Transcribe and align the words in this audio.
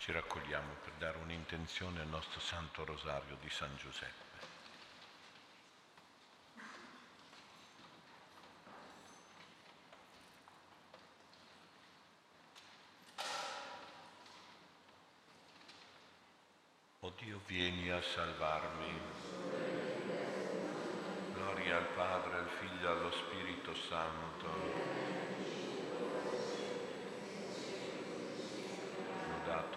Ci 0.00 0.12
raccogliamo 0.12 0.76
per 0.82 0.94
dare 0.94 1.18
un'intenzione 1.18 2.00
al 2.00 2.06
nostro 2.06 2.40
Santo 2.40 2.86
Rosario 2.86 3.36
di 3.38 3.50
San 3.50 3.68
Giuseppe. 3.76 4.28
O 17.00 17.12
Dio, 17.18 17.42
vieni 17.44 17.90
a 17.90 18.00
salvarmi. 18.00 19.00
Gloria 21.34 21.76
al 21.76 21.88
Padre, 21.88 22.38
al 22.38 22.48
Figlio 22.58 22.88
e 22.88 22.90
allo 22.90 23.10
Spirito 23.10 23.74
Santo. 23.74 25.00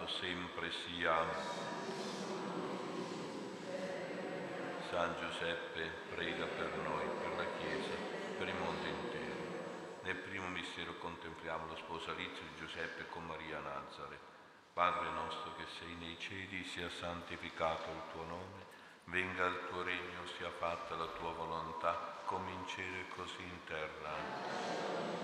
Lodato 0.04 0.08
sempre 0.20 0.70
sia 0.70 1.16
San 4.90 5.14
Giuseppe, 5.18 5.90
prega 6.14 6.44
per 6.44 6.76
noi, 6.84 7.06
per 7.20 7.36
la 7.36 7.46
Chiesa, 7.58 7.96
per 8.36 8.48
il 8.48 8.54
mondo 8.54 8.86
intero. 8.86 10.02
Nel 10.02 10.16
primo 10.16 10.48
mistero 10.48 10.94
contempliamo 10.98 11.66
lo 11.68 11.76
sposalizio 11.76 12.42
di 12.42 12.56
Giuseppe 12.58 13.06
con 13.08 13.24
Maria 13.24 13.60
Nazare. 13.60 14.18
Padre 14.74 15.08
nostro 15.10 15.54
che 15.56 15.64
sei 15.78 15.94
nei 15.94 16.18
cieli, 16.18 16.64
sia 16.64 16.90
santificato 16.90 17.90
il 17.90 18.02
tuo 18.12 18.24
nome, 18.24 18.66
venga 19.04 19.46
il 19.46 19.58
tuo 19.70 19.82
regno, 19.82 20.26
sia 20.36 20.50
fatta 20.50 20.96
la 20.96 21.06
tua 21.18 21.32
volontà, 21.32 22.20
come 22.26 22.50
in 22.50 22.66
cielo 22.66 22.96
e 22.96 23.08
così 23.08 23.42
in 23.42 23.64
terra. 23.64 25.23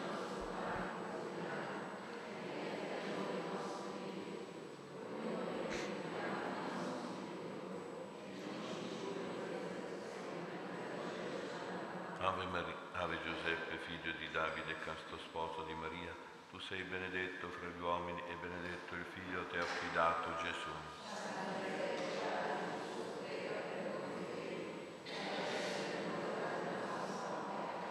Ave, 12.41 12.49
Maria, 12.49 13.23
Giuseppe, 13.23 13.77
figlio 13.85 14.13
di 14.13 14.31
Davide, 14.31 14.79
casto 14.81 15.19
sposo 15.29 15.63
di 15.65 15.75
Maria, 15.75 16.11
tu 16.51 16.59
sei 16.61 16.83
benedetto 16.85 17.51
fra 17.51 17.69
gli 17.69 17.81
uomini 17.81 18.23
e 18.31 18.35
benedetto 18.41 18.95
il 18.95 19.05
figlio 19.13 19.47
ti 19.49 19.59
ha 19.59 19.63
affidato 19.63 20.35
Gesù. 20.37 20.71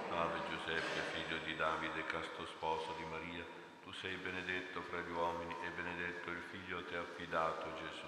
Ave 0.07 0.41
Giuseppe, 0.49 1.03
figlio 1.13 1.37
di 1.45 1.55
Davide, 1.55 2.05
casto 2.07 2.45
sposo 2.47 2.93
di 2.97 3.05
Maria, 3.05 3.45
tu 3.83 3.91
sei 4.01 4.15
benedetto 4.17 4.81
fra 4.81 4.99
gli 5.01 5.11
uomini 5.11 5.55
e 5.63 5.69
benedetto 5.69 6.31
il 6.31 6.41
figlio 6.49 6.83
ti 6.85 6.95
ha 6.95 7.01
affidato 7.01 7.71
Gesù. 7.75 8.07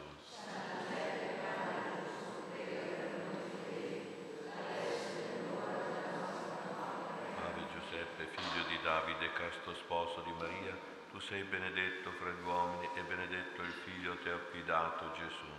Ave 7.35 7.68
Giuseppe, 7.68 8.21
figlio 8.36 8.64
di 8.68 8.80
Davide, 8.81 9.34
casto 9.34 9.74
sposo 9.75 10.22
di 10.22 10.31
Maria, 10.40 10.75
tu 11.12 11.19
sei 11.19 11.44
benedetto 11.44 12.12
fra 12.12 12.30
gli 12.31 12.44
uomini 12.44 12.88
e 12.96 13.02
benedetto 13.03 13.62
il 13.62 13.74
figlio 13.84 14.18
ti 14.19 14.30
ha 14.30 14.36
affidato 14.36 15.12
Gesù. 15.12 15.52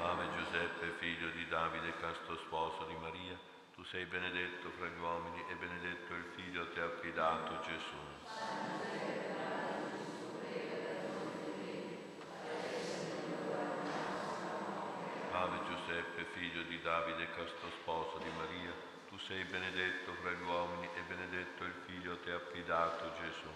Ave 0.00 0.26
Giuseppe, 0.36 0.92
figlio 0.98 1.30
di 1.30 1.46
Davide, 1.48 1.96
casto 2.00 2.36
sposo 2.46 2.84
di 2.86 2.96
Maria, 2.96 3.38
tu 3.74 3.82
sei 3.84 4.04
benedetto 4.06 4.70
fra 4.76 4.86
gli 4.88 4.98
uomini 4.98 5.42
e 5.48 5.54
benedetto 5.54 6.14
il 6.14 6.24
figlio 6.34 6.68
ti 6.72 6.80
ha 6.80 6.84
affidato 6.84 7.60
Gesù. 7.60 7.96
Ave 15.32 15.58
Figlio 16.32 16.62
di 16.62 16.80
Davide, 16.80 17.30
casto 17.30 17.70
sposo 17.80 18.18
di 18.18 18.30
Maria, 18.30 18.72
tu 19.08 19.18
sei 19.18 19.44
benedetto 19.44 20.12
fra 20.14 20.30
gli 20.30 20.42
uomini 20.42 20.88
e 20.94 21.02
benedetto 21.02 21.64
il 21.64 21.74
figlio 21.86 22.18
ti 22.20 22.30
ha 22.30 22.36
affidato 22.36 23.12
Gesù. 23.12 23.48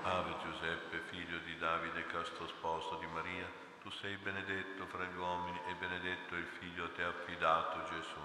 Ave 0.00 0.36
Giuseppe, 0.42 1.00
figlio 1.10 1.38
di 1.40 1.56
Davide, 1.58 2.06
casto 2.06 2.46
sposo 2.46 2.96
di 2.96 3.06
Maria, 3.06 3.46
tu 3.82 3.90
sei 3.90 4.16
benedetto 4.16 4.86
fra 4.86 5.04
gli 5.04 5.16
uomini 5.16 5.60
e 5.66 5.74
benedetto 5.74 6.34
il 6.34 6.46
figlio 6.58 6.90
ti 6.92 7.02
ha 7.02 7.08
affidato 7.08 7.82
Gesù. 7.84 8.20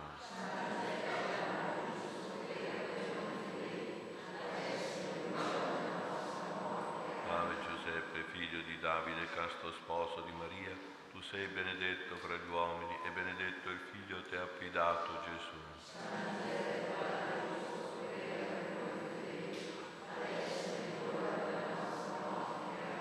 Ave 7.24 7.58
Giuseppe, 7.60 8.13
figlio 8.32 8.62
di 8.62 8.80
Davide, 8.80 9.30
casto 9.30 9.72
sposo 9.84 10.22
di 10.22 10.32
Maria, 10.32 10.76
tu 11.12 11.22
sei 11.22 11.48
benedetto 11.48 12.16
fra 12.18 12.36
gli 12.36 12.50
uomini 12.50 12.98
e 13.06 13.12
benedetto 13.12 13.70
il 13.70 13.80
figlio 13.92 14.24
ti 14.26 14.36
ha 14.36 14.44
affidato 14.44 15.22
Gesù. 15.26 15.58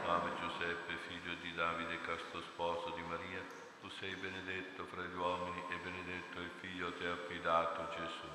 Ave 0.04 0.34
Giuseppe, 0.40 0.96
figlio 1.06 1.34
di 1.40 1.54
Davide, 1.54 2.00
casto 2.02 2.42
sposo 2.42 2.90
di 2.90 3.02
Maria, 3.02 3.40
tu 3.80 3.88
sei 3.98 4.14
benedetto 4.16 4.84
fra 4.86 5.02
gli 5.02 5.14
uomini 5.14 5.62
e 5.70 5.76
benedetto 5.76 6.40
il 6.40 6.50
figlio 6.60 6.92
ti 6.94 7.04
ha 7.04 7.12
affidato 7.12 7.88
Gesù. 7.96 8.28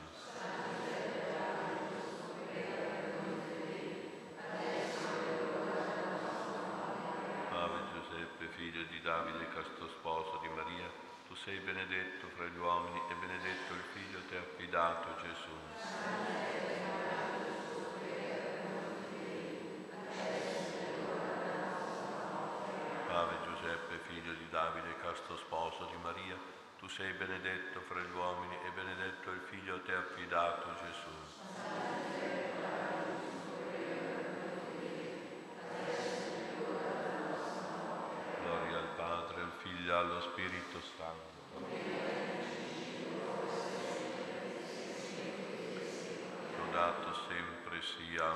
Ave 7.50 7.80
Giuseppe, 7.92 8.48
figlio 8.56 8.84
di 8.84 8.97
Davide, 9.08 9.48
casto 9.56 9.88
sposo 9.88 10.38
di 10.42 10.50
Maria, 10.50 10.84
tu 11.30 11.36
sei 11.36 11.60
benedetto 11.60 12.28
fra 12.36 12.44
gli 12.44 12.58
uomini 12.58 13.00
e 13.10 13.14
benedetto 13.16 13.74
il 13.74 13.84
figlio 13.94 14.20
ti 14.28 14.36
ha 14.36 14.40
affidato 14.40 15.08
Gesù. 15.24 15.56
Ave 23.08 23.36
Giuseppe, 23.46 23.98
figlio 24.12 24.34
di 24.34 24.50
Davide, 24.50 25.00
casto 25.00 25.38
sposo 25.38 25.86
di 25.86 25.98
Maria, 26.04 26.36
tu 26.78 26.90
sei 26.90 27.14
benedetto 27.14 27.80
fra 27.88 28.02
gli 28.02 28.12
uomini 28.12 28.56
e 28.66 28.72
benedetto 28.76 29.32
il 29.32 29.40
figlio 29.50 29.82
ti 29.84 29.92
ha 29.92 30.00
affidato 30.00 30.68
Gesù. 30.84 31.16
Gloria 38.44 38.78
al 38.78 38.88
Padre, 38.96 39.42
allo 39.98 40.22
Spirito 40.22 40.80
Santo. 40.96 41.36
Lodato 46.58 47.14
sempre 47.28 47.82
sia 47.82 48.32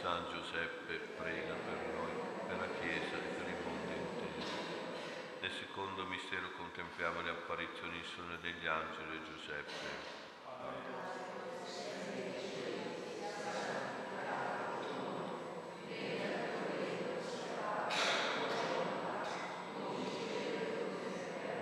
San 0.00 0.24
Giuseppe, 0.32 0.94
prega 1.16 1.54
per 1.54 1.78
noi, 1.94 2.10
per 2.48 2.58
la 2.58 2.68
Chiesa 2.80 3.16
e 3.16 3.28
per 3.38 3.46
il 3.46 3.56
mondo 3.64 3.92
intero. 3.92 4.50
Nel 5.40 5.52
secondo 5.52 6.04
mistero 6.06 6.50
contempliamo 6.56 7.22
le 7.22 7.30
apparizioni 7.30 8.02
sole 8.16 8.38
degli 8.40 8.66
angeli 8.66 9.16
e 9.16 9.20
Giuseppe. 9.30 10.14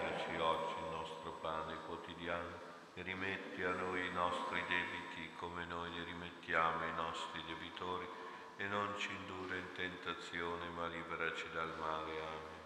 Dacci 0.00 0.36
oggi 0.38 0.74
il 0.78 0.90
nostro 0.90 1.32
pane 1.40 1.76
quotidiano 1.86 2.72
e 2.94 3.02
rimetti 3.02 3.62
a 3.62 3.72
noi 3.72 4.06
i 4.06 4.12
nostri 4.12 4.62
debiti 4.68 5.30
come 5.36 5.64
noi 5.64 5.90
li 5.90 6.04
rimettiamo 6.04 6.84
ai 6.84 6.94
nostri 6.94 7.42
debitori 7.46 8.06
e 8.56 8.66
non 8.66 8.94
ci 8.98 9.10
indurre 9.10 9.58
in 9.58 9.72
tentazione 9.74 10.68
ma 10.68 10.86
liberaci 10.86 11.46
dal 11.52 11.74
male. 11.78 12.12
Amen. 12.20 12.62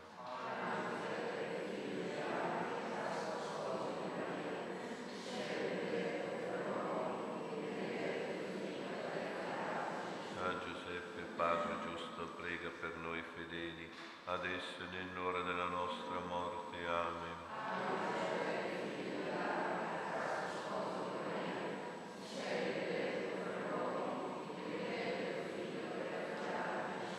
San 10.34 10.60
Giuseppe, 10.64 11.22
Padre 11.36 11.76
giusto, 11.84 12.26
prega 12.36 12.70
per 12.80 12.96
noi 12.96 13.22
fedeli, 13.34 13.90
adesso 14.28 14.82
e 14.82 14.86
nell'ora 14.90 15.42
della 15.42 15.68
nostra 15.68 16.18
morte. 16.26 16.76
Amen. 16.86 17.36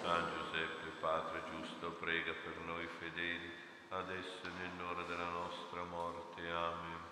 San 0.01 0.25
Giuseppe, 0.33 0.89
Padre 0.99 1.41
giusto, 1.51 1.59
giusto, 1.79 1.91
prega 1.99 2.33
per 2.43 2.57
noi 2.65 2.87
fedeli, 2.99 3.51
adesso 3.89 4.43
e 4.43 4.49
nell'ora 4.59 5.03
della 5.03 5.29
nostra 5.29 5.83
morte. 5.83 6.41
Amen. 6.49 7.07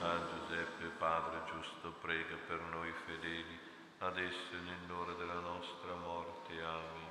San 0.00 0.28
Giuseppe, 0.80 0.96
Padre 0.98 1.42
giusto, 1.44 1.92
prega 2.00 2.36
per 2.46 2.58
noi 2.72 2.90
fedeli, 3.04 3.58
adesso 3.98 4.54
e 4.54 4.60
nell'ora 4.64 5.12
della 5.12 5.40
nostra 5.40 5.94
morte. 5.94 6.52
Amen. 6.62 7.08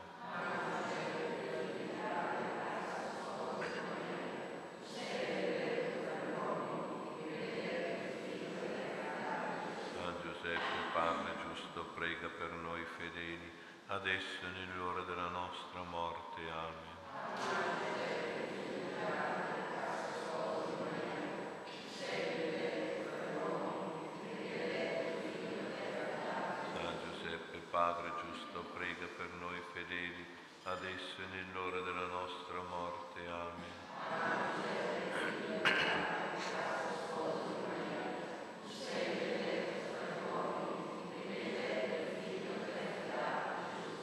San 9.94 10.16
Giuseppe, 10.24 10.62
Padre 10.94 11.34
giusto, 11.44 11.86
prega 11.94 12.28
per 12.28 12.52
noi 12.54 12.84
fedeli, 12.98 13.52
adesso 13.88 14.46
e 14.46 14.50
nell'ora 14.50 15.04
della 15.04 15.30
nostra 15.30 15.84
morte. 15.84 16.42
Amen. 16.50 16.98
San 26.74 26.98
Giuseppe, 27.04 27.60
Padre 27.80 28.12
giusto, 28.20 28.60
prega 28.76 29.08
per 29.16 29.30
noi 29.40 29.58
fedeli, 29.72 30.26
adesso 30.64 31.22
e 31.22 31.28
nell'ora 31.32 31.80
della 31.80 32.08
nostra 32.08 32.62
morte. 32.68 33.26
Amen. 33.26 33.72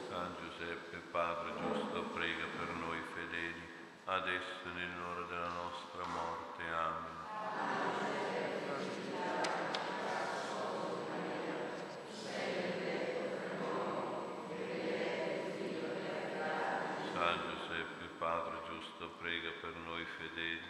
San 0.09 0.35
Giuseppe, 0.41 0.97
Padre 1.11 1.53
giusto, 1.61 2.01
prega 2.15 2.45
per 2.57 2.73
noi 2.77 2.99
fedeli, 3.13 3.61
adesso 4.05 4.63
e 4.65 4.73
nell'ora 4.73 5.21
della 5.27 5.49
nostra 5.49 6.03
morte. 6.07 6.63
Amen. 6.63 8.06
San 17.17 17.39
Giuseppe, 17.49 18.05
Padre 18.19 18.57
giusto, 18.67 19.09
prega 19.19 19.49
per 19.59 19.73
noi 19.87 20.05
fedeli, 20.17 20.61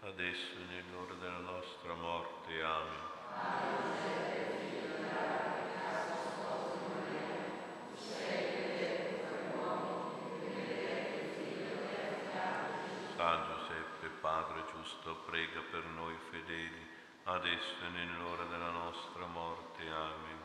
adesso 0.00 0.56
e 0.58 0.64
nell'ora 0.68 1.14
della 1.14 1.38
nostra 1.38 1.94
morte. 1.94 2.60
Amen. 2.60 3.10
San 13.16 13.46
Giuseppe, 13.46 14.08
Padre 14.20 14.64
giusto, 14.72 15.14
prega 15.30 15.60
per 15.70 15.84
noi 15.84 16.16
fedeli, 16.30 16.84
adesso 17.24 17.84
e 17.86 17.88
nell'ora 17.90 18.42
della 18.50 18.70
nostra 18.70 19.26
morte. 19.26 19.82
Amen. 19.88 20.40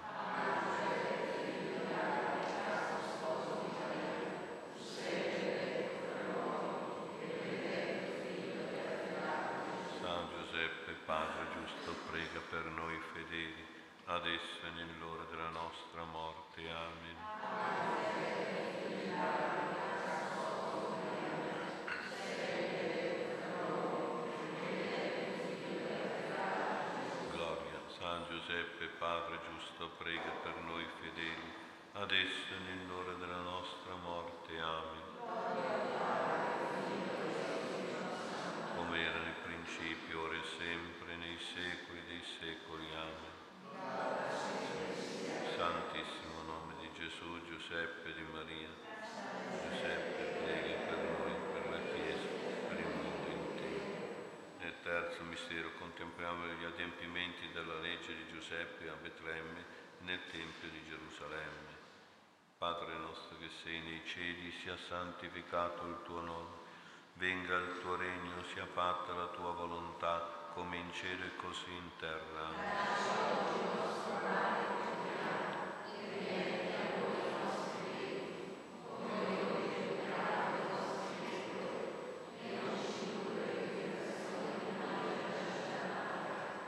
San 10.01 10.29
Giuseppe, 10.29 10.93
Padre 11.05 11.47
giusto, 11.53 11.95
prega 12.09 12.39
per 12.49 12.65
noi 12.65 12.96
fedeli, 13.13 13.65
adesso 14.05 14.65
e 14.65 14.69
nell'ora 14.75 15.23
della 15.29 15.49
nostra 15.49 16.03
morte. 16.05 16.61
Amen. 16.69 17.15
Gloria, 27.31 27.79
San 27.97 28.25
Giuseppe, 28.29 28.85
Padre 28.97 29.39
giusto, 29.49 29.89
prega 29.97 30.31
per 30.43 30.55
noi 30.63 30.85
fedeli, 31.01 31.53
adesso 31.93 32.53
e 32.53 32.59
nell'ora 32.59 33.13
della 33.13 33.41
nostra 33.41 33.95
morte. 33.95 34.59
Amen. 34.59 35.05
Come 38.75 39.01
era 39.01 39.36
principio, 39.67 40.23
ora 40.23 40.35
e 40.35 40.43
sempre, 40.57 41.15
nei 41.17 41.37
secoli 41.37 42.01
dei 42.07 42.23
secoli. 42.39 42.87
Amen. 42.95 43.35
Santissimo 45.55 46.41
nome 46.47 46.75
di 46.79 46.89
Gesù, 46.95 47.43
Giuseppe 47.45 48.13
di 48.13 48.23
Maria. 48.31 48.69
Giuseppe, 49.51 50.23
prega 50.39 50.73
per 50.87 50.97
noi, 50.97 51.33
per 51.51 51.69
la 51.69 51.79
Chiesa, 51.91 52.27
per 52.69 52.79
il 52.79 52.95
mondo 52.95 53.27
intero. 53.27 53.83
Nel 54.59 54.73
terzo 54.83 55.23
mistero 55.23 55.71
contempliamo 55.77 56.47
gli 56.47 56.63
adempimenti 56.63 57.51
della 57.51 57.79
legge 57.79 58.15
di 58.15 58.25
Giuseppe 58.31 58.87
a 58.87 58.95
Betlemme 58.95 59.65
nel 59.99 60.21
Tempio 60.31 60.69
di 60.69 60.81
Gerusalemme. 60.87 61.75
Padre 62.57 62.95
nostro 62.95 63.37
che 63.37 63.49
sei 63.63 63.81
nei 63.81 64.01
cieli, 64.05 64.49
sia 64.63 64.77
santificato 64.87 65.85
il 65.87 65.97
tuo 66.05 66.21
nome. 66.21 66.66
Venga 67.17 67.55
il 67.55 67.79
tuo 67.81 67.95
regno, 67.95 68.43
sia 68.53 68.67
fatta 68.67 69.11
la 69.13 69.25
tua 69.27 69.51
volontà, 69.51 70.51
come 70.53 70.77
in 70.77 70.93
cielo 70.93 71.25
e 71.25 71.35
così 71.37 71.71
in 71.71 71.89
terra. 71.97 72.51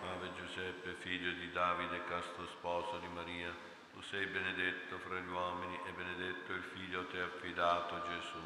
Ave 0.02 0.34
Giuseppe, 0.34 0.96
figlio 1.00 1.32
di 1.34 1.52
Davide, 1.52 2.04
casto 2.06 2.48
sposo 2.48 2.98
di 2.98 3.08
Maria, 3.08 3.54
tu 3.94 4.02
sei 4.02 4.26
benedetto 4.26 4.98
fra 5.00 5.20
gli 5.20 5.28
uomini 5.28 5.78
e 5.86 5.92
benedetto 5.92 6.54
il 6.54 6.64
figlio 6.74 7.02
ha 7.02 7.24
affidato 7.24 8.02
Gesù. 8.08 8.38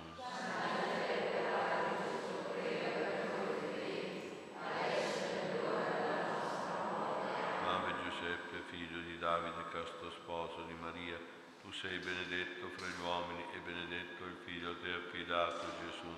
Ave 7.66 7.94
Giuseppe, 8.04 8.64
figlio 8.70 9.00
di 9.02 9.18
Davide, 9.34 9.66
casto 9.72 10.12
sposo 10.12 10.62
di 10.68 10.76
Maria, 10.76 11.18
tu 11.64 11.72
sei 11.72 11.98
benedetto 11.98 12.70
fra 12.78 12.86
gli 12.86 13.02
uomini 13.02 13.44
e 13.56 13.58
benedetto 13.66 14.26
il 14.26 14.38
figlio 14.46 14.78
ti 14.78 14.88
ha 14.90 14.98
affidato 14.98 15.74
Gesù. 15.82 16.14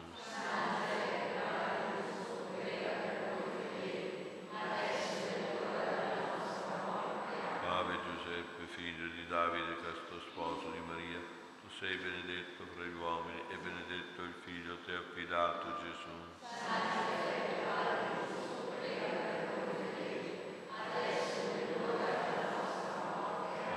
Ave 7.63 7.95
Giuseppe, 8.03 8.67
figlio 8.75 9.07
di 9.07 9.27
Davide, 9.27 9.79
casto 9.79 10.19
sposo 10.31 10.71
di 10.71 10.79
Maria, 10.79 11.19
tu 11.61 11.69
sei 11.79 11.95
benedetto 11.95 12.65
fra 12.75 12.83
gli 12.83 12.95
uomini 12.95 13.39
e 13.47 13.55
benedetto 13.55 14.23
il 14.23 14.33
figlio 14.43 14.75
ti 14.83 14.91
ha 14.91 14.99
affidato 14.99 15.73
Gesù. 15.87 16.33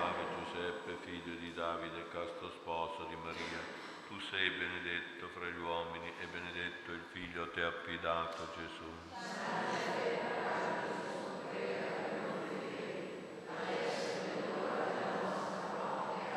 Ave 0.00 0.26
Giuseppe, 0.33 0.97
figlio 1.04 1.35
di 1.37 1.52
Davide, 1.68 2.08
casto 2.08 2.48
sposo 2.62 3.04
di 3.10 3.16
Maria, 3.16 3.60
tu 4.08 4.18
sei 4.30 4.48
benedetto 4.56 5.28
fra 5.37 5.44
gli 5.44 5.60
uomini 5.60 6.10
e 6.18 6.26
benedetto 6.32 6.92
il 6.92 7.04
figlio 7.12 7.42
ha 7.42 7.66
affidato 7.66 8.48
Gesù. 8.56 8.88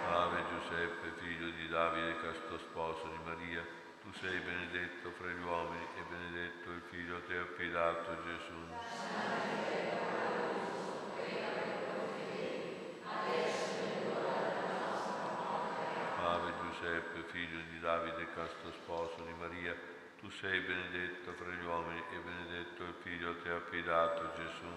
Ave 0.04 0.44
Giuseppe, 0.52 1.14
figlio 1.24 1.50
di 1.52 1.70
Davide, 1.70 2.20
casto 2.20 2.58
sposo 2.68 3.08
di 3.08 3.24
Maria, 3.24 3.64
tu 4.04 4.12
sei 4.20 4.38
benedetto 4.38 5.12
fra 5.12 5.30
gli 5.30 5.44
uomini 5.44 5.88
e 5.96 6.02
benedetto 6.12 6.72
il 6.72 6.82
figlio 6.92 7.16
ha 7.16 7.42
affidato 7.42 8.18
Gesù. 8.28 9.00
Ave 16.22 16.54
Giuseppe, 16.62 17.21
figlio 17.32 17.60
di 17.72 17.80
Davide, 17.80 18.28
casto 18.36 18.72
sposo 18.84 19.24
di 19.24 19.34
Maria, 19.40 19.74
tu 20.20 20.30
sei 20.30 20.60
benedetto 20.60 21.32
fra 21.32 21.50
gli 21.50 21.64
uomini 21.64 22.04
e 22.12 22.18
benedetto 22.20 22.84
il 22.84 22.94
figlio 23.02 23.38
ti 23.42 23.48
ha 23.48 23.56
affidato 23.56 24.32
Gesù. 24.36 24.68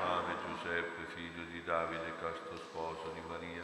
Ave 0.00 0.34
Giuseppe, 0.46 1.04
figlio 1.14 1.44
di 1.52 1.62
Davide, 1.64 2.12
casto 2.18 2.56
sposo 2.56 3.12
di 3.12 3.20
Maria, 3.28 3.62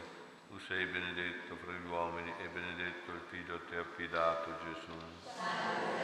Tu 0.49 0.59
sei 0.59 0.85
benedetto 0.85 1.55
fra 1.57 1.73
gli 1.73 1.89
uomini 1.89 2.31
e 2.39 2.47
benedetto 2.47 3.11
il 3.11 3.21
figlio 3.29 3.55
a 3.55 3.59
te 3.67 3.77
affidato, 3.77 4.53
Gesù. 4.63 4.95
Ave 5.39 5.97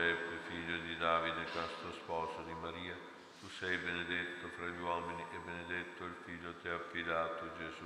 Giuseppe, 0.00 0.38
figlio 0.48 0.78
di 0.78 0.96
Davide, 0.96 1.44
casto 1.52 1.92
sposo 1.92 2.42
di 2.46 2.54
Maria, 2.54 2.96
tu 3.38 3.46
sei 3.58 3.76
benedetto 3.76 4.48
fra 4.56 4.64
gli 4.64 4.80
uomini 4.80 5.22
e 5.30 5.36
benedetto 5.44 6.04
il 6.04 6.14
figlio 6.24 6.48
a 6.48 6.54
te 6.62 6.70
affidato, 6.70 7.44
Gesù. 7.58 7.84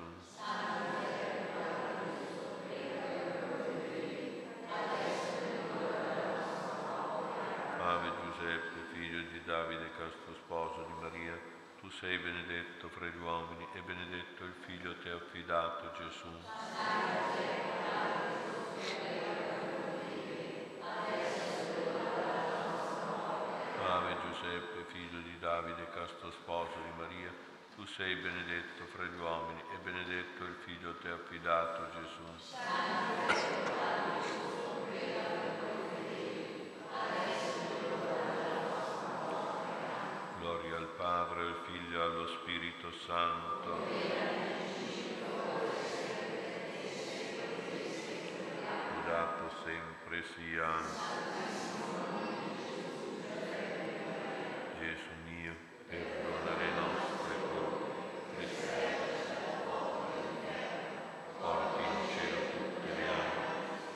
Ave 7.83 8.13
Giuseppe, 8.23 8.79
figlio 8.93 9.21
di 9.33 9.43
Davide, 9.45 9.91
casto 9.99 10.35
sposo 10.45 10.87
di 10.87 10.93
Maria, 11.03 11.37
tu 11.81 11.91
sei 11.91 12.17
benedetto 12.19 12.89
fra 12.91 13.07
gli 13.07 13.19
uomini 13.19 13.67
e 13.75 13.81
benedetto 13.81 14.45
il 14.45 14.55
figlio 14.65 14.93
a 14.93 14.95
te 15.03 15.11
affidato, 15.11 15.91
Gesù. 15.99 16.63
Ave 23.87 24.17
Giuseppe, 24.23 24.74
figlio 24.91 25.21
di 25.21 25.39
Davide, 25.39 25.89
casto 25.93 26.31
sposo 26.31 26.73
di 26.83 26.93
Maria, 26.99 27.31
tu 27.75 27.85
sei 27.87 28.15
benedetto 28.17 28.87
fra 28.87 29.05
gli 29.05 29.19
uomini 29.19 29.61
e 29.73 29.79
benedetto 29.83 30.45
il 30.45 30.57
figlio 30.65 30.95
te 30.97 31.09
affidato, 31.09 31.91
Gesù. 31.93 32.23
Gloria 40.41 40.77
al 40.77 40.89
Padre, 40.97 41.41
al 41.41 41.57
Figlio 41.67 41.99
e 41.99 42.03
allo 42.03 42.27
Spirito 42.29 42.93
Santo. 43.07 44.23
Dato 49.07 49.51
sempre 49.65 50.25
sia. 50.35 50.69
Gesù 54.81 55.13
mio, 55.29 55.55
perdona 55.89 56.53
le 56.59 56.71
nostre 56.75 57.35
colpe, 57.53 58.47
porti 61.39 61.83
in 61.83 61.97
cielo 62.13 62.41
tutte 62.51 62.91
le 62.95 63.07
anime, 63.09 63.49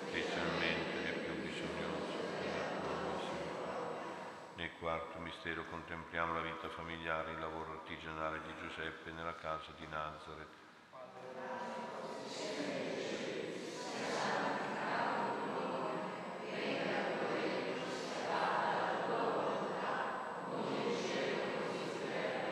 specialmente 0.07 0.97
le 1.05 1.13
più 1.13 1.35
bisognose 1.43 2.17
della 2.41 2.67
tua 2.81 2.95
misericordia. 3.17 4.17
Nel 4.55 4.73
quarto 4.79 5.19
mistero 5.19 5.58
contempliamo 5.71 6.35
la 6.35 6.41
vita 6.41 6.69
familiare 6.69 7.33
il 7.33 7.39
lavoro 7.39 7.73
artigianale 7.73 8.41
di 8.43 8.55
Giuseppe 8.61 9.11
nella 9.13 9.35
casa 9.35 9.73
di 9.77 9.87
Nazareth. 9.87 10.67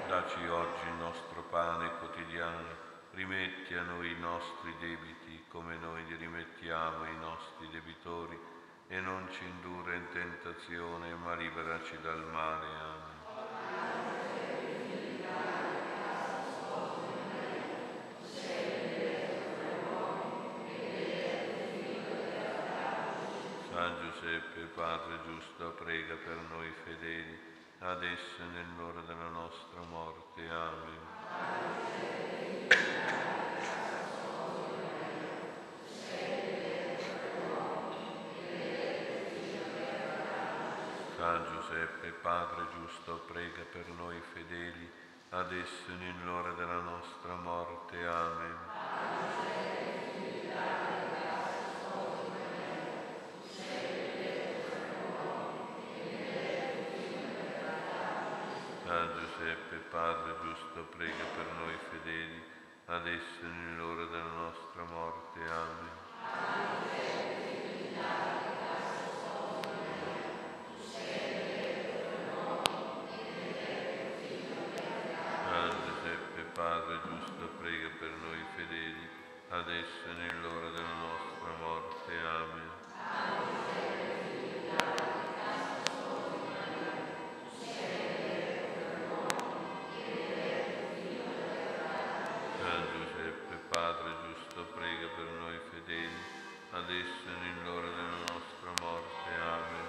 Daci 0.06 0.46
oggi 0.46 0.87
il 0.87 0.94
nostro 0.99 1.42
pane 1.50 1.90
quotidiano, 1.99 2.68
rimetti 3.12 3.75
a 3.75 3.82
noi 3.82 4.12
i 4.12 4.18
nostri 4.18 4.75
debiti 4.78 5.44
come 5.49 5.76
noi 5.76 6.04
li 6.06 6.16
rimettiamo 6.16 7.04
ai 7.04 7.16
nostri 7.16 7.68
debitori 7.70 8.38
e 8.88 9.00
non 9.00 9.28
ci 9.32 9.44
indurre 9.44 9.96
in 9.96 10.06
tentazione, 10.12 11.14
ma 11.14 11.35
liberaci 11.35 11.99
dal 12.00 12.25
male. 12.30 12.66
Amen. 12.66 13.05
Giuseppe, 24.00 24.60
Padre 24.74 25.18
giusto, 25.24 25.70
prega 25.82 26.14
per 26.14 26.36
noi 26.50 26.72
fedeli, 26.84 27.38
adesso 27.80 28.40
e 28.40 28.44
nell'ora 28.52 29.00
della 29.02 29.28
nostra 29.28 29.80
morte. 29.88 30.48
Amen. 30.48 31.04
San 41.16 41.46
Giuseppe, 41.50 42.10
Padre 42.22 42.66
giusto, 42.74 43.24
prega 43.26 43.62
per 43.72 43.88
noi 43.88 44.20
fedeli, 44.32 44.90
adesso 45.30 45.90
e 45.90 45.94
nell'ora 45.94 46.52
della 46.52 46.80
nostra 46.80 47.34
morte. 47.34 48.06
Amen. 48.06 48.56
San 58.86 59.08
Giuseppe, 59.18 59.76
Padre 59.96 60.34
giusto, 60.42 60.84
prega 60.94 61.24
per 61.34 61.46
noi 61.56 61.74
fedeli, 61.88 62.42
adesso 62.84 63.40
e 63.40 63.46
nell'ora 63.46 64.04
della 64.04 64.24
nostra 64.24 64.84
morte. 64.84 65.40
Amen. 65.40 65.88
San 67.94 68.55
adesso 96.76 97.25
e 97.25 97.37
nell'ora 97.40 97.88
della 97.88 98.21
nostra 98.33 98.71
morte. 98.80 99.28
Amen. 99.40 99.87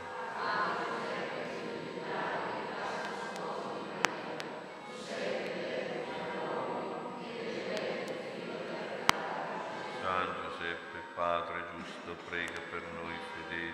San 10.02 10.28
Giuseppe, 10.42 10.98
Padre 11.14 11.66
giusto, 11.76 12.16
prega 12.30 12.62
per 12.72 12.84
noi 13.02 13.16
fedeli, 13.36 13.74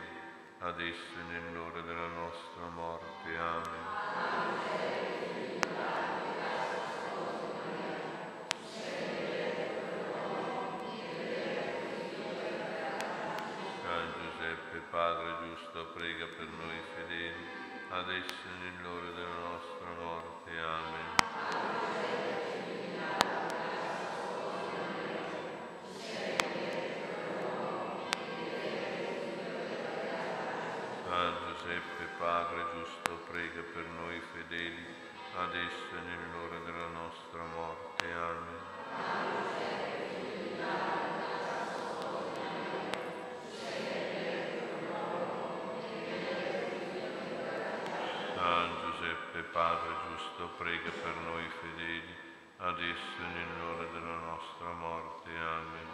adesso 0.60 1.14
e 1.20 1.24
nell'ora 1.32 1.82
della 1.82 2.08
nostra 2.08 2.68
morte. 2.70 3.38
Amen. 3.38 3.92
San 13.84 14.14
Giuseppe, 14.14 14.83
Padre 14.94 15.34
giusto, 15.42 15.88
prega 15.96 16.28
per 16.38 16.48
noi 16.50 16.80
fedeli, 16.94 17.48
adesso 17.90 18.46
e 18.46 18.54
nell'ora 18.62 19.10
della 19.10 19.40
nostra 19.50 19.90
morte. 19.98 20.52
Amen. 20.52 21.16
San 31.10 31.34
Giuseppe, 31.42 32.04
Padre 32.20 32.62
giusto, 32.76 33.18
prega 33.32 33.64
per 33.74 33.86
noi 33.98 34.22
fedeli, 34.32 34.86
adesso 35.40 35.90
e 35.90 36.02
nell'ora 36.06 36.60
della 36.60 36.90
nostra 36.90 37.44
morte. 37.46 38.14
Amen. 38.14 38.62
San 48.44 48.70
Giuseppe, 48.82 49.43
Padre 49.54 49.94
giusto, 50.10 50.50
prega 50.58 50.90
per 50.90 51.16
noi 51.18 51.48
fedeli, 51.62 52.16
adesso 52.58 53.22
e 53.22 53.34
nell'ora 53.36 53.84
della 53.92 54.16
nostra 54.16 54.74
morte. 54.74 55.30
Amen. 55.30 55.88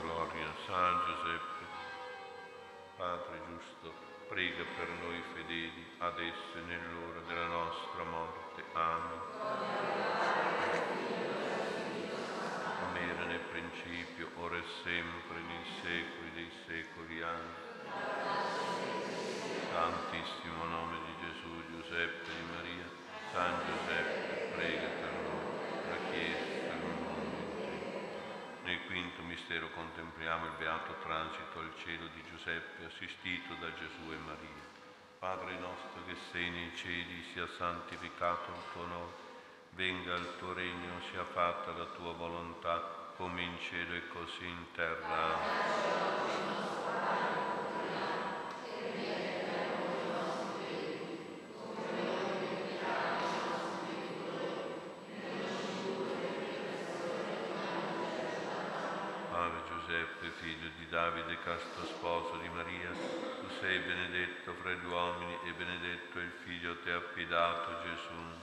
Gloria 0.00 0.46
a 0.46 0.54
San 0.66 1.00
Giuseppe, 1.06 1.64
Padre 2.96 3.40
giusto, 3.46 3.94
prega 4.30 4.64
per 4.76 4.88
noi 5.00 5.22
fedeli, 5.32 5.86
adesso 5.98 6.56
e 6.56 6.60
nell'ora 6.66 7.20
della 7.28 7.46
nostra 7.46 8.02
morte. 8.02 8.64
Amen. 8.72 9.33
Come 13.74 14.56
era 14.56 14.64
sempre, 14.84 15.40
nei 15.40 15.64
secoli 15.82 16.30
dei 16.34 16.50
secoli. 16.66 17.22
Amen. 17.22 17.62
Santissimo 19.72 20.64
nome 20.64 20.98
di 21.06 21.14
Gesù, 21.26 21.50
Giuseppe 21.70 22.24
di 22.24 22.44
Maria, 22.54 22.88
San 23.32 23.58
Giuseppe, 23.66 24.54
prega 24.54 24.86
per 24.86 25.12
noi, 25.26 25.88
la 25.88 25.96
Chiesa 26.10 26.44
per 26.68 26.78
il 26.86 27.02
mondo 27.02 27.38
intero. 27.40 27.98
Nel 28.62 28.80
quinto 28.86 29.22
mistero 29.22 29.68
contempliamo 29.70 30.46
il 30.46 30.52
beato 30.58 30.94
transito 31.02 31.58
al 31.58 31.72
cielo 31.82 32.06
di 32.14 32.22
Giuseppe, 32.30 32.84
assistito 32.84 33.54
da 33.54 33.72
Gesù 33.74 34.12
e 34.12 34.16
Maria. 34.24 34.62
Padre 35.18 35.58
nostro 35.58 36.04
che 36.06 36.14
sei 36.30 36.48
nei 36.50 36.70
cieli, 36.76 37.24
sia 37.32 37.48
santificato 37.56 38.52
il 38.52 38.62
tuo 38.72 38.86
nome, 38.86 39.12
venga 39.70 40.14
il 40.14 40.36
tuo 40.38 40.52
regno, 40.52 41.00
sia 41.10 41.24
fatta 41.24 41.72
la 41.72 41.86
tua 41.96 42.12
volontà, 42.12 43.03
come 43.16 43.42
in 43.42 43.56
cielo 43.60 43.94
e 43.94 44.08
così 44.08 44.46
in 44.46 44.64
terra. 44.74 46.02
Ave 59.32 59.62
Giuseppe, 59.68 60.30
figlio 60.40 60.68
di 60.78 60.88
Davide, 60.88 61.38
casto 61.44 61.84
sposo 61.84 62.36
di 62.38 62.48
Maria, 62.48 62.90
tu 62.90 63.48
sei 63.60 63.78
benedetto 63.78 64.54
fra 64.54 64.72
gli 64.72 64.84
uomini 64.86 65.38
e 65.44 65.52
benedetto 65.52 66.18
il 66.18 66.32
figlio 66.44 66.78
te 66.80 66.92
affidato, 66.92 67.82
Gesù. 67.82 68.42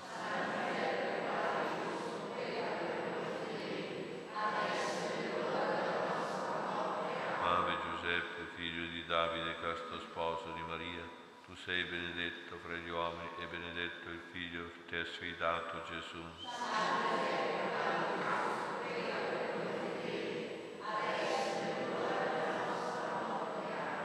Ave 7.44 7.76
Giuseppe, 7.82 8.48
figlio 8.56 8.86
di 8.92 9.01
Davide, 9.12 9.60
casto 9.60 10.00
sposo 10.08 10.54
di 10.54 10.62
Maria, 10.62 11.04
tu 11.46 11.54
sei 11.66 11.84
benedetto 11.84 12.56
fra 12.64 12.76
gli 12.76 12.88
uomini 12.88 13.28
e 13.40 13.46
benedetto 13.48 14.08
il 14.08 14.22
figlio 14.32 14.64
a 14.64 14.90
te 14.90 15.04
sfidato, 15.04 15.84
Gesù. 15.92 16.24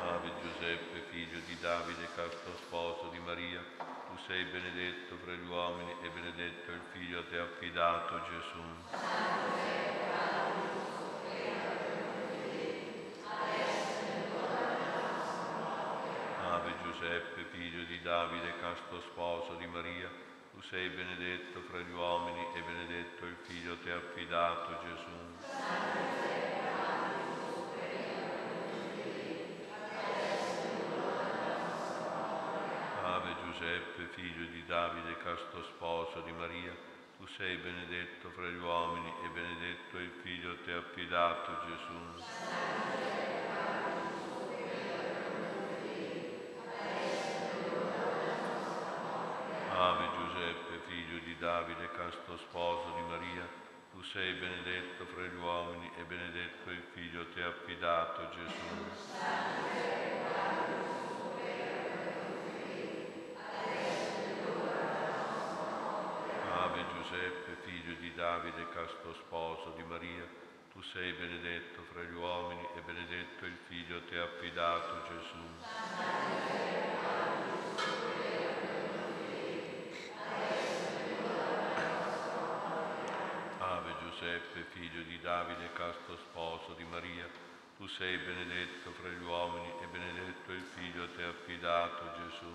Ave 0.03 0.33
Giuseppe, 0.43 1.05
figlio 1.11 1.39
di 1.47 1.57
Davide, 1.61 2.09
casto 2.17 2.57
sposo 2.67 3.09
di 3.13 3.21
Maria, 3.21 3.63
tu 3.79 4.19
sei 4.27 4.43
benedetto 4.43 5.15
fra 5.23 5.35
gli 5.35 5.47
uomini 5.47 5.95
e 6.03 6.09
benedetto 6.09 6.73
il 6.73 6.83
figlio 6.91 7.21
a 7.21 7.25
te 7.31 7.39
affidato, 7.39 8.23
Gesù. 8.29 9.15
Ave 16.57 16.73
Giuseppe, 16.99 17.45
figlio 17.53 17.85
di 17.85 18.01
Davide, 18.01 18.57
casto 18.59 19.03
sposo 19.11 19.53
di 19.57 19.67
Maria, 19.67 20.09
tu 20.51 20.63
sei 20.63 20.89
benedetto 20.89 21.61
fra 21.69 21.79
gli 21.81 21.93
uomini 21.93 22.41
e 22.55 22.63
benedetto 22.63 23.27
il 23.27 23.37
figlio 23.45 23.77
te 23.81 23.93
affidato, 23.93 24.79
Gesù. 24.81 25.11
Ave 33.05 33.35
Giuseppe, 33.45 34.09
figlio 34.15 34.47
di 34.51 34.65
Davide, 34.65 35.19
casto 35.19 35.65
sposo 35.65 36.23
di 36.23 36.33
Maria, 36.33 36.75
tu 37.19 37.27
sei 37.37 37.57
benedetto 37.59 38.31
fra 38.31 38.49
gli 38.49 38.57
uomini 38.57 39.13
e 39.23 39.29
benedetto 39.35 39.99
il 39.99 40.13
figlio 40.23 40.57
te 40.65 40.73
affidato, 40.73 41.61
Gesù. 41.67 42.25
Ave 49.79 50.09
Giuseppe, 50.17 50.81
figlio 51.07 51.19
di 51.25 51.37
Davide, 51.39 51.89
casto 51.93 52.37
sposo 52.37 52.93
di 52.97 53.03
Maria, 53.03 53.47
tu 53.93 54.03
sei 54.03 54.33
benedetto 54.35 55.07
fra 55.07 55.23
gli 55.23 55.37
uomini 55.37 55.89
e 55.97 56.03
benedetto 56.03 56.71
il 56.71 56.83
figlio 56.95 57.21
a 57.21 57.27
te 57.33 57.43
affidato, 57.43 58.29
Gesù. 58.31 59.15
Ave 66.51 66.85
Giuseppe, 66.93 67.57
figlio 67.63 67.95
di 68.01 68.13
Davide, 68.15 68.69
casto 68.71 69.15
sposo 69.15 69.75
di 69.77 69.85
Maria, 69.85 70.27
tu 70.73 70.83
sei 70.83 71.13
benedetto 71.13 71.83
fra 71.93 72.03
gli 72.03 72.15
uomini 72.15 72.67
e 72.75 72.81
benedetto 72.81 73.45
il 73.45 73.57
figlio 73.69 73.99
a 73.99 74.01
te 74.09 74.19
affidato, 74.19 75.03
Gesù. 75.09 75.45
Ave 83.59 83.95
Giuseppe, 84.27 84.67
figlio 84.73 85.03
di 85.03 85.21
Davide, 85.21 85.71
casto 85.75 86.17
sposo 86.17 86.73
di 86.77 86.83
Maria, 86.83 87.29
tu 87.77 87.87
sei 87.87 88.17
benedetto 88.17 88.91
fra 88.99 89.09
gli 89.09 89.23
uomini 89.23 89.71
e 89.81 89.87
benedetto 89.87 90.51
il 90.51 90.65
figlio 90.75 91.05
a 91.05 91.09
te 91.15 91.23
affidato, 91.23 92.03
Gesù. 92.19 92.51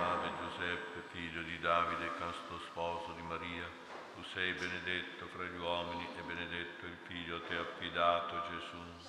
Ave 0.00 0.30
Giuseppe, 0.40 1.02
figlio 1.10 1.42
di 1.42 1.58
Davide, 1.60 2.10
casto 2.16 2.60
sposo 2.70 3.12
di 3.12 3.22
Maria, 3.22 3.68
tu 4.16 4.22
sei 4.32 4.54
benedetto 4.54 5.26
fra 5.36 5.44
gli 5.44 5.58
uomini 5.58 6.08
e 6.16 6.22
benedetto 6.22 6.86
il 6.86 6.96
figlio 7.06 7.36
a 7.36 7.40
te 7.46 7.56
affidato, 7.56 8.40
Gesù. 8.48 9.02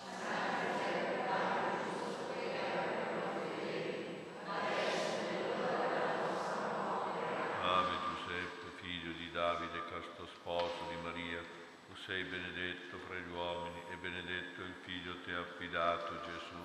Ave 7.63 7.95
Giuseppe, 8.05 8.75
figlio 8.81 9.13
di 9.13 9.31
Davide, 9.31 9.81
casto 9.89 10.27
sposo 10.35 10.85
di 10.89 10.95
Maria, 11.01 11.39
tu 11.87 11.95
sei 12.13 12.23
benedetto 12.25 12.99
fra 13.07 13.15
gli 13.15 13.31
uomini 13.31 13.81
e 13.89 13.95
benedetto 13.95 14.61
il 14.61 14.75
figlio 14.85 15.19
te 15.25 15.33
affidato, 15.33 16.21
Gesù. 16.21 16.61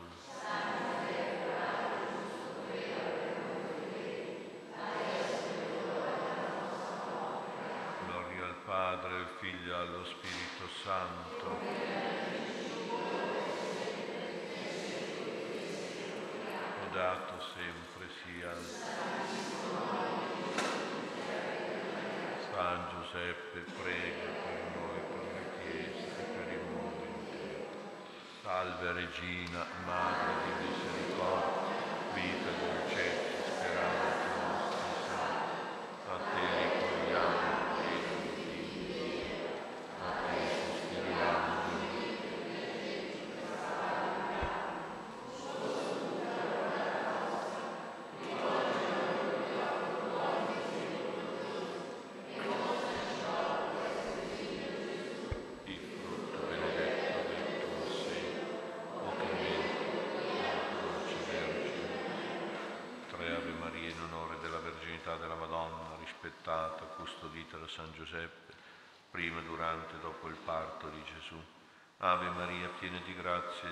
Gloria 8.04 8.44
al 8.44 8.56
Padre, 8.66 9.14
al 9.14 9.28
Figlio 9.40 9.72
e 9.72 9.76
allo 9.78 10.04
Spirito 10.04 10.68
Santo. 10.84 11.46
Lodato 16.82 17.42
sempre 17.54 18.06
sia 18.22 18.52
San 22.58 22.88
Giuseppe, 22.90 23.60
prega 23.80 24.26
per 24.42 24.60
noi, 24.74 24.98
per 25.12 25.22
la 25.32 25.44
Chiesa 25.62 26.10
e 26.18 26.24
per 26.34 26.48
il 26.52 26.64
mondo 26.72 27.04
intero. 27.04 27.70
Salve 28.48 28.92
Regina, 28.92 29.66
Madre 29.84 30.32
di 30.42 30.64
misericordia, 30.64 31.68
vita, 32.14 32.50
dolcezza, 32.58 33.44
speranza 33.44 34.24
nostra, 34.48 34.88
Salve. 35.04 35.52
A 36.08 36.16
te 36.16 36.44
ricordiamo 36.56 37.36
e 37.36 38.00
a 40.00 40.10
te 40.24 40.40
sospiriamo. 40.48 41.56
il 55.64 55.80
frutto 56.00 56.46
benedetto 56.46 57.18
del 57.28 57.44
tuo 57.60 57.92
seno, 57.92 58.46
o 59.04 59.16
che 59.16 59.26
croce 60.80 61.18
vergine. 61.30 61.96
Tre 63.10 63.26
Ave 63.36 63.52
Maria 63.58 63.90
in 63.90 64.00
onore 64.00 64.38
della 64.40 64.58
verginità 64.60 65.16
della 65.16 65.34
Madonna, 65.34 65.96
rispettata, 66.00 66.84
custodita 66.96 67.58
da 67.58 67.68
San 67.68 67.92
Giuseppe, 67.92 68.54
prima, 69.10 69.40
durante 69.40 69.94
e 69.96 70.00
dopo 70.00 70.28
il 70.28 70.36
parto 70.44 70.88
di 70.88 71.02
Gesù. 71.04 71.36
Ave 71.98 72.30
Maria, 72.30 72.68
piena 72.78 72.98
di 73.04 73.14
grazia, 73.14 73.67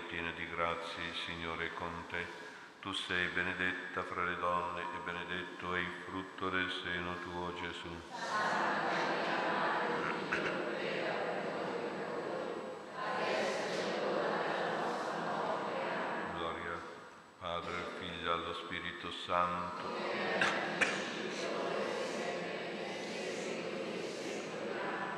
piena 0.00 0.30
di 0.32 0.48
grazie, 0.48 1.02
il 1.04 1.14
Signore 1.26 1.66
è 1.66 1.74
con 1.74 2.04
te. 2.08 2.24
Tu 2.80 2.92
sei 2.92 3.28
benedetta 3.28 4.02
fra 4.02 4.24
le 4.24 4.36
donne 4.36 4.80
e 4.80 4.98
benedetto 5.04 5.74
è 5.74 5.78
il 5.78 5.92
frutto 6.06 6.48
del 6.50 6.70
seno 6.82 7.14
tuo, 7.22 7.54
Gesù. 7.54 7.88
Gloria 16.34 16.80
Padre, 17.38 17.72
Figlio 17.98 18.32
allo 18.32 18.54
Spirito 18.54 19.10
Santo. 19.26 20.52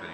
per 0.04 0.12
il 0.12 0.13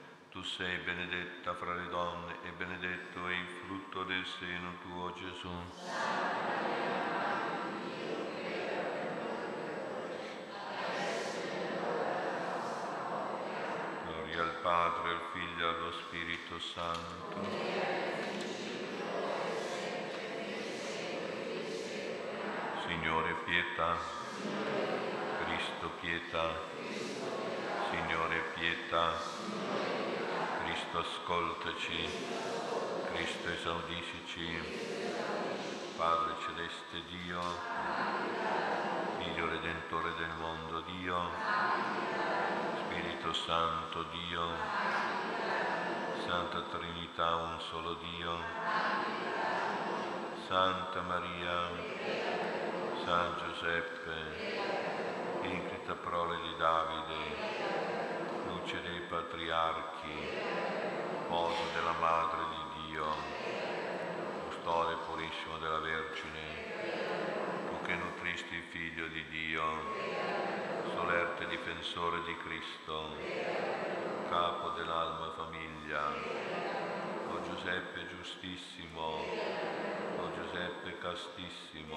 Sei 0.43 0.77
benedetta 0.79 1.53
fra 1.53 1.75
le 1.75 1.87
donne 1.89 2.33
e 2.43 2.51
benedetto 2.57 3.27
è 3.27 3.31
il 3.31 3.47
frutto 3.63 4.03
del 4.03 4.25
seno 4.25 4.73
tuo, 4.81 5.13
Gesù. 5.13 5.49
Gloria 14.03 14.41
al 14.41 14.55
Padre, 14.61 15.09
al 15.09 15.21
Figlio 15.31 15.65
e 15.65 15.73
allo 15.73 15.91
Spirito 15.91 16.59
Santo. 16.59 17.39
Signore, 22.87 23.35
pietà. 23.45 23.97
Cristo, 25.45 25.89
pietà. 26.01 26.53
Signore, 27.91 28.43
pietà. 28.55 29.90
Cristo, 30.91 30.99
ascoltaci. 30.99 32.09
Cristo, 33.13 33.49
esaudisci. 33.49 34.59
Padre 35.95 36.33
celeste 36.43 37.01
Dio, 37.07 37.39
Figlio 39.17 39.47
Redentore 39.47 40.11
del 40.17 40.31
mondo 40.41 40.81
Dio, 40.81 41.29
Spirito 42.83 43.31
Santo 43.31 44.03
Dio, 44.03 44.41
Santa 46.25 46.61
Trinità, 46.77 47.35
un 47.35 47.61
solo 47.69 47.93
Dio, 47.93 48.37
Santa 50.47 51.01
Maria, 51.01 51.69
San 53.05 53.35
Giuseppe, 53.37 54.89
Incrita 55.43 55.93
prole 55.95 56.35
di 56.41 56.55
Davide, 56.57 57.79
luce 58.47 58.81
dei 58.81 58.99
patriarchi, 59.07 60.60
sposo 61.31 61.71
della 61.73 61.93
Madre 61.93 62.43
di 62.49 62.91
Dio, 62.91 63.05
custode 64.43 64.95
purissimo 65.07 65.57
della 65.59 65.79
Vergine, 65.79 66.43
tu 67.69 67.81
che 67.85 67.95
nutristi 67.95 68.53
il 68.53 68.63
Figlio 68.63 69.07
di 69.07 69.23
Dio, 69.29 69.63
solerte 70.93 71.47
difensore 71.47 72.21
di 72.25 72.35
Cristo, 72.43 73.07
capo 74.27 74.71
dell'alma 74.71 75.31
famiglia, 75.37 76.03
o 77.29 77.41
Giuseppe 77.47 78.09
giustissimo, 78.09 79.23
o 80.19 80.31
Giuseppe 80.35 80.97
castissimo, 80.99 81.95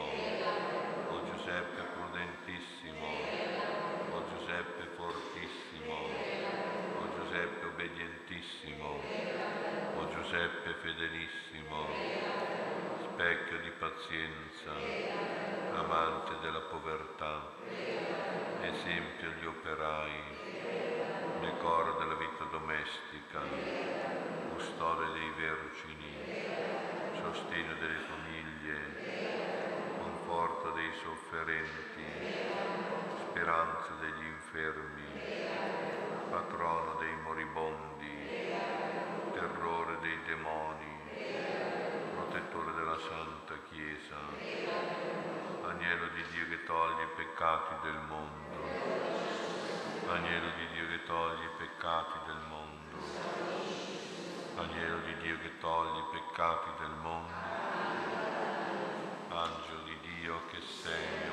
o 1.10 1.22
Giuseppe 1.26 1.82
prudentissimo, 1.82 3.08
o 4.12 4.24
Giuseppe 4.30 4.84
fortissimo, 4.94 5.98
o 7.00 7.14
Giuseppe 7.18 7.66
obbedientissimo, 7.66 8.93
Giuseppe 10.34 10.74
fedelissimo, 10.82 11.86
specchio 13.04 13.56
di 13.60 13.70
pazienza, 13.78 14.72
amante 15.76 16.32
della 16.42 16.58
povertà, 16.58 17.40
esempio 18.58 19.30
agli 19.30 19.46
operai, 19.46 20.20
decoro 21.38 21.98
della 21.98 22.16
vita 22.16 22.44
domestica, 22.50 23.42
custode 24.50 25.12
dei 25.12 25.30
vergini, 25.38 26.16
sostegno 27.22 27.74
delle 27.74 28.00
famiglie, 28.10 28.80
conforto 29.98 30.72
dei 30.72 30.90
sofferenti, 31.00 32.10
speranza 33.30 33.92
degli 34.00 34.26
infermi, 34.26 35.12
patrono 36.28 36.98
dei 36.98 37.14
moribondi, 37.22 38.23
demoni, 40.44 40.92
protettore 42.12 42.72
della 42.74 42.98
Santa 42.98 43.54
Chiesa, 43.70 44.16
agnello 45.62 46.08
di 46.08 46.22
Dio 46.32 46.48
che 46.48 46.64
toglie 46.64 47.02
i 47.02 47.08
peccati 47.16 47.74
del 47.82 47.98
mondo, 48.08 48.60
agnello 50.06 50.50
di 50.56 50.66
Dio 50.74 50.86
che 50.88 51.02
toglie 51.04 51.44
i 51.44 51.56
peccati 51.56 52.18
del 52.26 52.42
mondo, 52.48 52.96
agnello 54.56 54.98
di 55.00 55.16
Dio 55.22 55.38
che 55.38 55.58
toglie 55.60 55.98
i 55.98 56.04
peccati 56.12 56.70
del 56.80 56.94
mondo, 57.00 57.32
angelo 59.28 59.82
di 59.84 59.98
Dio 60.00 60.40
che 60.50 60.60
sei 60.82 61.23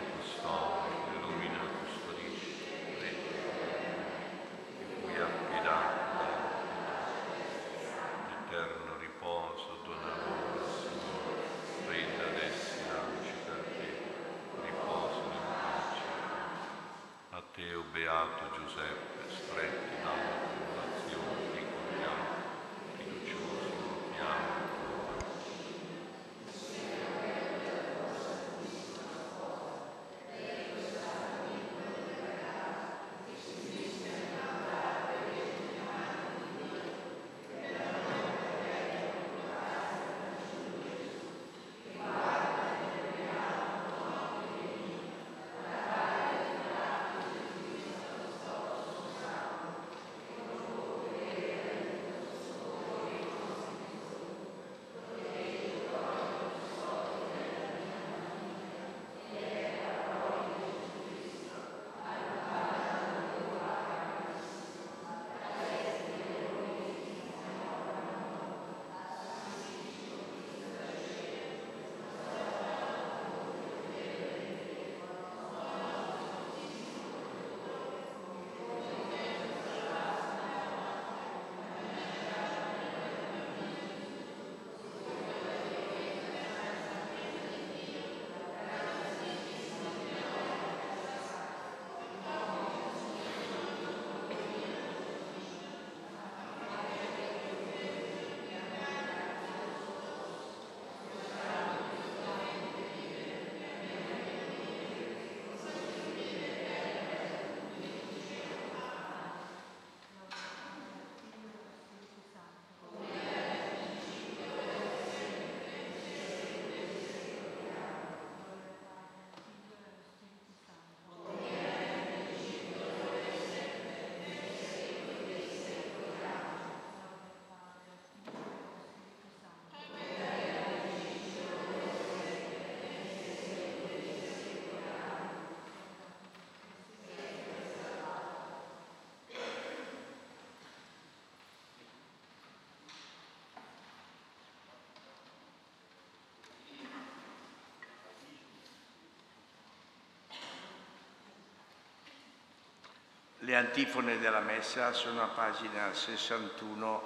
Le 153.43 153.55
antifone 153.55 154.19
della 154.19 154.41
messa 154.41 154.93
sono 154.93 155.23
a 155.23 155.27
pagina 155.27 155.91
61 155.93 157.01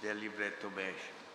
del 0.00 0.18
libretto 0.18 0.68
beige. 0.68 1.25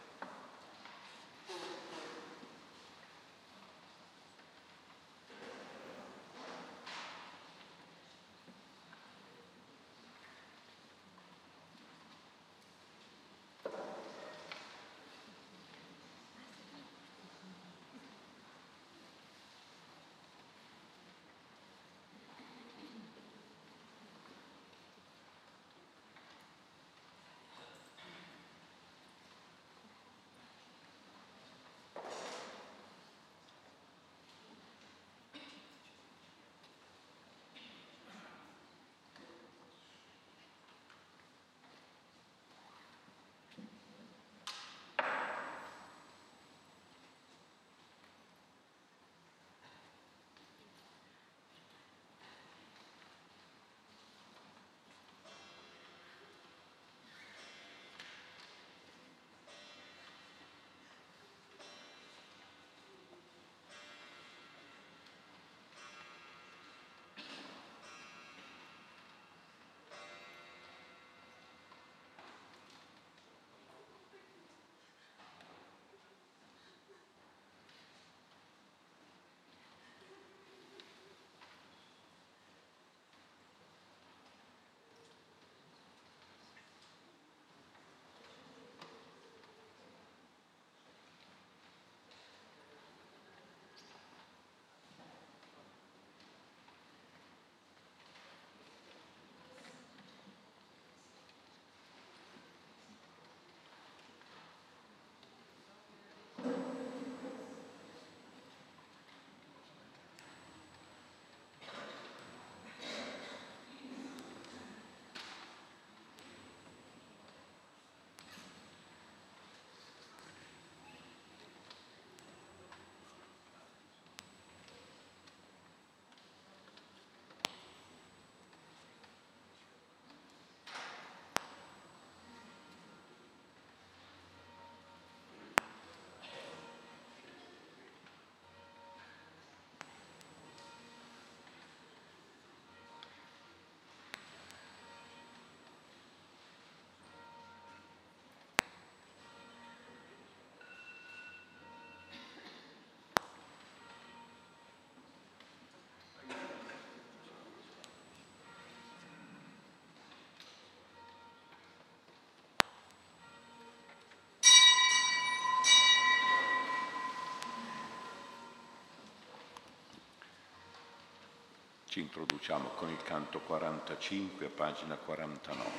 Ci 171.91 171.99
introduciamo 171.99 172.69
con 172.77 172.89
il 172.89 173.03
canto 173.03 173.41
45 173.41 174.45
a 174.45 174.49
pagina 174.55 174.95
49. 174.95 175.69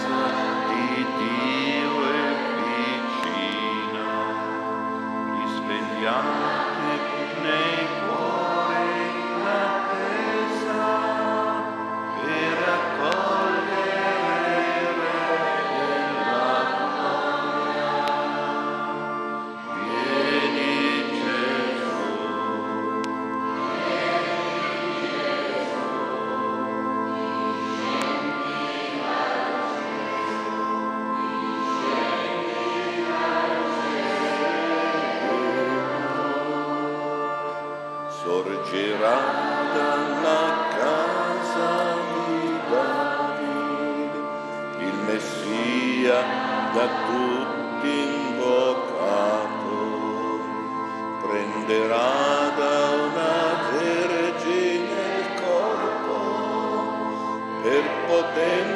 porti 58.07 58.74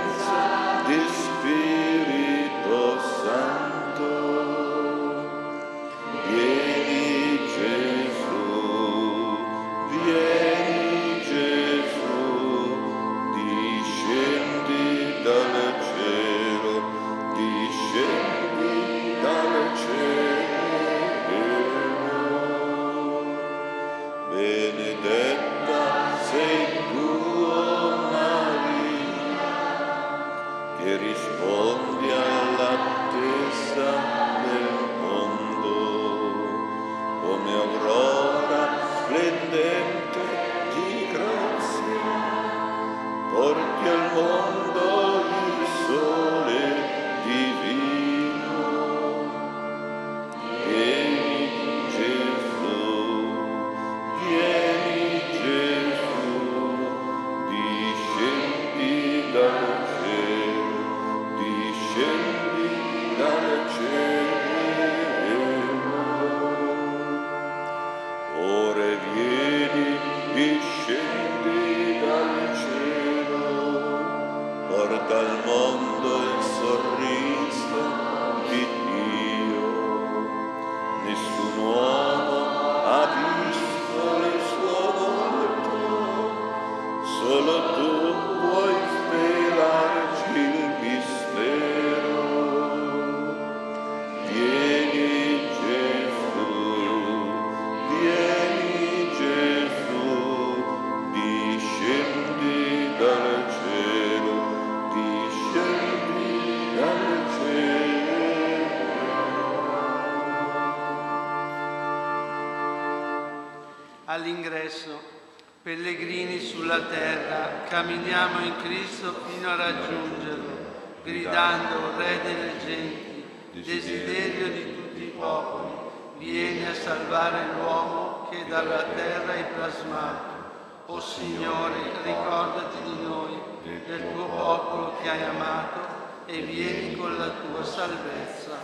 Pellegrini 115.69 116.39
sulla 116.39 116.81
terra, 116.85 117.61
camminiamo 117.67 118.43
in 118.43 118.55
Cristo 118.63 119.13
fino 119.27 119.49
a 119.49 119.55
raggiungerlo, 119.55 120.57
gridando, 121.03 121.95
Re 121.95 122.21
delle 122.23 122.57
genti, 122.57 123.23
desiderio 123.51 124.47
di 124.47 124.75
tutti 124.75 125.03
i 125.03 125.13
popoli, 125.15 125.69
vieni 126.17 126.65
a 126.65 126.73
salvare 126.73 127.53
l'uomo 127.53 128.27
che 128.31 128.47
dalla 128.47 128.81
terra 128.81 129.31
hai 129.31 129.43
plasmato. 129.53 130.87
O 130.87 130.99
Signore, 130.99 131.75
ricordati 132.01 132.81
di 132.81 133.03
noi, 133.03 133.39
del 133.85 134.11
tuo 134.11 134.25
popolo 134.25 134.97
che 134.97 135.07
hai 135.07 135.21
amato, 135.21 135.79
e 136.25 136.41
vieni 136.41 136.95
con 136.95 137.15
la 137.15 137.29
tua 137.29 137.63
salvezza. 137.63 138.57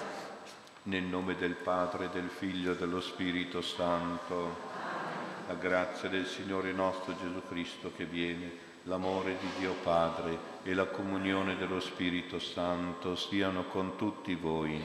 Nel 0.84 1.04
nome 1.04 1.36
del 1.36 1.54
Padre, 1.54 2.10
del 2.12 2.30
Figlio 2.36 2.72
e 2.72 2.76
dello 2.78 3.00
Spirito 3.00 3.62
Santo, 3.62 4.74
grazia 5.68 6.10
del 6.10 6.28
Signore 6.28 6.72
nostro 6.74 7.16
Gesù 7.18 7.42
Cristo 7.48 7.92
che 7.96 8.06
viene, 8.06 8.52
l'amore 8.84 9.36
di 9.40 9.48
Dio 9.58 9.74
Padre 9.82 10.38
e 10.62 10.76
la 10.76 10.86
comunione 10.86 11.58
dello 11.58 11.80
Spirito 11.80 12.38
Santo 12.38 13.16
siano 13.16 13.64
con 13.64 13.96
tutti 13.96 14.36
voi. 14.36 14.80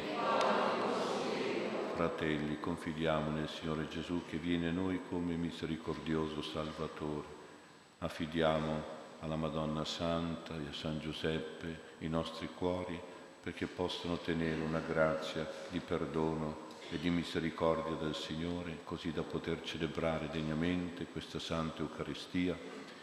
Fratelli, 1.94 2.58
confidiamo 2.58 3.28
nel 3.28 3.50
Signore 3.50 3.88
Gesù 3.88 4.22
che 4.26 4.38
viene 4.38 4.68
a 4.68 4.72
noi 4.72 5.02
come 5.06 5.34
misericordioso 5.34 6.40
Salvatore. 6.40 7.26
Affidiamo 7.98 8.82
alla 9.20 9.36
Madonna 9.36 9.84
Santa 9.84 10.54
e 10.54 10.70
a 10.70 10.72
San 10.72 10.98
Giuseppe 10.98 11.88
i 11.98 12.08
nostri 12.08 12.48
cuori 12.54 12.98
perché 13.42 13.66
possano 13.66 14.14
ottenere 14.14 14.62
una 14.62 14.80
grazia 14.80 15.46
di 15.68 15.80
perdono 15.80 16.69
e 16.90 16.98
di 16.98 17.08
misericordia 17.08 17.94
del 17.94 18.14
Signore, 18.14 18.80
così 18.84 19.12
da 19.12 19.22
poter 19.22 19.62
celebrare 19.62 20.28
degnamente 20.28 21.06
questa 21.06 21.38
Santa 21.38 21.82
Eucaristia 21.82 22.56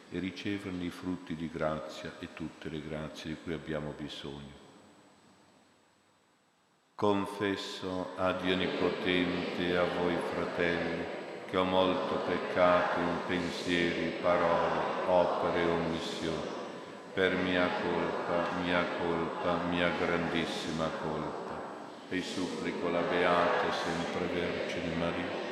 e 0.09 0.19
riceverne 0.19 0.83
i 0.83 0.89
frutti 0.89 1.35
di 1.35 1.49
grazia 1.49 2.13
e 2.19 2.33
tutte 2.33 2.69
le 2.69 2.81
grazie 2.81 3.31
di 3.31 3.37
cui 3.41 3.53
abbiamo 3.53 3.93
bisogno. 3.97 4.65
Confesso 6.95 8.09
a 8.15 8.33
Dio 8.33 8.53
Onnipotente 8.53 9.67
e 9.67 9.75
a 9.75 9.83
voi 9.83 10.15
fratelli 10.33 11.03
che 11.47 11.55
ho 11.55 11.63
molto 11.63 12.15
peccato 12.25 12.99
in 12.99 13.17
pensieri, 13.25 14.17
parole, 14.21 15.05
opere 15.07 15.61
e 15.61 15.69
omissioni, 15.69 16.55
per 17.13 17.35
mia 17.35 17.69
colpa, 17.81 18.59
mia 18.63 18.83
colpa, 18.99 19.63
mia 19.69 19.89
grandissima 19.91 20.89
colpa. 21.01 21.46
E 22.09 22.21
supplico 22.21 22.87
la 22.87 23.01
Beata 23.01 23.69
sempre 23.73 24.27
Vergine 24.27 24.95
Maria, 24.95 25.45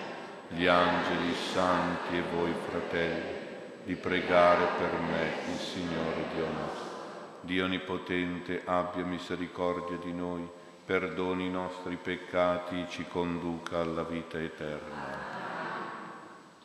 gli 0.48 0.66
angeli, 0.66 1.34
santi 1.34 2.16
e 2.16 2.22
voi 2.34 2.54
fratelli, 2.70 3.44
di 3.84 3.96
pregare 3.96 4.66
per 4.78 4.98
me 5.00 5.52
il 5.52 5.60
Signore 5.60 6.24
Dio 6.34 6.48
nostro. 6.48 6.94
Dio 7.42 7.66
Onnipotente 7.66 8.62
abbia 8.64 9.04
misericordia 9.04 9.98
di 9.98 10.14
noi 10.14 10.50
perdoni 10.86 11.48
i 11.48 11.52
nostri 11.52 11.98
peccati, 11.98 12.82
e 12.82 12.90
ci 12.90 13.06
conduca 13.06 13.82
alla 13.82 14.04
vita 14.04 14.40
eterna. 14.40 15.18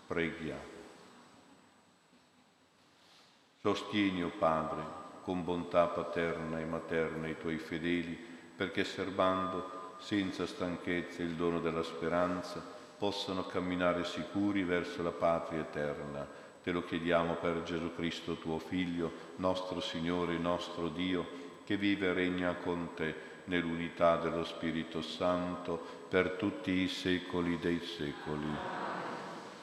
Preghiamo. 0.07 0.69
Sostieni, 3.61 4.23
o 4.23 4.31
Padre, 4.39 4.83
con 5.23 5.43
bontà 5.43 5.87
paterna 5.87 6.61
e 6.61 6.65
materna 6.65 7.27
i 7.27 7.37
tuoi 7.37 7.59
fedeli, 7.59 8.29
perché 8.57 8.85
serbando 8.85 9.79
senza 10.01 10.47
stanchezza 10.47 11.23
il 11.23 11.35
dono 11.35 11.61
della 11.61 11.83
speranza, 11.83 12.79
possano 12.99 13.47
camminare 13.47 14.05
sicuri 14.05 14.63
verso 14.65 15.03
la 15.03 15.13
patria 15.13 15.61
eterna. 15.61 16.27
Te 16.63 16.71
lo 16.73 16.85
chiediamo 16.85 17.35
per 17.35 17.63
Gesù 17.63 17.95
Cristo, 17.95 18.37
tuo 18.37 18.59
Figlio, 18.59 19.11
nostro 19.37 19.81
Signore 19.81 20.37
nostro 20.37 20.89
Dio, 20.89 21.27
che 21.65 21.77
vive 21.77 22.09
e 22.09 22.13
regna 22.13 22.55
con 22.55 22.91
te 22.95 23.29
nell'unità 23.45 24.17
dello 24.17 24.45
Spirito 24.45 25.01
Santo 25.01 25.77
per 26.09 26.33
tutti 26.33 26.71
i 26.71 26.89
secoli 26.89 27.59
dei 27.59 27.81
secoli. 27.81 28.49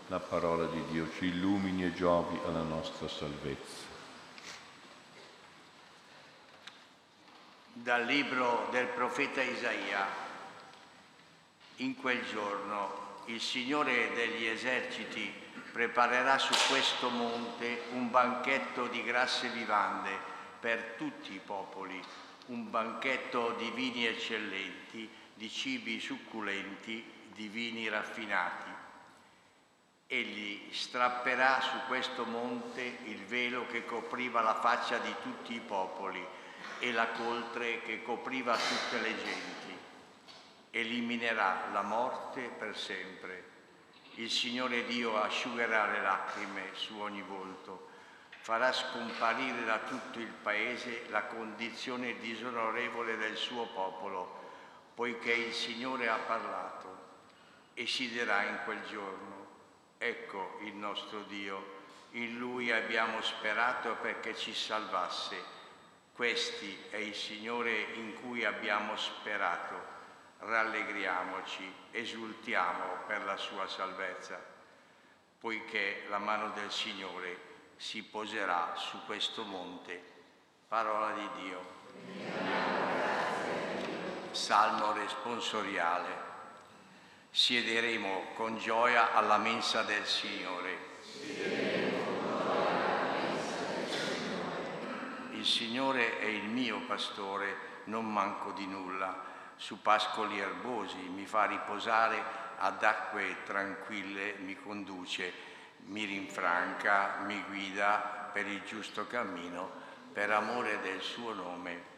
La 0.08 0.20
parola 0.20 0.66
di 0.66 0.82
Dio 0.90 1.08
ci 1.18 1.26
illumini 1.26 1.84
e 1.84 1.94
giovi 1.94 2.40
alla 2.46 2.64
nostra 2.64 3.08
salvezza. 3.08 3.86
Dal 7.74 8.06
libro 8.06 8.68
del 8.72 8.88
profeta 8.88 9.42
Isaia. 9.42 10.27
In 11.78 11.96
quel 11.96 12.26
giorno 12.26 13.22
il 13.26 13.40
Signore 13.40 14.14
degli 14.14 14.46
eserciti 14.46 15.32
preparerà 15.72 16.38
su 16.38 16.54
questo 16.70 17.10
monte 17.10 17.84
un 17.92 18.10
banchetto 18.10 18.88
di 18.88 19.04
grasse 19.04 19.50
vivande 19.50 20.10
per 20.60 20.96
tutti 20.98 21.34
i 21.34 21.42
popoli 21.44 22.02
un 22.48 22.70
banchetto 22.70 23.56
di 23.58 23.70
vini 23.72 24.06
eccellenti, 24.06 25.10
di 25.34 25.50
cibi 25.50 26.00
succulenti, 26.00 27.04
di 27.34 27.48
vini 27.48 27.90
raffinati. 27.90 28.70
Egli 30.08 30.70
strapperà 30.72 31.60
su 31.60 31.76
questo 31.88 32.24
monte 32.24 33.00
il 33.04 33.26
velo 33.26 33.68
che 33.68 33.86
copriva 33.86 34.42
la 34.42 34.56
faccia 34.56 34.98
di 35.00 35.14
tutti 35.22 35.54
i 35.54 35.60
popoli 35.60 36.26
e 36.80 36.92
la 36.92 37.08
coltre 37.10 37.82
che 37.82 38.02
copriva 38.02 38.56
tutte 38.56 39.02
le 39.02 39.16
genti. 39.18 39.57
Eliminerà 40.80 41.70
la 41.72 41.82
morte 41.82 42.50
per 42.58 42.78
sempre. 42.78 43.44
Il 44.16 44.30
Signore 44.30 44.86
Dio 44.86 45.20
asciugherà 45.22 45.92
le 45.92 46.02
lacrime 46.02 46.70
su 46.74 47.00
ogni 47.00 47.22
volto 47.22 47.96
farà 48.48 48.72
scomparire 48.72 49.66
da 49.66 49.80
tutto 49.80 50.20
il 50.20 50.32
paese 50.42 51.08
la 51.10 51.24
condizione 51.24 52.18
disonorevole 52.20 53.18
del 53.18 53.36
suo 53.36 53.66
popolo, 53.66 54.40
poiché 54.96 55.34
il 55.34 55.54
Signore 55.54 56.08
ha 56.08 56.16
parlato 56.16 56.98
e 57.74 57.86
si 57.86 58.08
dirà 58.08 58.44
in 58.44 58.60
quel 58.64 58.82
giorno, 58.90 59.48
ecco 59.98 60.60
il 60.62 60.74
nostro 60.76 61.24
Dio, 61.24 61.76
in 62.12 62.38
Lui 62.38 62.72
abbiamo 62.72 63.22
sperato 63.22 63.98
perché 64.00 64.34
ci 64.34 64.54
salvasse. 64.54 65.36
Questi 66.14 66.86
è 66.90 66.96
il 66.96 67.16
Signore 67.16 67.78
in 67.96 68.14
cui 68.22 68.46
abbiamo 68.46 68.96
sperato. 68.96 69.97
Rallegriamoci, 70.40 71.74
esultiamo 71.92 72.84
per 73.08 73.24
la 73.26 73.38
sua 73.38 73.68
salvezza, 73.68 74.40
poiché 75.40 76.06
la 76.10 76.20
mano 76.20 76.50
del 76.52 76.72
Signore 76.72 77.40
si 77.76 78.04
poserà 78.04 78.74
su 78.76 78.98
questo 79.06 79.44
monte. 79.44 80.02
Parola 80.68 81.14
di 81.14 81.30
Dio. 81.42 81.76
Salmo 84.32 84.94
responsoriale. 84.94 86.26
Siederemo 87.32 88.34
con 88.36 88.58
gioia 88.58 89.14
alla 89.14 89.38
mensa 89.38 89.82
del 89.84 90.06
Signore. 90.06 90.78
Il 95.32 95.46
Signore 95.46 96.20
è 96.20 96.26
il 96.26 96.46
mio 96.46 96.82
pastore, 96.86 97.82
non 97.86 98.12
manco 98.12 98.52
di 98.52 98.66
nulla. 98.66 99.36
Su 99.58 99.82
pascoli 99.82 100.40
erbosi 100.40 100.98
mi 101.10 101.26
fa 101.26 101.46
riposare, 101.46 102.46
ad 102.60 102.84
acque 102.84 103.44
tranquille 103.44 104.36
mi 104.40 104.56
conduce 104.56 105.56
mi 105.88 106.04
rinfranca, 106.06 107.20
mi 107.26 107.42
guida 107.44 108.30
per 108.34 108.48
il 108.48 108.62
giusto 108.64 109.08
cammino, 109.08 109.70
per 110.12 110.32
amore 110.32 110.82
del 110.82 111.02
suo 111.02 111.34
nome. 111.34 111.96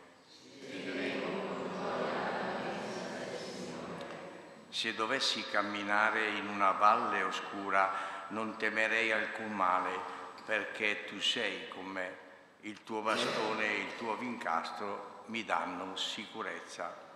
Se 4.70 4.94
dovessi 4.94 5.44
camminare 5.50 6.28
in 6.30 6.48
una 6.48 6.72
valle 6.72 7.24
oscura, 7.24 7.92
non 8.30 8.58
temerei 8.58 9.12
alcun 9.12 9.52
male, 9.52 10.00
perché 10.46 11.06
tu 11.06 11.20
sei 11.20 11.68
con 11.70 11.86
me. 11.86 12.28
Il 12.62 12.84
tuo 12.84 13.02
bastone 13.02 13.66
e 13.66 13.80
il 13.80 13.96
tuo 13.98 14.16
vincastro 14.16 15.24
mi 15.28 15.44
danno 15.44 15.96
sicurezza. 15.96 17.09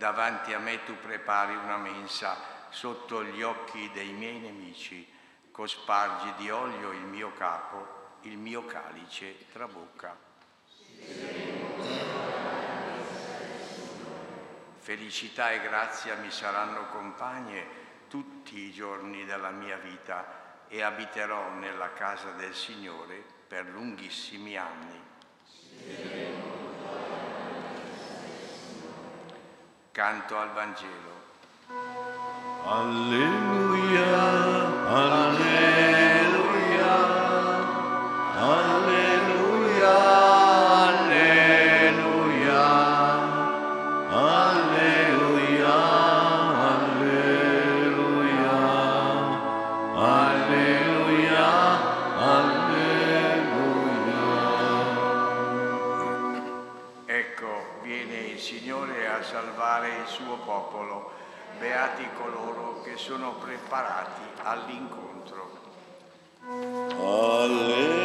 Davanti 0.00 0.54
a 0.54 0.58
me 0.58 0.82
tu 0.84 0.96
prepari 0.96 1.54
una 1.54 1.76
mensa 1.76 2.36
sotto 2.70 3.22
gli 3.22 3.42
occhi 3.42 3.90
dei 3.92 4.12
miei 4.12 4.38
nemici, 4.38 5.06
cospargi 5.50 6.32
di 6.38 6.48
olio 6.48 6.90
il 6.92 7.02
mio 7.02 7.34
capo, 7.34 8.16
il 8.22 8.38
mio 8.38 8.64
calice 8.64 9.46
trabocca. 9.52 10.16
Felicità 14.78 15.50
e 15.50 15.60
grazia 15.60 16.16
mi 16.16 16.30
saranno 16.30 16.88
compagne 16.88 17.66
tutti 18.08 18.58
i 18.58 18.72
giorni 18.72 19.26
della 19.26 19.50
mia 19.50 19.76
vita 19.76 20.64
e 20.66 20.80
abiterò 20.80 21.50
nella 21.50 21.92
casa 21.92 22.30
del 22.30 22.54
Signore 22.54 23.22
per 23.46 23.66
lunghissimi 23.66 24.56
anni. 24.56 25.09
Canto 29.92 30.38
al 30.38 30.50
Vangelo. 30.54 31.18
Alleluia, 32.64 34.06
alleluia, 34.86 35.49
sono 63.10 63.34
preparati 63.38 64.22
all'incontro. 64.44 65.50
Alleluia, 66.46 67.99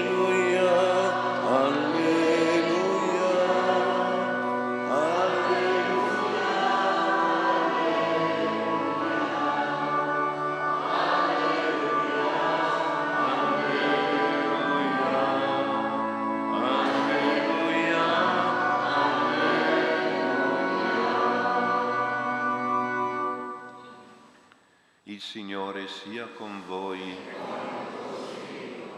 sia 26.06 26.28
con 26.28 26.64
voi. 26.68 27.18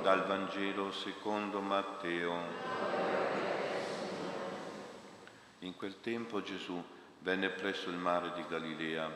Dal 0.01 0.25
Vangelo 0.25 0.91
secondo 0.91 1.61
Matteo. 1.61 2.35
In 5.59 5.73
quel 5.77 6.01
tempo 6.01 6.41
Gesù 6.41 6.83
venne 7.19 7.49
presso 7.51 7.89
il 7.89 7.95
mare 7.95 8.33
di 8.33 8.43
Galilea 8.49 9.09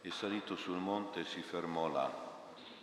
e 0.00 0.10
salito 0.10 0.56
sul 0.56 0.78
monte 0.78 1.26
si 1.26 1.42
fermò 1.42 1.88
là. 1.88 2.10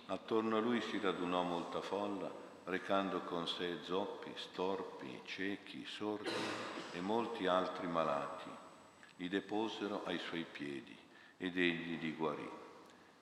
Attorno 0.05 0.57
a 0.57 0.59
lui 0.59 0.79
si 0.81 0.99
radunò 0.99 1.41
molta 1.41 1.81
folla, 1.81 2.31
recando 2.65 3.21
con 3.21 3.47
sé 3.47 3.79
zoppi, 3.81 4.31
storpi, 4.35 5.21
ciechi, 5.25 5.83
sordi 5.85 6.29
e 6.91 7.01
molti 7.01 7.47
altri 7.47 7.87
malati. 7.87 8.49
Li 9.15 9.27
deposero 9.27 10.03
ai 10.05 10.19
suoi 10.19 10.45
piedi 10.49 10.95
ed 11.37 11.57
egli 11.57 11.99
li 11.99 12.13
guarì. 12.13 12.69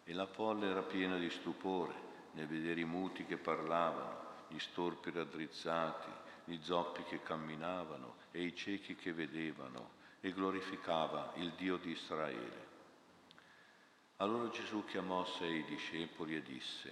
E 0.10 0.14
la 0.16 0.26
folla 0.26 0.66
era 0.66 0.82
piena 0.82 1.20
di 1.20 1.30
stupore 1.30 1.94
nel 2.32 2.48
vedere 2.48 2.80
i 2.80 2.84
muti 2.84 3.26
che 3.26 3.38
parlavano, 3.38 4.48
gli 4.48 4.58
storpi 4.58 5.12
raddrizzati, 5.12 6.10
gli 6.46 6.58
zoppi 6.64 7.04
che 7.04 7.22
camminavano 7.22 8.16
e 8.32 8.42
i 8.42 8.56
ciechi 8.56 8.96
che 8.96 9.14
vedevano, 9.14 9.92
e 10.20 10.34
glorificava 10.34 11.34
il 11.36 11.52
Dio 11.52 11.78
di 11.78 11.92
Israele. 11.92 12.68
Allora 14.16 14.50
Gesù 14.50 14.84
chiamò 14.86 15.26
sei 15.26 15.64
discepoli 15.66 16.36
e 16.38 16.42
disse, 16.42 16.92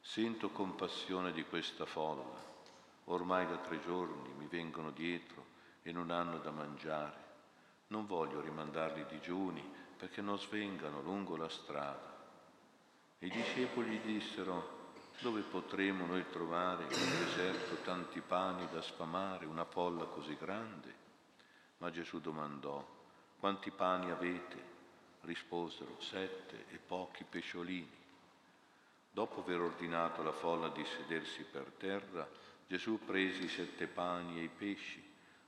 sento 0.00 0.50
compassione 0.50 1.32
di 1.32 1.42
questa 1.46 1.86
folla, 1.86 2.40
ormai 3.06 3.48
da 3.48 3.56
tre 3.56 3.80
giorni 3.80 4.32
mi 4.38 4.46
vengono 4.46 4.92
dietro 4.92 5.44
e 5.82 5.90
non 5.90 6.12
hanno 6.12 6.38
da 6.38 6.52
mangiare. 6.52 7.22
Non 7.88 8.06
voglio 8.06 8.40
rimandarli 8.40 9.06
digiuni 9.06 9.68
perché 9.96 10.20
non 10.20 10.38
svengano 10.38 11.02
lungo 11.02 11.36
la 11.36 11.48
strada. 11.48 12.13
I 13.24 13.30
discepoli 13.30 14.02
dissero, 14.02 14.90
dove 15.20 15.40
potremo 15.40 16.04
noi 16.04 16.28
trovare 16.28 16.84
nel 16.84 17.24
deserto 17.24 17.76
tanti 17.76 18.20
pani 18.20 18.68
da 18.70 18.82
sfamare, 18.82 19.46
una 19.46 19.64
folla 19.64 20.04
così 20.04 20.36
grande? 20.36 20.94
Ma 21.78 21.90
Gesù 21.90 22.20
domandò, 22.20 22.86
quanti 23.38 23.70
pani 23.70 24.10
avete? 24.10 24.62
Risposero, 25.22 25.98
sette 26.00 26.66
e 26.68 26.76
pochi 26.76 27.24
pesciolini. 27.24 27.96
Dopo 29.10 29.40
aver 29.40 29.60
ordinato 29.60 30.20
alla 30.20 30.32
folla 30.32 30.68
di 30.68 30.84
sedersi 30.84 31.44
per 31.44 31.72
terra, 31.78 32.28
Gesù 32.66 33.02
prese 33.06 33.44
i 33.44 33.48
sette 33.48 33.86
pani 33.86 34.38
e 34.38 34.42
i 34.42 34.50
pesci, 34.50 35.02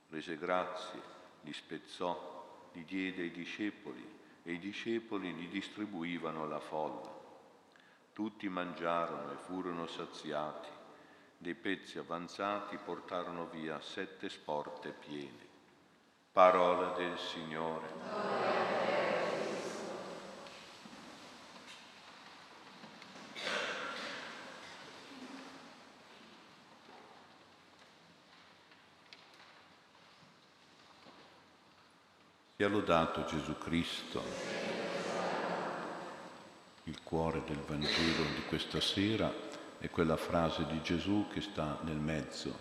rese 0.09 0.35
grazie, 0.35 0.99
li 1.41 1.53
spezzò, 1.53 2.69
li 2.73 2.83
diede 2.85 3.21
ai 3.21 3.31
discepoli 3.31 4.03
e 4.41 4.53
i 4.53 4.57
discepoli 4.57 5.31
li 5.35 5.47
distribuivano 5.47 6.41
alla 6.41 6.59
folla. 6.59 7.16
Tutti 8.17 8.49
mangiarono 8.49 9.31
e 9.31 9.35
furono 9.35 9.85
saziati. 9.85 10.69
Dei 11.37 11.53
pezzi 11.53 11.99
avanzati 11.99 12.75
portarono 12.77 13.45
via 13.45 13.79
sette 13.79 14.27
sporte 14.27 14.89
piene. 14.89 15.45
Parola 16.31 16.97
del 16.97 17.15
Signore. 17.19 17.87
Sia 32.55 32.67
lodato 32.67 33.25
Gesù 33.25 33.55
Cristo. 33.59 34.76
Il 36.87 37.03
cuore 37.03 37.43
del 37.45 37.59
Vangelo 37.67 38.23
di 38.33 38.43
questa 38.47 38.79
sera 38.79 39.29
è 39.77 39.89
quella 39.89 40.15
frase 40.15 40.65
di 40.67 40.81
Gesù 40.81 41.27
che 41.29 41.41
sta 41.41 41.79
nel 41.83 41.97
mezzo. 41.97 42.57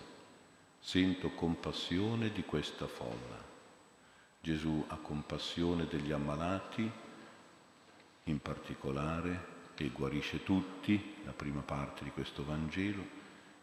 Sento 0.81 1.31
compassione 1.31 2.33
di 2.33 2.43
questa 2.45 2.89
folla. 2.89 3.41
Gesù 4.41 4.85
ha 4.89 4.97
compassione 4.97 5.87
degli 5.87 6.11
ammalati, 6.11 6.91
in 8.24 8.41
particolare, 8.41 9.55
e 9.77 9.91
guarisce 9.91 10.43
tutti, 10.43 11.18
la 11.24 11.33
prima 11.33 11.61
parte 11.61 12.03
di 12.03 12.11
questo 12.11 12.45
Vangelo, 12.45 13.05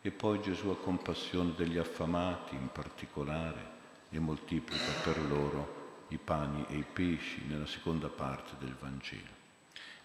e 0.01 0.11
poi 0.11 0.41
Gesù 0.41 0.69
ha 0.69 0.77
compassione 0.77 1.53
degli 1.57 1.77
affamati, 1.77 2.55
in 2.55 2.69
particolare, 2.71 3.71
e 4.09 4.17
moltiplica 4.17 4.93
per 5.03 5.21
loro 5.27 6.05
i 6.07 6.17
pani 6.17 6.65
e 6.69 6.77
i 6.77 6.85
pesci 6.85 7.43
nella 7.47 7.67
seconda 7.67 8.07
parte 8.07 8.53
del 8.59 8.73
Vangelo. 8.79 9.42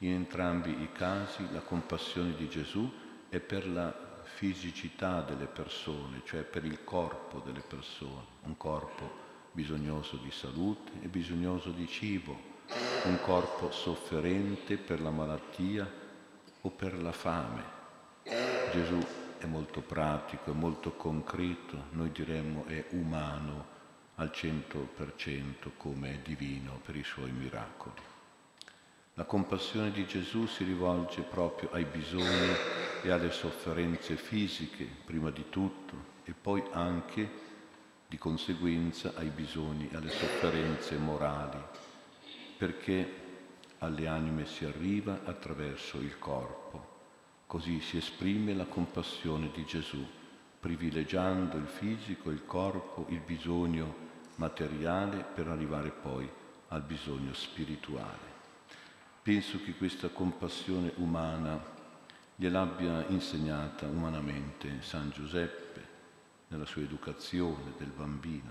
In 0.00 0.12
entrambi 0.12 0.70
i 0.82 0.92
casi 0.92 1.44
la 1.52 1.60
compassione 1.60 2.34
di 2.36 2.48
Gesù 2.48 2.88
è 3.28 3.40
per 3.40 3.66
la 3.66 4.22
fisicità 4.22 5.22
delle 5.22 5.46
persone, 5.46 6.22
cioè 6.24 6.42
per 6.42 6.64
il 6.64 6.84
corpo 6.84 7.40
delle 7.44 7.62
persone, 7.66 8.24
un 8.44 8.56
corpo 8.56 9.26
bisognoso 9.50 10.16
di 10.16 10.30
salute 10.30 10.92
e 11.00 11.08
bisognoso 11.08 11.70
di 11.70 11.88
cibo, 11.88 12.38
un 13.04 13.18
corpo 13.22 13.72
sofferente 13.72 14.76
per 14.76 15.00
la 15.00 15.10
malattia 15.10 15.90
o 16.60 16.70
per 16.70 17.02
la 17.02 17.12
fame. 17.12 17.64
Gesù 18.70 19.04
è 19.38 19.46
molto 19.46 19.80
pratico, 19.80 20.52
è 20.52 20.54
molto 20.54 20.92
concreto, 20.92 21.86
noi 21.90 22.12
diremmo 22.12 22.66
è 22.66 22.86
umano 22.90 23.76
al 24.14 24.30
100% 24.32 25.70
come 25.76 26.12
è 26.12 26.18
divino 26.18 26.80
per 26.84 26.94
i 26.94 27.04
suoi 27.04 27.32
miracoli. 27.32 28.17
La 29.18 29.24
compassione 29.24 29.90
di 29.90 30.06
Gesù 30.06 30.46
si 30.46 30.62
rivolge 30.62 31.22
proprio 31.22 31.70
ai 31.72 31.84
bisogni 31.84 32.54
e 33.02 33.10
alle 33.10 33.32
sofferenze 33.32 34.14
fisiche, 34.14 34.88
prima 35.04 35.30
di 35.30 35.46
tutto, 35.50 35.96
e 36.22 36.32
poi 36.40 36.62
anche, 36.70 37.28
di 38.06 38.16
conseguenza, 38.16 39.14
ai 39.16 39.30
bisogni 39.30 39.88
e 39.90 39.96
alle 39.96 40.10
sofferenze 40.10 40.96
morali, 40.98 41.60
perché 42.56 43.12
alle 43.78 44.06
anime 44.06 44.46
si 44.46 44.64
arriva 44.64 45.22
attraverso 45.24 45.98
il 45.98 46.16
corpo. 46.20 46.86
Così 47.48 47.80
si 47.80 47.96
esprime 47.96 48.54
la 48.54 48.66
compassione 48.66 49.50
di 49.52 49.64
Gesù, 49.64 50.06
privilegiando 50.60 51.56
il 51.56 51.66
fisico, 51.66 52.30
il 52.30 52.46
corpo, 52.46 53.06
il 53.08 53.18
bisogno 53.18 53.92
materiale 54.36 55.24
per 55.34 55.48
arrivare 55.48 55.90
poi 55.90 56.30
al 56.68 56.82
bisogno 56.82 57.34
spirituale. 57.34 58.27
Penso 59.28 59.62
che 59.62 59.74
questa 59.74 60.08
compassione 60.08 60.90
umana 60.96 61.62
gliel'abbia 62.34 63.04
insegnata 63.08 63.84
umanamente 63.84 64.80
San 64.80 65.10
Giuseppe 65.10 65.86
nella 66.48 66.64
sua 66.64 66.80
educazione 66.80 67.74
del 67.76 67.90
bambino, 67.94 68.50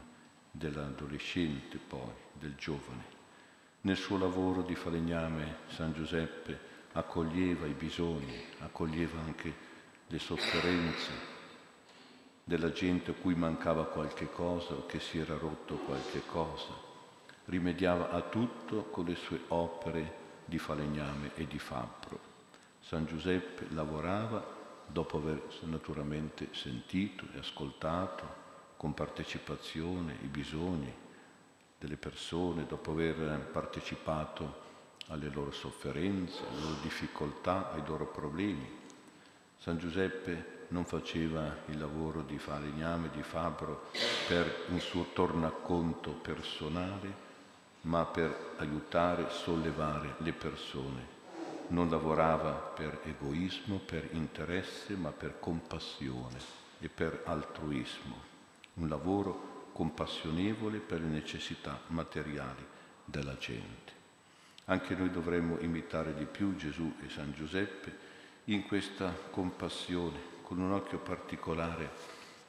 dell'adolescente 0.51 1.79
poi, 1.79 2.13
del 2.33 2.53
giovane. 2.53 3.05
Nel 3.81 3.97
suo 3.97 4.19
lavoro 4.19 4.61
di 4.61 4.75
falegname 4.75 5.61
San 5.65 5.93
Giuseppe 5.93 6.59
accoglieva 6.91 7.65
i 7.65 7.73
bisogni, 7.73 8.39
accoglieva 8.59 9.19
anche 9.19 9.51
le 10.05 10.19
sofferenze 10.19 11.11
della 12.43 12.71
gente 12.71 13.09
a 13.09 13.15
cui 13.15 13.33
mancava 13.33 13.85
qualche 13.85 14.29
cosa 14.29 14.75
o 14.75 14.85
che 14.85 14.99
si 14.99 15.17
era 15.17 15.39
rotto 15.39 15.77
qualche 15.77 16.21
cosa. 16.27 16.71
Rimediava 17.45 18.11
a 18.11 18.21
tutto 18.21 18.83
con 18.91 19.05
le 19.05 19.15
sue 19.15 19.41
opere 19.47 20.25
di 20.47 20.57
falegname 20.57 21.31
e 21.35 21.45
di 21.45 21.59
fabbro. 21.59 22.19
San 22.79 23.05
Giuseppe 23.05 23.67
lavorava 23.73 24.55
dopo 24.87 25.17
aver 25.17 25.41
naturalmente 25.63 26.47
sentito 26.51 27.25
e 27.33 27.39
ascoltato 27.39 28.45
con 28.77 28.93
partecipazione 28.93 30.17
i 30.21 30.27
bisogni 30.27 30.93
delle 31.77 31.97
persone, 31.97 32.65
dopo 32.65 32.91
aver 32.91 33.49
partecipato 33.51 34.65
alle 35.07 35.29
loro 35.29 35.51
sofferenze, 35.51 36.43
alle 36.47 36.61
loro 36.61 36.75
difficoltà, 36.81 37.71
ai 37.71 37.83
loro 37.85 38.07
problemi. 38.07 38.85
San 39.57 39.77
Giuseppe 39.77 40.65
non 40.69 40.85
faceva 40.85 41.57
il 41.67 41.77
lavoro 41.77 42.21
di 42.21 42.37
falegname, 42.37 43.09
di 43.09 43.23
fabbro 43.23 43.89
per 44.27 44.65
un 44.69 44.79
suo 44.79 45.07
tornaconto 45.13 46.11
personale, 46.11 47.25
ma 47.87 48.05
per 48.05 48.55
aiutare, 48.57 49.29
sollevare 49.29 50.15
le 50.19 50.33
persone. 50.33 51.15
Non 51.69 51.89
lavorava 51.89 52.51
per 52.51 52.99
egoismo, 53.03 53.77
per 53.77 54.09
interesse, 54.11 54.95
ma 54.95 55.11
per 55.11 55.39
compassione 55.39 56.37
e 56.79 56.89
per 56.89 57.23
altruismo. 57.25 58.35
Un 58.75 58.89
lavoro 58.89 59.69
compassionevole 59.71 60.79
per 60.79 61.01
le 61.01 61.07
necessità 61.07 61.79
materiali 61.87 62.65
della 63.05 63.37
gente. 63.37 63.95
Anche 64.65 64.95
noi 64.95 65.09
dovremmo 65.09 65.57
imitare 65.59 66.13
di 66.13 66.25
più 66.25 66.55
Gesù 66.55 66.93
e 67.05 67.09
San 67.09 67.31
Giuseppe 67.33 68.05
in 68.45 68.65
questa 68.65 69.13
compassione, 69.29 70.35
con 70.41 70.59
un 70.59 70.73
occhio 70.73 70.99
particolare 70.99 71.89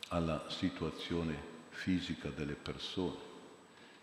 alla 0.08 0.46
situazione 0.48 1.56
fisica 1.70 2.28
delle 2.28 2.54
persone 2.54 3.27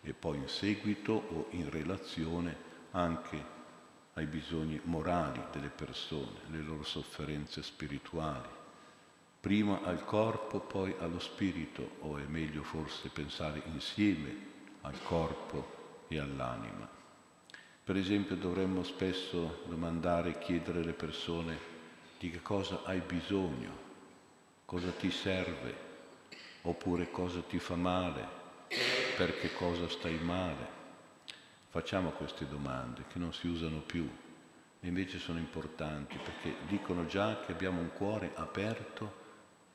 e 0.05 0.13
poi 0.13 0.37
in 0.37 0.47
seguito 0.47 1.13
o 1.13 1.47
in 1.51 1.69
relazione 1.69 2.55
anche 2.91 3.53
ai 4.13 4.27
bisogni 4.27 4.79
morali 4.83 5.41
delle 5.51 5.69
persone, 5.69 6.39
le 6.51 6.61
loro 6.61 6.83
sofferenze 6.83 7.63
spirituali. 7.63 8.47
Prima 9.39 9.81
al 9.83 10.05
corpo, 10.05 10.59
poi 10.59 10.95
allo 10.99 11.19
spirito, 11.19 11.97
o 12.01 12.17
è 12.17 12.23
meglio 12.25 12.63
forse 12.63 13.09
pensare 13.09 13.61
insieme 13.73 14.53
al 14.81 15.01
corpo 15.03 16.03
e 16.07 16.19
all'anima. 16.19 16.87
Per 17.83 17.97
esempio 17.97 18.35
dovremmo 18.35 18.83
spesso 18.83 19.63
domandare 19.67 20.39
chiedere 20.39 20.79
alle 20.79 20.93
persone 20.93 21.57
di 22.17 22.31
che 22.31 22.41
cosa 22.41 22.83
hai 22.83 23.01
bisogno, 23.01 23.83
cosa 24.65 24.89
ti 24.91 25.11
serve, 25.11 25.75
oppure 26.61 27.11
cosa 27.11 27.41
ti 27.41 27.59
fa 27.59 27.75
male, 27.75 28.34
perché 29.15 29.53
cosa 29.53 29.87
stai 29.87 30.17
male. 30.19 30.83
Facciamo 31.69 32.11
queste 32.11 32.47
domande 32.47 33.05
che 33.07 33.17
non 33.17 33.33
si 33.33 33.47
usano 33.47 33.79
più 33.79 34.09
e 34.81 34.87
invece 34.87 35.19
sono 35.19 35.39
importanti 35.39 36.17
perché 36.17 36.55
dicono 36.67 37.05
già 37.05 37.39
che 37.45 37.53
abbiamo 37.53 37.79
un 37.79 37.91
cuore 37.93 38.31
aperto 38.35 39.23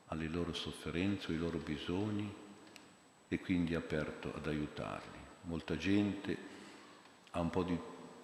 alle 0.07 0.27
loro 0.27 0.53
sofferenze, 0.53 1.31
ai 1.31 1.37
loro 1.37 1.57
bisogni 1.57 2.31
e 3.27 3.39
quindi 3.39 3.73
aperto 3.73 4.31
ad 4.35 4.45
aiutarli. 4.45 5.19
Molta 5.43 5.75
gente 5.75 6.37
ha 7.31 7.39
un 7.39 7.49
po' 7.49 7.63
di 7.63 7.79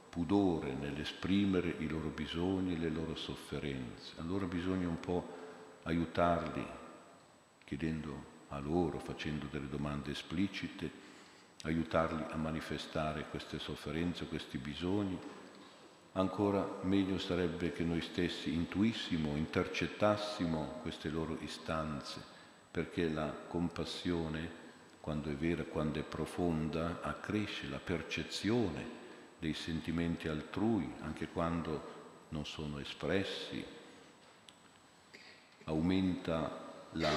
pudore 0.10 0.74
nell'esprimere 0.74 1.74
i 1.80 1.88
loro 1.88 2.10
bisogni, 2.10 2.78
le 2.78 2.90
loro 2.90 3.16
sofferenze. 3.16 4.14
Allora 4.20 4.46
bisogna 4.46 4.88
un 4.88 5.00
po' 5.00 5.36
aiutarli 5.84 6.66
chiedendo 7.64 8.36
a 8.50 8.60
loro, 8.60 9.00
facendo 9.00 9.48
delle 9.50 9.68
domande 9.68 10.12
esplicite, 10.12 11.06
aiutarli 11.68 12.26
a 12.30 12.36
manifestare 12.36 13.26
queste 13.30 13.60
sofferenze, 13.60 14.28
questi 14.28 14.58
bisogni. 14.58 15.20
Ancora 16.14 16.68
meglio 16.82 17.20
sarebbe 17.20 17.72
che 17.72 17.84
noi 17.84 18.02
stessi 18.02 18.54
intuissimo, 18.54 19.36
intercettassimo 19.36 20.80
queste 20.82 21.10
loro 21.10 21.38
istanze, 21.42 22.24
perché 22.72 23.08
la 23.10 23.32
compassione, 23.48 24.66
quando 25.00 25.30
è 25.30 25.36
vera, 25.36 25.64
quando 25.64 26.00
è 26.00 26.04
profonda, 26.04 27.00
accresce 27.02 27.68
la 27.68 27.80
percezione 27.80 28.96
dei 29.40 29.54
sentimenti 29.54 30.28
altrui, 30.28 30.92
anche 31.02 31.28
quando 31.28 31.96
non 32.30 32.46
sono 32.46 32.80
espressi, 32.80 33.64
aumenta 35.66 36.66
la 36.94 37.12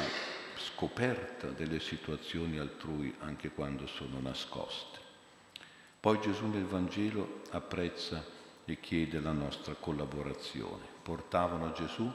scoperta 0.60 1.48
delle 1.48 1.80
situazioni 1.80 2.58
altrui 2.58 3.14
anche 3.20 3.50
quando 3.50 3.86
sono 3.86 4.20
nascoste. 4.20 4.98
Poi 5.98 6.20
Gesù 6.20 6.46
nel 6.46 6.64
Vangelo 6.64 7.42
apprezza 7.50 8.24
e 8.64 8.78
chiede 8.78 9.20
la 9.20 9.32
nostra 9.32 9.74
collaborazione. 9.74 10.84
Portavano 11.02 11.66
a 11.66 11.72
Gesù 11.72 12.12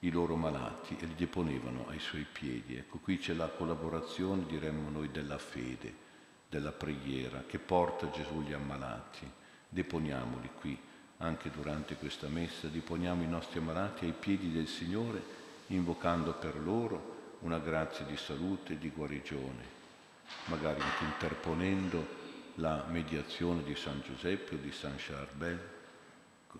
i 0.00 0.10
loro 0.10 0.34
malati 0.36 0.96
e 0.98 1.06
li 1.06 1.14
deponevano 1.14 1.86
ai 1.88 1.98
suoi 1.98 2.26
piedi. 2.30 2.76
Ecco, 2.76 2.98
qui 2.98 3.18
c'è 3.18 3.34
la 3.34 3.48
collaborazione, 3.48 4.46
diremmo 4.46 4.90
noi, 4.90 5.10
della 5.10 5.38
fede, 5.38 5.94
della 6.48 6.72
preghiera, 6.72 7.44
che 7.46 7.58
porta 7.58 8.10
Gesù 8.10 8.42
gli 8.42 8.52
ammalati. 8.52 9.30
Deponiamoli 9.68 10.50
qui, 10.58 10.78
anche 11.18 11.50
durante 11.50 11.94
questa 11.96 12.28
messa, 12.28 12.66
deponiamo 12.66 13.22
i 13.22 13.28
nostri 13.28 13.58
ammalati 13.58 14.06
ai 14.06 14.14
piedi 14.18 14.50
del 14.50 14.66
Signore, 14.66 15.38
invocando 15.68 16.32
per 16.32 16.58
loro 16.58 17.18
una 17.40 17.58
grazia 17.58 18.04
di 18.04 18.16
salute 18.16 18.74
e 18.74 18.78
di 18.78 18.90
guarigione, 18.90 19.78
magari 20.46 20.80
anche 20.80 21.04
interponendo 21.04 22.18
la 22.56 22.84
mediazione 22.88 23.62
di 23.62 23.74
San 23.74 24.02
Giuseppe 24.02 24.56
o 24.56 24.58
di 24.58 24.72
San 24.72 24.94
Charbel. 24.96 25.78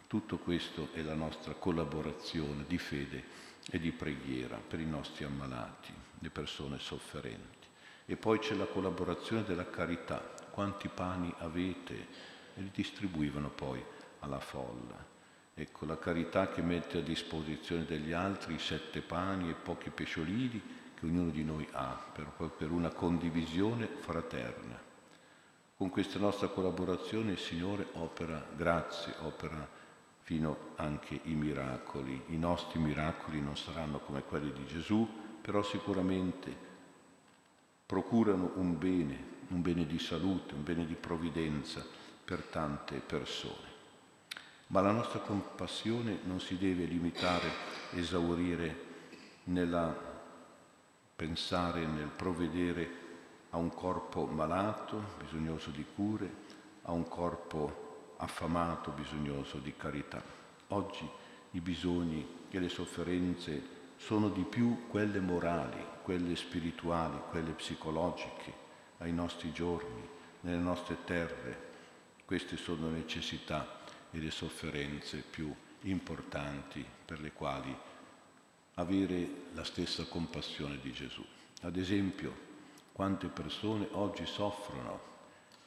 Tutto 0.06 0.38
questo 0.38 0.88
è 0.92 1.02
la 1.02 1.14
nostra 1.14 1.52
collaborazione 1.54 2.64
di 2.66 2.78
fede 2.78 3.22
e 3.70 3.78
di 3.78 3.90
preghiera 3.92 4.56
per 4.56 4.80
i 4.80 4.86
nostri 4.86 5.24
ammalati, 5.24 5.92
le 6.18 6.30
persone 6.30 6.78
sofferenti. 6.78 7.68
E 8.06 8.16
poi 8.16 8.38
c'è 8.38 8.54
la 8.54 8.66
collaborazione 8.66 9.44
della 9.44 9.68
carità. 9.68 10.18
Quanti 10.50 10.88
pani 10.88 11.32
avete? 11.38 11.94
E 12.54 12.60
li 12.60 12.70
distribuivano 12.72 13.50
poi 13.50 13.84
alla 14.20 14.40
folla. 14.40 15.09
Ecco, 15.60 15.84
la 15.84 15.98
carità 15.98 16.48
che 16.48 16.62
mette 16.62 17.00
a 17.00 17.02
disposizione 17.02 17.84
degli 17.84 18.12
altri 18.12 18.54
i 18.54 18.58
sette 18.58 19.02
pani 19.02 19.50
e 19.50 19.52
pochi 19.52 19.90
pesciolini 19.90 20.62
che 20.94 21.04
ognuno 21.04 21.28
di 21.28 21.44
noi 21.44 21.68
ha, 21.72 22.02
per, 22.14 22.30
per 22.56 22.70
una 22.70 22.88
condivisione 22.88 23.86
fraterna. 23.86 24.80
Con 25.76 25.90
questa 25.90 26.18
nostra 26.18 26.48
collaborazione 26.48 27.32
il 27.32 27.38
Signore 27.38 27.88
opera 27.92 28.42
grazie, 28.56 29.12
opera 29.20 29.68
fino 30.20 30.70
anche 30.76 31.20
i 31.24 31.34
miracoli. 31.34 32.22
I 32.28 32.38
nostri 32.38 32.78
miracoli 32.78 33.42
non 33.42 33.54
saranno 33.54 33.98
come 33.98 34.22
quelli 34.22 34.54
di 34.54 34.64
Gesù, 34.64 35.06
però 35.42 35.62
sicuramente 35.62 36.56
procurano 37.84 38.52
un 38.54 38.78
bene, 38.78 39.24
un 39.48 39.60
bene 39.60 39.84
di 39.84 39.98
salute, 39.98 40.54
un 40.54 40.62
bene 40.62 40.86
di 40.86 40.94
provvidenza 40.94 41.84
per 42.24 42.44
tante 42.44 42.96
persone. 43.00 43.69
Ma 44.70 44.80
la 44.80 44.92
nostra 44.92 45.18
compassione 45.18 46.20
non 46.26 46.38
si 46.38 46.56
deve 46.56 46.84
limitare, 46.84 47.50
esaurire 47.94 48.86
nella 49.44 49.92
pensare, 51.16 51.84
nel 51.86 52.06
provvedere 52.06 52.88
a 53.50 53.56
un 53.56 53.74
corpo 53.74 54.26
malato, 54.26 55.16
bisognoso 55.18 55.70
di 55.70 55.84
cure, 55.92 56.32
a 56.82 56.92
un 56.92 57.08
corpo 57.08 58.14
affamato, 58.18 58.92
bisognoso 58.92 59.58
di 59.58 59.74
carità. 59.76 60.22
Oggi 60.68 61.08
i 61.50 61.60
bisogni 61.60 62.24
e 62.48 62.60
le 62.60 62.68
sofferenze 62.68 63.78
sono 63.96 64.28
di 64.28 64.44
più 64.44 64.86
quelle 64.86 65.18
morali, 65.18 65.84
quelle 66.02 66.36
spirituali, 66.36 67.18
quelle 67.30 67.50
psicologiche 67.54 68.52
ai 68.98 69.12
nostri 69.12 69.50
giorni, 69.52 70.08
nelle 70.42 70.62
nostre 70.62 70.98
terre. 71.04 71.68
Queste 72.24 72.56
sono 72.56 72.88
necessità 72.88 73.78
e 74.10 74.18
le 74.18 74.30
sofferenze 74.30 75.18
più 75.18 75.54
importanti 75.82 76.84
per 77.04 77.20
le 77.20 77.32
quali 77.32 77.76
avere 78.74 79.28
la 79.52 79.64
stessa 79.64 80.04
compassione 80.04 80.78
di 80.80 80.92
Gesù. 80.92 81.24
Ad 81.62 81.76
esempio, 81.76 82.48
quante 82.92 83.28
persone 83.28 83.88
oggi 83.92 84.26
soffrono 84.26 85.08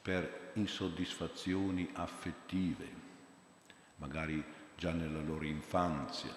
per 0.02 0.50
insoddisfazioni 0.54 1.88
affettive, 1.94 2.88
magari 3.96 4.44
già 4.76 4.92
nella 4.92 5.20
loro 5.20 5.44
infanzia, 5.44 6.34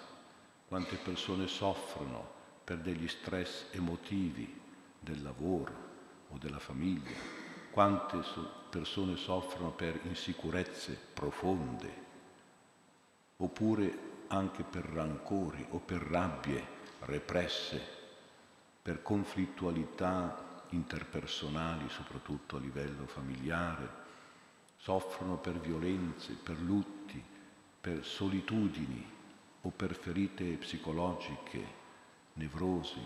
quante 0.66 0.96
persone 0.96 1.46
soffrono 1.46 2.36
per 2.64 2.78
degli 2.78 3.08
stress 3.08 3.66
emotivi 3.72 4.60
del 5.00 5.22
lavoro 5.22 5.86
o 6.28 6.38
della 6.38 6.58
famiglia, 6.58 7.16
quante 7.70 8.22
persone 8.68 9.16
soffrono 9.16 9.70
per 9.70 10.00
insicurezze 10.04 10.98
profonde, 11.14 12.06
oppure 13.36 14.06
anche 14.28 14.62
per 14.62 14.84
rancori 14.84 15.66
o 15.70 15.78
per 15.78 16.00
rabbie 16.00 16.76
represse, 17.00 17.80
per 18.82 19.02
conflittualità 19.02 20.62
interpersonali, 20.70 21.88
soprattutto 21.88 22.56
a 22.56 22.60
livello 22.60 23.06
familiare, 23.06 24.06
soffrono 24.76 25.36
per 25.36 25.58
violenze, 25.58 26.34
per 26.34 26.58
lutti, 26.60 27.22
per 27.80 28.04
solitudini 28.04 29.16
o 29.62 29.70
per 29.70 29.94
ferite 29.94 30.44
psicologiche, 30.56 31.76
nevrosi, 32.34 33.00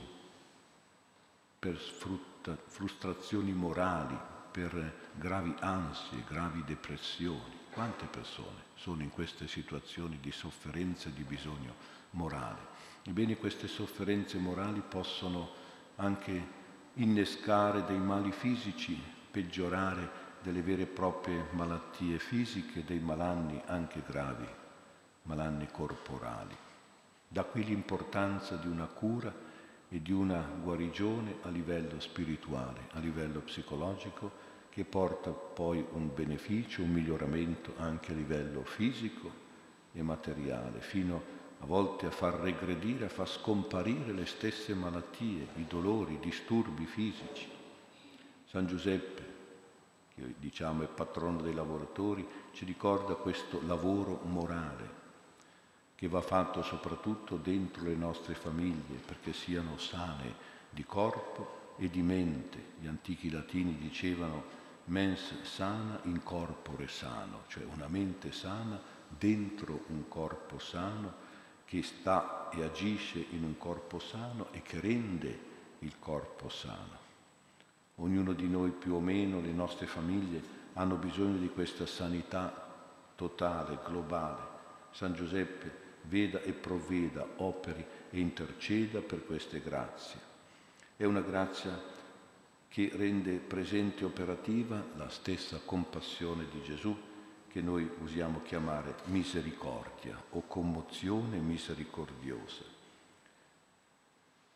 per 1.59 1.77
frustrazioni 1.77 3.53
morali, 3.53 4.19
per 4.53 5.11
gravi 5.15 5.55
ansie, 5.61 6.23
gravi 6.29 6.63
depressioni. 6.65 7.61
Quante 7.73 8.05
persone 8.05 8.65
sono 8.75 9.03
in 9.03 9.09
queste 9.09 9.49
situazioni 9.49 10.19
di 10.21 10.31
sofferenza 10.31 11.09
e 11.09 11.15
di 11.15 11.25
bisogno 11.25 11.75
morale? 12.11 12.69
Ebbene, 13.05 13.39
queste 13.39 13.67
sofferenze 13.67 14.37
morali 14.37 14.83
possono 14.87 15.51
anche 15.97 16.61
innescare 16.95 17.85
dei 17.85 17.99
mali 17.99 18.31
fisici, 18.31 19.03
peggiorare 19.31 20.21
delle 20.43 20.61
vere 20.61 20.83
e 20.83 20.87
proprie 20.87 21.47
malattie 21.53 22.19
fisiche, 22.19 22.85
dei 22.85 23.01
malanni 23.01 23.61
anche 23.67 24.03
gravi, 24.07 24.47
malanni 25.23 25.67
corporali. 25.71 26.55
Da 27.27 27.45
qui 27.45 27.65
l'importanza 27.65 28.57
di 28.57 28.69
una 28.69 28.87
cura 28.87 29.51
e 29.93 30.01
di 30.01 30.11
una 30.11 30.41
guarigione 30.41 31.37
a 31.43 31.51
livello 31.51 32.01
spirituale, 32.01 32.89
a 32.93 32.99
livello 32.99 33.41
psicologico, 33.41 34.51
che 34.71 34.85
porta 34.87 35.31
poi 35.31 35.85
un 35.93 36.11
beneficio, 36.15 36.83
un 36.83 36.93
miglioramento 36.93 37.75
anche 37.77 38.13
a 38.13 38.15
livello 38.15 38.65
fisico 38.65 39.31
e 39.93 40.01
materiale, 40.03 40.81
fino 40.81 41.41
a 41.59 41.67
volte 41.67 42.07
a 42.07 42.11
far 42.11 42.37
regredire, 42.37 43.05
a 43.05 43.11
far 43.11 43.29
scomparire 43.29 44.13
le 44.13 44.25
stesse 44.25 44.75
malattie, 44.75 45.49
i 45.57 45.67
dolori, 45.69 46.15
i 46.15 46.21
disturbi 46.21 46.87
fisici. 46.87 47.47
San 48.47 48.67
Giuseppe, 48.67 49.25
che 50.15 50.35
diciamo 50.39 50.85
è 50.85 50.87
patrono 50.87 51.43
dei 51.43 51.53
lavoratori, 51.53 52.27
ci 52.53 52.65
ricorda 52.65 53.15
questo 53.15 53.61
lavoro 53.67 54.21
morale 54.25 55.02
che 56.03 56.09
va 56.09 56.21
fatto 56.21 56.65
soprattutto 56.65 57.37
dentro 57.37 57.85
le 57.85 57.95
nostre 57.95 58.35
famiglie 58.35 58.97
perché 59.07 59.33
siano 59.33 59.79
sane 59.79 60.35
di 60.69 60.83
corpo 60.83 61.75
e 61.77 61.89
di 61.89 62.03
mente. 62.03 62.73
Gli 62.81 62.89
antichi 62.89 63.31
latini 63.31 63.79
dicevano 63.79 64.43
mens 64.87 65.43
sana 65.43 66.01
in 66.07 66.25
corpore 66.25 66.89
sano, 66.89 67.43
cioè 67.47 67.63
una 67.73 67.87
mente 67.87 68.33
sana 68.33 68.81
dentro 69.07 69.85
un 69.91 70.09
corpo 70.09 70.59
sano 70.59 71.13
che 71.65 71.85
sta 71.85 72.49
e 72.51 72.65
agisce 72.65 73.25
in 73.31 73.45
un 73.45 73.57
corpo 73.57 74.01
sano 74.01 74.49
e 74.51 74.61
che 74.61 74.81
rende 74.81 75.39
il 75.79 76.01
corpo 76.01 76.49
sano. 76.49 76.99
Ognuno 77.95 78.33
di 78.33 78.49
noi 78.49 78.73
più 78.73 78.95
o 78.95 79.01
meno, 79.01 79.41
le 79.41 79.53
nostre 79.53 79.87
famiglie, 79.87 80.43
hanno 80.73 80.97
bisogno 80.97 81.39
di 81.39 81.49
questa 81.49 81.87
sanità 81.87 82.75
totale, 83.15 83.79
globale. 83.87 84.51
San 84.91 85.15
Giuseppe 85.15 85.82
veda 86.03 86.41
e 86.43 86.53
provveda, 86.53 87.27
operi 87.37 87.85
e 88.11 88.19
interceda 88.19 89.01
per 89.01 89.25
queste 89.25 89.61
grazie. 89.61 90.21
È 90.97 91.05
una 91.05 91.21
grazia 91.21 91.91
che 92.69 92.91
rende 92.95 93.35
presente 93.35 94.03
e 94.03 94.07
operativa 94.07 94.83
la 94.97 95.09
stessa 95.09 95.61
compassione 95.65 96.47
di 96.51 96.63
Gesù 96.63 96.97
che 97.49 97.61
noi 97.61 97.89
usiamo 98.01 98.41
chiamare 98.43 98.95
misericordia 99.07 100.21
o 100.31 100.45
commozione 100.47 101.39
misericordiosa. 101.39 102.65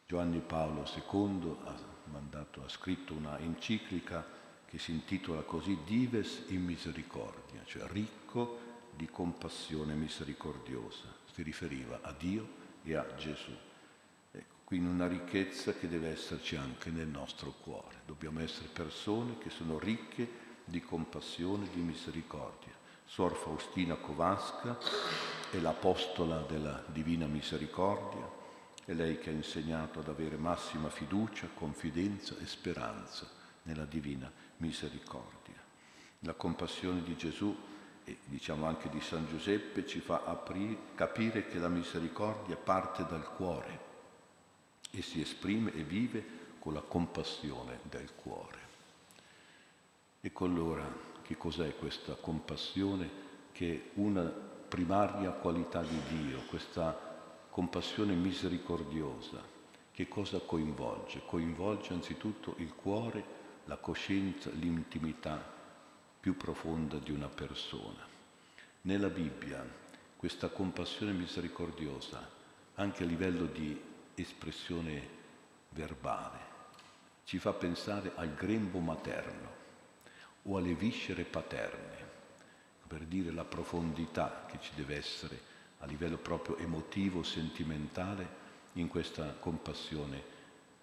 Giovanni 0.06 0.40
Paolo 0.40 0.84
II 0.94 1.56
ha, 1.64 1.74
mandato, 2.04 2.62
ha 2.64 2.68
scritto 2.68 3.12
una 3.12 3.38
enciclica 3.38 4.24
che 4.66 4.78
si 4.78 4.92
intitola 4.92 5.42
così 5.42 5.78
Dives 5.84 6.44
in 6.48 6.64
misericordia, 6.64 7.62
cioè 7.64 7.86
ricco 7.88 8.60
di 8.94 9.06
compassione 9.10 9.94
misericordiosa 9.94 11.15
si 11.36 11.42
riferiva 11.42 11.98
a 12.00 12.12
Dio 12.12 12.48
e 12.82 12.96
a 12.96 13.04
Gesù. 13.14 13.54
Ecco, 14.30 14.54
quindi 14.64 14.88
una 14.88 15.06
ricchezza 15.06 15.74
che 15.74 15.86
deve 15.86 16.08
esserci 16.08 16.56
anche 16.56 16.88
nel 16.88 17.08
nostro 17.08 17.50
cuore. 17.60 18.00
Dobbiamo 18.06 18.40
essere 18.40 18.68
persone 18.68 19.36
che 19.36 19.50
sono 19.50 19.78
ricche 19.78 20.26
di 20.64 20.80
compassione, 20.80 21.68
di 21.74 21.82
misericordia. 21.82 22.72
Suor 23.04 23.36
Faustina 23.36 23.96
Kowalska 23.96 24.78
è 25.50 25.58
l'apostola 25.58 26.38
della 26.40 26.82
Divina 26.86 27.26
Misericordia, 27.26 28.26
è 28.86 28.94
lei 28.94 29.18
che 29.18 29.28
ha 29.28 29.34
insegnato 29.34 30.00
ad 30.00 30.08
avere 30.08 30.38
massima 30.38 30.88
fiducia, 30.88 31.50
confidenza 31.52 32.34
e 32.38 32.46
speranza 32.46 33.28
nella 33.64 33.84
Divina 33.84 34.32
Misericordia. 34.56 35.62
La 36.20 36.32
compassione 36.32 37.02
di 37.02 37.14
Gesù 37.14 37.54
e 38.08 38.18
diciamo 38.24 38.66
anche 38.66 38.88
di 38.88 39.00
San 39.00 39.26
Giuseppe 39.26 39.84
ci 39.84 39.98
fa 39.98 40.22
aprire, 40.24 40.76
capire 40.94 41.48
che 41.48 41.58
la 41.58 41.68
misericordia 41.68 42.54
parte 42.54 43.04
dal 43.04 43.34
cuore 43.34 43.80
e 44.92 45.02
si 45.02 45.20
esprime 45.20 45.74
e 45.74 45.82
vive 45.82 46.24
con 46.60 46.72
la 46.72 46.82
compassione 46.82 47.80
del 47.82 48.14
cuore. 48.14 48.58
Ecco 50.20 50.44
allora 50.44 50.88
che 51.22 51.36
cos'è 51.36 51.74
questa 51.74 52.14
compassione 52.14 53.24
che 53.50 53.74
è 53.74 53.90
una 53.94 54.22
primaria 54.22 55.32
qualità 55.32 55.82
di 55.82 56.00
Dio, 56.08 56.42
questa 56.48 56.96
compassione 57.50 58.14
misericordiosa. 58.14 59.42
Che 59.90 60.08
cosa 60.08 60.38
coinvolge? 60.38 61.22
Coinvolge 61.26 61.92
anzitutto 61.92 62.54
il 62.58 62.72
cuore, 62.72 63.24
la 63.64 63.78
coscienza, 63.78 64.50
l'intimità 64.50 65.55
più 66.26 66.36
profonda 66.36 66.98
di 66.98 67.12
una 67.12 67.28
persona. 67.28 68.04
Nella 68.80 69.10
Bibbia 69.10 69.64
questa 70.16 70.48
compassione 70.48 71.12
misericordiosa, 71.12 72.28
anche 72.74 73.04
a 73.04 73.06
livello 73.06 73.46
di 73.46 73.80
espressione 74.16 75.08
verbale, 75.68 76.38
ci 77.22 77.38
fa 77.38 77.52
pensare 77.52 78.10
al 78.16 78.34
grembo 78.34 78.80
materno 78.80 79.54
o 80.42 80.56
alle 80.56 80.74
viscere 80.74 81.22
paterne, 81.22 82.04
per 82.88 83.02
dire 83.04 83.30
la 83.30 83.44
profondità 83.44 84.46
che 84.50 84.58
ci 84.60 84.72
deve 84.74 84.96
essere 84.96 85.40
a 85.78 85.86
livello 85.86 86.16
proprio 86.16 86.56
emotivo, 86.56 87.22
sentimentale, 87.22 88.26
in 88.72 88.88
questa 88.88 89.32
compassione 89.38 90.20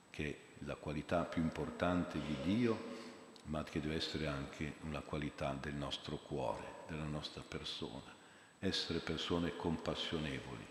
che 0.10 0.26
è 0.26 0.38
la 0.60 0.76
qualità 0.76 1.26
più 1.26 1.41
importante 1.41 2.18
di 2.22 2.38
Dio 2.44 2.93
ma 3.46 3.64
che 3.64 3.80
deve 3.80 3.96
essere 3.96 4.28
anche 4.28 4.76
una 4.82 5.02
qualità 5.02 5.56
del 5.60 5.76
nostro 5.76 6.18
cuore, 6.18 6.84
della 6.88 7.04
nostra 7.04 7.44
persona, 7.46 8.14
essere 8.60 9.00
persone 9.00 9.56
compassionevoli. 9.56 10.66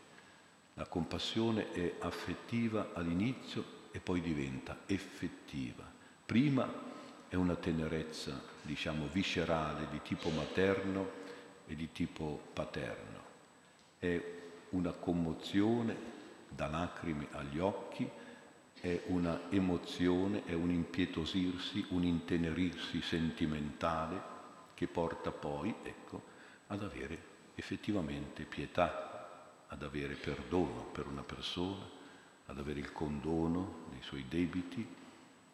La 0.75 0.87
compassione 0.87 1.73
è 1.73 1.97
affettiva 1.99 2.91
all'inizio 2.95 3.81
e 3.91 4.01
poi 4.01 4.21
diventa 4.21 4.81
effettiva. 4.87 5.85
Prima 6.25 6.91
è 7.29 7.35
una 7.35 7.57
tenerezza, 7.57 8.41
diciamo, 8.63 9.07
viscerale 9.07 9.89
di 9.91 10.01
tipo 10.03 10.31
materno 10.31 11.11
e 11.67 11.75
di 11.75 11.93
tipo 11.93 12.41
paterno. 12.53 13.21
È 13.99 14.21
una 14.71 14.93
commozione 14.93 15.97
da 16.49 16.69
lacrime 16.69 17.29
agli 17.33 17.59
occhi, 17.59 18.09
è 18.83 19.01
una 19.07 19.43
emozione, 19.49 20.45
è 20.45 20.55
un 20.55 20.73
impietosirsi, 20.73 21.87
un 21.91 22.03
intenerirsi 22.03 23.01
sentimentale 23.01 24.21
che 24.75 24.89
porta 24.89 25.31
poi, 25.31 25.73
ecco, 25.85 26.21
ad 26.67 26.83
avere 26.83 27.17
effettivamente 27.55 28.43
pietà, 28.43 29.67
ad 29.69 29.85
avere 29.85 30.15
perdono 30.15 30.89
per 30.91 31.07
una 31.07 31.23
persona, 31.23 31.89
ad 32.47 32.59
avere 32.59 32.81
il 32.81 32.91
condono 32.91 33.85
dei 33.91 34.03
suoi 34.03 34.25
debiti 34.29 34.85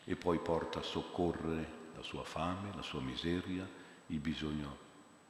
e 0.05 0.17
poi 0.17 0.39
porta 0.39 0.79
a 0.79 0.83
soccorrere 0.83 1.69
la 1.97 2.03
sua 2.03 2.25
fame, 2.25 2.71
la 2.75 2.81
sua 2.81 3.03
miseria, 3.03 3.69
il 4.07 4.21
bisogno 4.21 4.75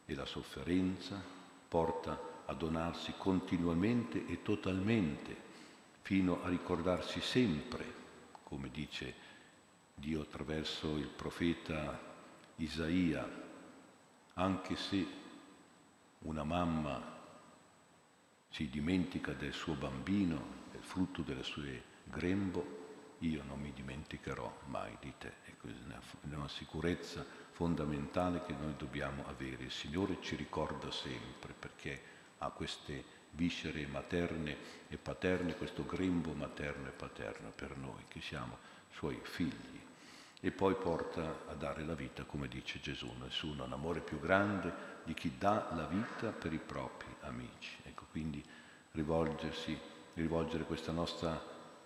e 0.06 0.14
la 0.14 0.24
sofferenza, 0.24 1.20
porta 1.66 2.44
a 2.46 2.54
donarsi 2.54 3.14
continuamente 3.18 4.24
e 4.24 4.40
totalmente 4.42 5.47
fino 6.08 6.42
a 6.42 6.48
ricordarsi 6.48 7.20
sempre, 7.20 7.84
come 8.42 8.70
dice 8.70 9.14
Dio 9.94 10.22
attraverso 10.22 10.96
il 10.96 11.08
profeta 11.08 12.00
Isaia, 12.56 13.28
anche 14.32 14.74
se 14.74 15.06
una 16.20 16.44
mamma 16.44 16.98
si 18.48 18.70
dimentica 18.70 19.32
del 19.34 19.52
suo 19.52 19.74
bambino, 19.74 20.64
del 20.70 20.82
frutto 20.82 21.20
delle 21.20 21.42
sue 21.42 21.82
grembo, 22.04 23.16
io 23.18 23.42
non 23.44 23.60
mi 23.60 23.74
dimenticherò 23.74 24.60
mai 24.68 24.96
di 25.02 25.12
te. 25.18 25.34
Ecco, 25.44 25.68
è 25.68 26.34
una 26.34 26.48
sicurezza 26.48 27.22
fondamentale 27.50 28.46
che 28.46 28.54
noi 28.54 28.74
dobbiamo 28.78 29.26
avere. 29.26 29.64
Il 29.64 29.70
Signore 29.70 30.16
ci 30.22 30.36
ricorda 30.36 30.90
sempre 30.90 31.52
perché 31.52 32.02
ha 32.38 32.48
queste 32.48 33.17
viscere 33.32 33.86
materne 33.86 34.56
e 34.88 34.96
paterne, 34.96 35.54
questo 35.54 35.84
grembo 35.84 36.32
materno 36.32 36.88
e 36.88 36.92
paterno 36.92 37.52
per 37.54 37.76
noi, 37.76 38.04
che 38.08 38.20
siamo 38.20 38.58
suoi 38.90 39.18
figli. 39.22 39.78
e 40.40 40.52
poi 40.52 40.74
porta 40.74 41.46
a 41.48 41.54
dare 41.54 41.84
la 41.84 41.94
vita, 41.94 42.22
come 42.22 42.46
dice 42.46 42.80
Gesù. 42.80 43.12
Nessuno 43.20 43.62
ha 43.62 43.66
un 43.66 43.72
amore 43.72 44.00
più 44.00 44.20
grande 44.20 44.72
di 45.04 45.12
chi 45.14 45.32
dà 45.36 45.70
la 45.74 45.86
vita 45.86 46.30
per 46.30 46.52
i 46.52 46.60
propri 46.64 47.12
amici. 47.22 47.76
Ecco, 47.82 48.06
quindi 48.10 48.42
rivolgersi, 48.92 49.76
rivolgere 50.14 50.64
questa 50.64 50.92
nostra 50.92 51.42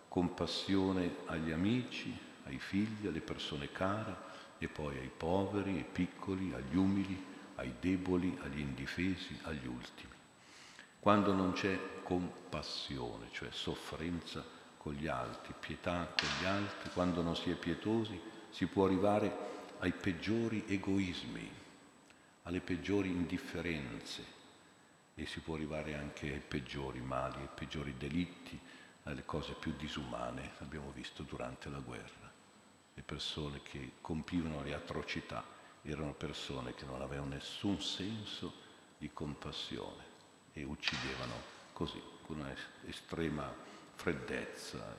compassione 0.09 1.17
agli 1.27 1.51
amici, 1.51 2.15
ai 2.45 2.59
figli, 2.59 3.07
alle 3.07 3.21
persone 3.21 3.73
care 3.73 4.15
e 4.59 4.69
poi 4.69 4.99
ai 4.99 5.11
poveri, 5.15 5.77
ai 5.77 5.87
piccoli, 5.91 6.53
agli 6.53 6.77
umili, 6.77 7.25
ai 7.57 7.73
deboli, 7.81 8.39
agli 8.43 8.61
indifesi, 8.61 9.39
agli 9.45 9.67
ultimi. 9.67 10.12
Quando 11.03 11.33
non 11.33 11.51
c'è 11.53 11.77
compassione, 12.05 13.27
cioè 13.33 13.51
sofferenza 13.51 14.45
con 14.77 14.93
gli 14.93 15.09
altri, 15.09 15.53
pietà 15.59 16.07
con 16.17 16.29
gli 16.39 16.45
altri, 16.45 16.91
quando 16.93 17.23
non 17.23 17.35
si 17.35 17.51
è 17.51 17.57
pietosi, 17.57 18.21
si 18.51 18.67
può 18.67 18.85
arrivare 18.85 19.37
ai 19.81 19.91
peggiori 19.91 20.63
egoismi, 20.69 21.51
alle 22.45 22.61
peggiori 22.61 23.09
indifferenze 23.09 24.25
e 25.17 25.27
si 25.27 25.41
può 25.41 25.57
arrivare 25.57 25.97
anche 25.97 26.33
ai 26.33 26.39
peggiori 26.39 27.01
mali, 27.01 27.41
ai 27.41 27.49
peggiori 27.53 27.97
delitti, 27.99 28.57
alle 29.03 29.25
cose 29.25 29.55
più 29.55 29.75
disumane, 29.77 30.53
abbiamo 30.59 30.93
visto 30.95 31.25
durante 31.25 31.69
la 31.69 31.81
guerra. 31.81 32.31
Le 32.95 33.03
persone 33.03 33.61
che 33.65 33.95
compivano 34.01 34.63
le 34.63 34.73
atrocità 34.73 35.45
erano 35.83 36.13
persone 36.13 36.77
che 36.77 36.85
non 36.85 37.03
avevano 37.03 37.31
nessun 37.31 37.81
senso 37.83 38.53
di 38.99 39.11
compassione 39.13 40.12
e 40.53 40.65
uccidevano 40.65 41.35
così, 41.73 42.01
con 42.27 42.39
un'estrema 42.39 43.53
freddezza 43.95 44.97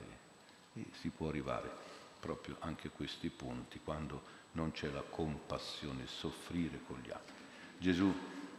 e, 0.74 0.80
e 0.80 0.86
si 1.00 1.10
può 1.10 1.28
arrivare 1.28 1.70
proprio 2.20 2.56
anche 2.60 2.88
a 2.88 2.90
questi 2.90 3.28
punti 3.28 3.80
quando 3.84 4.42
non 4.52 4.72
c'è 4.72 4.90
la 4.90 5.02
compassione, 5.02 6.06
soffrire 6.06 6.80
con 6.86 6.98
gli 7.00 7.10
altri. 7.10 7.34
Gesù 7.78 8.12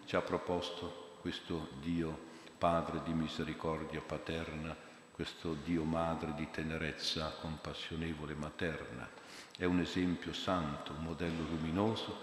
ci 0.05 0.15
ha 0.15 0.21
proposto 0.21 1.17
questo 1.21 1.69
Dio 1.81 2.33
Padre 2.57 3.01
di 3.03 3.13
misericordia 3.13 4.01
paterna, 4.01 4.75
questo 5.11 5.53
Dio 5.53 5.83
Madre 5.83 6.33
di 6.35 6.49
tenerezza 6.51 7.29
compassionevole 7.41 8.33
materna. 8.33 9.09
È 9.57 9.65
un 9.65 9.79
esempio 9.79 10.33
santo, 10.33 10.93
un 10.93 11.03
modello 11.03 11.43
luminoso. 11.43 12.17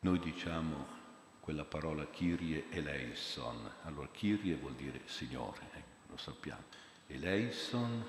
Noi 0.00 0.18
diciamo 0.18 1.00
quella 1.42 1.64
parola 1.64 2.06
Kyrie 2.06 2.66
eleison. 2.70 3.68
Allora 3.82 4.06
Kyrie 4.12 4.54
vuol 4.54 4.74
dire 4.74 5.00
Signore, 5.06 5.70
eh, 5.74 5.82
lo 6.06 6.16
sappiamo. 6.16 6.62
Eleison 7.08 8.04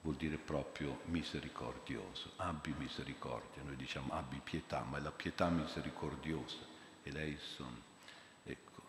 vuol 0.00 0.14
dire 0.14 0.38
proprio 0.38 1.00
misericordioso, 1.04 2.30
abbi 2.36 2.74
misericordia. 2.78 3.62
Noi 3.62 3.76
diciamo 3.76 4.14
abbi 4.14 4.40
pietà, 4.42 4.80
ma 4.88 4.96
è 4.96 5.02
la 5.02 5.10
pietà 5.10 5.50
misericordiosa. 5.50 6.56
Eleison. 7.02 7.82
Ecco. 8.44 8.82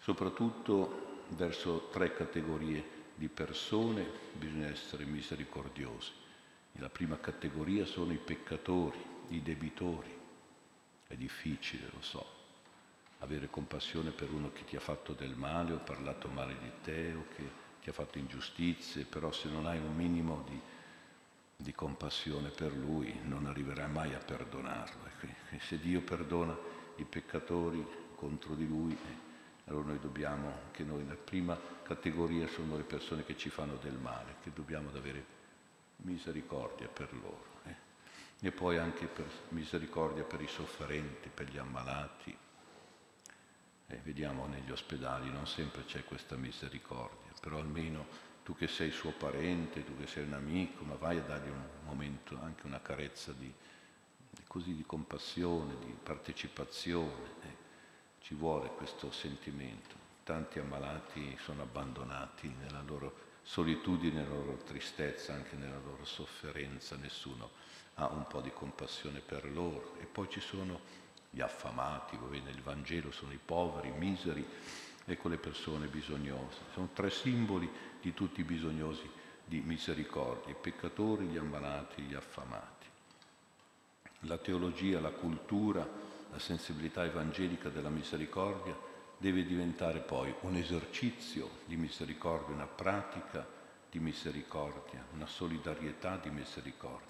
Soprattutto 0.00 1.26
verso 1.28 1.88
tre 1.92 2.12
categorie 2.12 3.04
di 3.14 3.28
persone 3.28 4.04
bisogna 4.32 4.66
essere 4.66 5.04
misericordiosi. 5.04 6.10
La 6.78 6.90
prima 6.90 7.20
categoria 7.20 7.86
sono 7.86 8.12
i 8.12 8.18
peccatori, 8.18 8.98
i 9.28 9.42
debitori. 9.42 10.12
È 11.06 11.14
difficile, 11.14 11.88
lo 11.92 12.02
so, 12.02 12.35
avere 13.26 13.50
compassione 13.50 14.12
per 14.12 14.30
uno 14.30 14.52
che 14.52 14.64
ti 14.64 14.76
ha 14.76 14.80
fatto 14.80 15.12
del 15.12 15.34
male 15.34 15.72
o 15.72 15.78
parlato 15.78 16.28
male 16.28 16.56
di 16.58 16.70
te 16.82 17.12
o 17.12 17.24
che 17.34 17.64
ti 17.82 17.90
ha 17.90 17.92
fatto 17.92 18.18
ingiustizie, 18.18 19.04
però 19.04 19.30
se 19.32 19.48
non 19.48 19.66
hai 19.66 19.78
un 19.78 19.94
minimo 19.94 20.44
di, 20.48 20.58
di 21.56 21.72
compassione 21.74 22.50
per 22.50 22.72
lui 22.72 23.20
non 23.24 23.46
arriverai 23.46 23.90
mai 23.90 24.14
a 24.14 24.18
perdonarlo. 24.18 25.04
E 25.50 25.58
se 25.60 25.78
Dio 25.78 26.00
perdona 26.00 26.56
i 26.96 27.04
peccatori 27.04 27.84
contro 28.14 28.54
di 28.54 28.66
lui, 28.66 28.92
eh, 28.92 29.24
allora 29.66 29.88
noi 29.88 29.98
dobbiamo, 29.98 30.52
che 30.70 30.84
noi 30.84 31.06
la 31.06 31.14
prima 31.14 31.58
categoria 31.82 32.46
sono 32.48 32.76
le 32.76 32.84
persone 32.84 33.24
che 33.24 33.36
ci 33.36 33.50
fanno 33.50 33.76
del 33.76 33.98
male, 33.98 34.36
che 34.42 34.52
dobbiamo 34.54 34.88
avere 34.94 35.24
misericordia 35.98 36.86
per 36.86 37.12
loro. 37.12 37.60
Eh. 37.64 38.46
E 38.46 38.52
poi 38.52 38.78
anche 38.78 39.06
per 39.06 39.26
misericordia 39.48 40.22
per 40.22 40.40
i 40.40 40.48
sofferenti, 40.48 41.28
per 41.32 41.48
gli 41.48 41.58
ammalati, 41.58 42.36
eh, 43.88 44.00
vediamo 44.02 44.46
negli 44.46 44.70
ospedali 44.70 45.30
non 45.30 45.46
sempre 45.46 45.84
c'è 45.84 46.04
questa 46.04 46.36
misericordia, 46.36 47.32
però 47.40 47.58
almeno 47.58 48.06
tu 48.42 48.54
che 48.54 48.68
sei 48.68 48.90
suo 48.90 49.12
parente, 49.12 49.84
tu 49.84 49.96
che 49.96 50.06
sei 50.06 50.24
un 50.24 50.34
amico, 50.34 50.84
ma 50.84 50.94
vai 50.94 51.18
a 51.18 51.22
dargli 51.22 51.48
un 51.48 51.62
momento, 51.84 52.38
anche 52.40 52.66
una 52.66 52.80
carezza 52.80 53.32
di, 53.32 53.52
così 54.46 54.74
di 54.74 54.84
compassione, 54.84 55.76
di 55.80 55.94
partecipazione. 56.00 57.30
Eh. 57.42 57.64
Ci 58.20 58.34
vuole 58.34 58.68
questo 58.68 59.10
sentimento. 59.10 59.94
Tanti 60.22 60.58
ammalati 60.58 61.36
sono 61.40 61.62
abbandonati 61.62 62.52
nella 62.60 62.82
loro 62.82 63.24
solitudine, 63.42 64.22
nella 64.22 64.34
loro 64.34 64.56
tristezza, 64.58 65.32
anche 65.32 65.56
nella 65.56 65.78
loro 65.78 66.04
sofferenza, 66.04 66.96
nessuno 66.96 67.50
ha 67.98 68.08
un 68.08 68.26
po' 68.26 68.40
di 68.40 68.52
compassione 68.52 69.20
per 69.20 69.50
loro. 69.50 69.94
E 70.00 70.04
poi 70.04 70.28
ci 70.28 70.40
sono 70.40 70.80
gli 71.36 71.42
affamati, 71.42 72.16
voi 72.16 72.40
nel 72.40 72.62
Vangelo 72.62 73.10
sono 73.10 73.30
i 73.30 73.38
poveri, 73.44 73.88
i 73.88 73.98
miseri, 73.98 74.42
ecco 75.04 75.28
le 75.28 75.36
persone 75.36 75.86
bisognose. 75.86 76.60
Sono 76.72 76.88
tre 76.94 77.10
simboli 77.10 77.70
di 78.00 78.14
tutti 78.14 78.40
i 78.40 78.44
bisognosi 78.44 79.06
di 79.44 79.60
misericordia, 79.60 80.54
i 80.54 80.56
peccatori, 80.58 81.26
gli 81.26 81.36
ammalati, 81.36 82.00
gli 82.00 82.14
affamati. 82.14 82.86
La 84.20 84.38
teologia, 84.38 84.98
la 84.98 85.10
cultura, 85.10 85.86
la 86.30 86.38
sensibilità 86.38 87.04
evangelica 87.04 87.68
della 87.68 87.90
misericordia 87.90 88.74
deve 89.18 89.44
diventare 89.44 89.98
poi 89.98 90.34
un 90.40 90.56
esercizio 90.56 91.50
di 91.66 91.76
misericordia, 91.76 92.54
una 92.54 92.66
pratica 92.66 93.46
di 93.90 93.98
misericordia, 93.98 95.04
una 95.12 95.26
solidarietà 95.26 96.16
di 96.16 96.30
misericordia. 96.30 97.05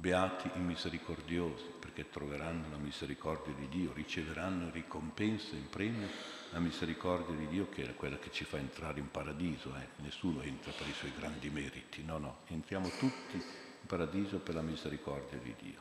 Beati 0.00 0.50
i 0.54 0.60
misericordiosi, 0.60 1.66
perché 1.78 2.08
troveranno 2.08 2.70
la 2.70 2.78
misericordia 2.78 3.52
di 3.52 3.68
Dio, 3.68 3.92
riceveranno 3.92 4.64
in 4.64 4.72
ricompensa, 4.72 5.54
in 5.56 5.68
premio, 5.68 6.08
la 6.52 6.58
misericordia 6.58 7.36
di 7.36 7.46
Dio 7.48 7.68
che 7.68 7.86
è 7.86 7.94
quella 7.94 8.16
che 8.18 8.30
ci 8.30 8.44
fa 8.44 8.56
entrare 8.56 8.98
in 8.98 9.10
paradiso. 9.10 9.76
Eh. 9.76 9.88
Nessuno 9.96 10.40
entra 10.40 10.72
per 10.72 10.88
i 10.88 10.94
suoi 10.94 11.12
grandi 11.14 11.50
meriti, 11.50 12.02
no, 12.02 12.16
no, 12.16 12.38
entriamo 12.46 12.88
tutti 12.98 13.36
in 13.36 13.86
paradiso 13.86 14.38
per 14.38 14.54
la 14.54 14.62
misericordia 14.62 15.36
di 15.36 15.54
Dio. 15.60 15.80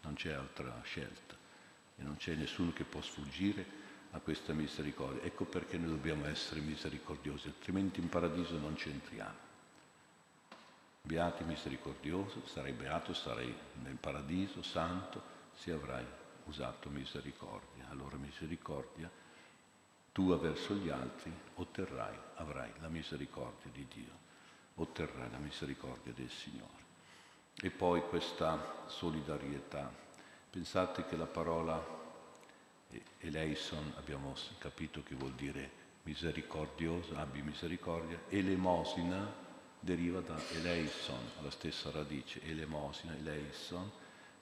Non 0.00 0.14
c'è 0.14 0.32
altra 0.32 0.80
scelta 0.82 1.36
e 1.96 2.02
non 2.02 2.16
c'è 2.16 2.34
nessuno 2.34 2.72
che 2.72 2.82
può 2.82 3.00
sfuggire 3.00 3.64
a 4.10 4.18
questa 4.18 4.52
misericordia. 4.52 5.22
Ecco 5.22 5.44
perché 5.44 5.78
noi 5.78 5.90
dobbiamo 5.90 6.26
essere 6.26 6.58
misericordiosi, 6.58 7.46
altrimenti 7.46 8.00
in 8.00 8.08
paradiso 8.08 8.58
non 8.58 8.76
ci 8.76 8.88
entriamo. 8.90 9.49
Beati 11.10 11.42
misericordioso, 11.42 12.46
sarai 12.46 12.70
beato, 12.70 13.12
sarai 13.12 13.52
nel 13.82 13.96
paradiso 13.96 14.62
santo 14.62 15.20
se 15.54 15.72
avrai 15.72 16.06
usato 16.44 16.88
misericordia. 16.88 17.88
Allora 17.88 18.14
misericordia 18.14 19.10
tua 20.12 20.38
verso 20.38 20.72
gli 20.74 20.88
altri 20.88 21.32
otterrai, 21.54 22.16
avrai 22.36 22.70
la 22.78 22.86
misericordia 22.86 23.68
di 23.72 23.84
Dio, 23.92 24.12
otterrai 24.76 25.28
la 25.32 25.38
misericordia 25.38 26.12
del 26.12 26.30
Signore. 26.30 26.84
E 27.60 27.70
poi 27.70 28.02
questa 28.02 28.84
solidarietà. 28.86 29.92
Pensate 30.48 31.06
che 31.06 31.16
la 31.16 31.26
parola 31.26 31.84
eleison, 33.18 33.94
abbiamo 33.96 34.32
capito 34.58 35.02
che 35.02 35.16
vuol 35.16 35.32
dire 35.32 35.72
misericordioso, 36.04 37.16
abbi 37.16 37.42
misericordia, 37.42 38.20
elemosina 38.28 39.48
deriva 39.80 40.20
da 40.20 40.36
eleison, 40.52 41.18
la 41.42 41.50
stessa 41.50 41.90
radice, 41.90 42.42
elemosina, 42.44 43.16
eleison, 43.16 43.90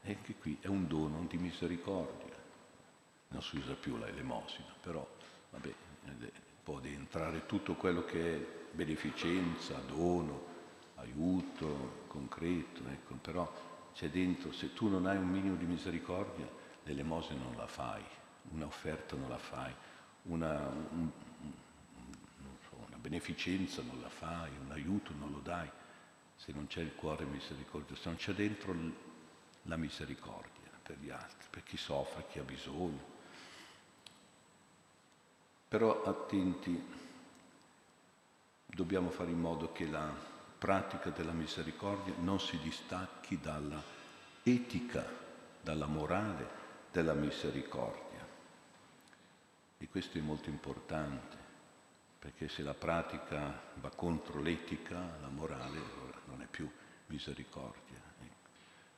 e 0.02 0.18
che 0.22 0.34
qui 0.34 0.58
è 0.60 0.66
un 0.66 0.86
dono 0.86 1.24
di 1.28 1.38
misericordia. 1.38 2.36
Non 3.28 3.42
si 3.42 3.56
usa 3.56 3.74
più 3.74 3.96
la 3.96 4.08
elemosina, 4.08 4.72
però 4.80 5.06
vabbè, 5.50 5.72
può 6.62 6.80
entrare 6.82 7.46
tutto 7.46 7.74
quello 7.74 8.04
che 8.04 8.36
è 8.36 8.46
beneficenza, 8.72 9.80
dono, 9.86 10.56
aiuto 10.96 12.04
concreto, 12.08 12.82
ecco, 12.88 13.14
però 13.14 13.50
c'è 13.94 14.10
dentro, 14.10 14.52
se 14.52 14.72
tu 14.74 14.88
non 14.88 15.06
hai 15.06 15.16
un 15.16 15.28
minimo 15.28 15.56
di 15.56 15.64
misericordia, 15.64 16.48
l'elemosina 16.84 17.42
non 17.42 17.56
la 17.56 17.66
fai, 17.66 18.02
un'offerta 18.50 19.16
non 19.16 19.28
la 19.28 19.38
fai, 19.38 19.72
una, 20.24 20.68
un, 20.90 21.10
beneficenza 23.00 23.82
non 23.82 24.00
la 24.00 24.08
fai, 24.08 24.50
un 24.58 24.70
aiuto 24.72 25.12
non 25.18 25.30
lo 25.30 25.38
dai, 25.38 25.70
se 26.36 26.52
non 26.52 26.66
c'è 26.66 26.82
il 26.82 26.94
cuore 26.94 27.24
misericordioso, 27.24 28.02
se 28.02 28.08
non 28.08 28.18
c'è 28.18 28.32
dentro 28.32 28.74
la 29.62 29.76
misericordia 29.76 30.70
per 30.82 30.98
gli 30.98 31.10
altri, 31.10 31.48
per 31.50 31.62
chi 31.64 31.76
soffre, 31.76 32.26
chi 32.30 32.38
ha 32.38 32.42
bisogno. 32.42 33.16
Però 35.68 36.02
attenti, 36.04 36.82
dobbiamo 38.66 39.10
fare 39.10 39.30
in 39.30 39.40
modo 39.40 39.72
che 39.72 39.86
la 39.86 40.10
pratica 40.58 41.10
della 41.10 41.32
misericordia 41.32 42.14
non 42.18 42.40
si 42.40 42.58
distacchi 42.58 43.38
dalla 43.38 43.82
etica, 44.42 45.04
dalla 45.60 45.86
morale 45.86 46.48
della 46.90 47.14
misericordia. 47.14 48.26
E 49.78 49.88
questo 49.88 50.18
è 50.18 50.20
molto 50.20 50.48
importante, 50.48 51.37
perché 52.28 52.48
se 52.48 52.62
la 52.62 52.74
pratica 52.74 53.58
va 53.76 53.88
contro 53.88 54.42
l'etica, 54.42 54.96
la 55.22 55.28
morale, 55.28 55.78
allora 55.78 56.18
non 56.26 56.42
è 56.42 56.44
più 56.44 56.70
misericordia, 57.06 57.96
ecco. 58.20 58.50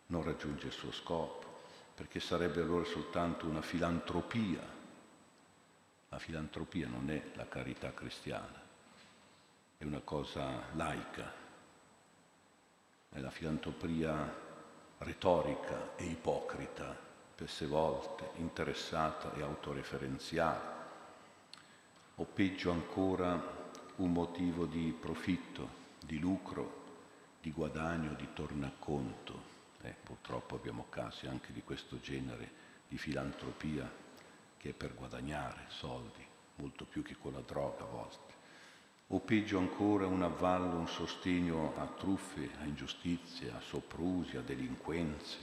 non 0.07 0.25
raggiunge 0.25 0.67
il 0.67 0.73
suo 0.73 0.91
scopo, 0.91 1.61
perché 1.95 2.19
sarebbe 2.19 2.61
allora 2.61 2.85
soltanto 2.85 3.47
una 3.47 3.63
filantropia. 3.63 4.61
La 6.09 6.19
filantropia 6.19 6.89
non 6.89 7.09
è 7.09 7.23
la 7.35 7.47
carità 7.47 7.95
cristiana, 7.95 8.61
è 9.79 9.85
una 9.85 10.01
cosa 10.01 10.65
laica, 10.73 11.33
è 13.11 13.21
la 13.21 13.31
filantropia 13.31 14.49
retorica 14.99 15.95
e 15.95 16.05
ipocrita, 16.05 16.99
spesse 17.35 17.67
volte 17.67 18.31
interessata 18.39 19.33
e 19.35 19.43
autoreferenziale, 19.43 20.80
o 22.21 22.25
peggio 22.25 22.71
ancora 22.71 23.59
un 23.97 24.13
motivo 24.13 24.67
di 24.67 24.95
profitto, 24.99 25.79
di 26.05 26.19
lucro, 26.19 26.85
di 27.41 27.51
guadagno, 27.51 28.13
di 28.13 28.29
tornaconto. 28.35 29.49
Eh, 29.81 29.95
purtroppo 30.03 30.55
abbiamo 30.55 30.85
casi 30.91 31.27
anche 31.27 31.51
di 31.55 31.63
questo 31.63 31.99
genere 31.99 32.69
di 32.87 32.99
filantropia 32.99 33.91
che 34.59 34.69
è 34.69 34.73
per 34.75 34.95
guadagnare 34.95 35.65
soldi, 35.69 36.23
molto 36.57 36.85
più 36.85 37.01
che 37.03 37.17
con 37.17 37.33
la 37.33 37.41
droga 37.41 37.85
a 37.85 37.89
volte 37.89 38.39
o 39.13 39.19
peggio 39.19 39.59
ancora 39.59 40.07
un 40.07 40.23
avvallo, 40.23 40.77
un 40.77 40.87
sostegno 40.87 41.75
a 41.79 41.87
truffe, 41.87 42.51
a 42.61 42.65
ingiustizie, 42.65 43.51
a 43.51 43.61
soprusi, 43.61 44.37
a 44.37 44.41
delinquenze. 44.41 45.39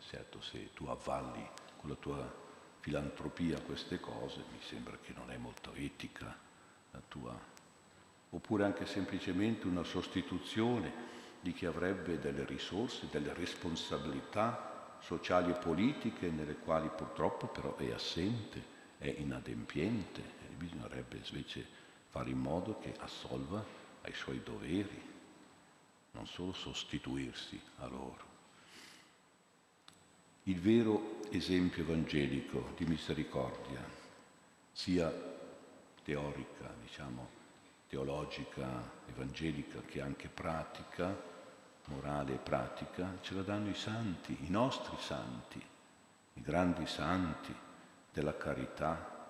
Certo, 0.00 0.42
se 0.42 0.74
tu 0.74 0.84
avvalli 0.84 1.48
con 1.78 1.88
la 1.88 1.96
tua 1.96 2.41
filantropia 2.82 3.60
queste 3.60 4.00
cose, 4.00 4.38
mi 4.50 4.58
sembra 4.60 4.98
che 5.00 5.12
non 5.14 5.30
è 5.30 5.36
molto 5.36 5.72
etica 5.74 6.36
la 6.90 7.00
tua. 7.06 7.38
Oppure 8.30 8.64
anche 8.64 8.86
semplicemente 8.86 9.68
una 9.68 9.84
sostituzione 9.84 10.92
di 11.40 11.52
chi 11.52 11.64
avrebbe 11.64 12.18
delle 12.18 12.44
risorse, 12.44 13.06
delle 13.08 13.34
responsabilità 13.34 14.96
sociali 15.00 15.52
e 15.52 15.54
politiche 15.54 16.28
nelle 16.30 16.56
quali 16.56 16.88
purtroppo 16.88 17.46
però 17.46 17.76
è 17.76 17.92
assente, 17.92 18.60
è 18.98 19.14
inadempiente 19.16 20.20
e 20.20 20.54
bisognerebbe 20.56 21.20
invece 21.24 21.64
fare 22.08 22.30
in 22.30 22.38
modo 22.38 22.80
che 22.80 22.94
assolva 22.98 23.64
ai 24.02 24.12
suoi 24.12 24.42
doveri, 24.42 25.10
non 26.12 26.26
solo 26.26 26.52
sostituirsi 26.52 27.60
a 27.76 27.86
loro. 27.86 28.30
Il 30.44 30.58
vero 30.60 31.11
esempio 31.36 31.82
evangelico 31.82 32.72
di 32.76 32.84
misericordia, 32.84 33.82
sia 34.72 35.12
teorica, 36.02 36.72
diciamo, 36.80 37.28
teologica, 37.88 38.90
evangelica, 39.06 39.80
che 39.82 40.00
anche 40.00 40.28
pratica, 40.28 41.14
morale 41.86 42.34
e 42.34 42.38
pratica, 42.38 43.18
ce 43.20 43.34
la 43.34 43.42
danno 43.42 43.68
i 43.68 43.74
santi, 43.74 44.36
i 44.40 44.50
nostri 44.50 44.96
santi, 44.98 45.62
i 46.34 46.40
grandi 46.40 46.86
santi 46.86 47.54
della 48.12 48.36
carità, 48.36 49.28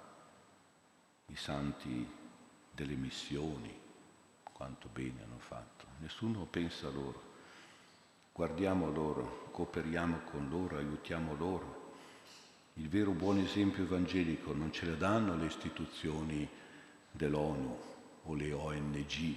i 1.27 1.37
santi 1.37 2.09
delle 2.71 2.95
missioni, 2.95 3.81
quanto 4.43 4.89
bene 4.93 5.23
hanno 5.23 5.39
fatto. 5.39 5.87
Nessuno 5.99 6.45
pensa 6.45 6.89
a 6.89 6.91
loro. 6.91 7.31
Guardiamo 8.33 8.91
loro, 8.91 9.49
cooperiamo 9.51 10.21
con 10.31 10.49
loro, 10.49 10.77
aiutiamo 10.79 11.35
loro. 11.35 11.82
Il 12.77 12.89
vero 12.89 13.11
buon 13.13 13.39
esempio 13.39 13.83
evangelico 13.83 14.55
non 14.55 14.73
ce 14.73 14.87
le 14.87 14.97
danno 14.97 15.37
le 15.37 15.45
istituzioni 15.45 16.49
dell'ONU 17.11 17.79
o 18.25 18.35
le 18.35 18.53
ONG 18.53 19.37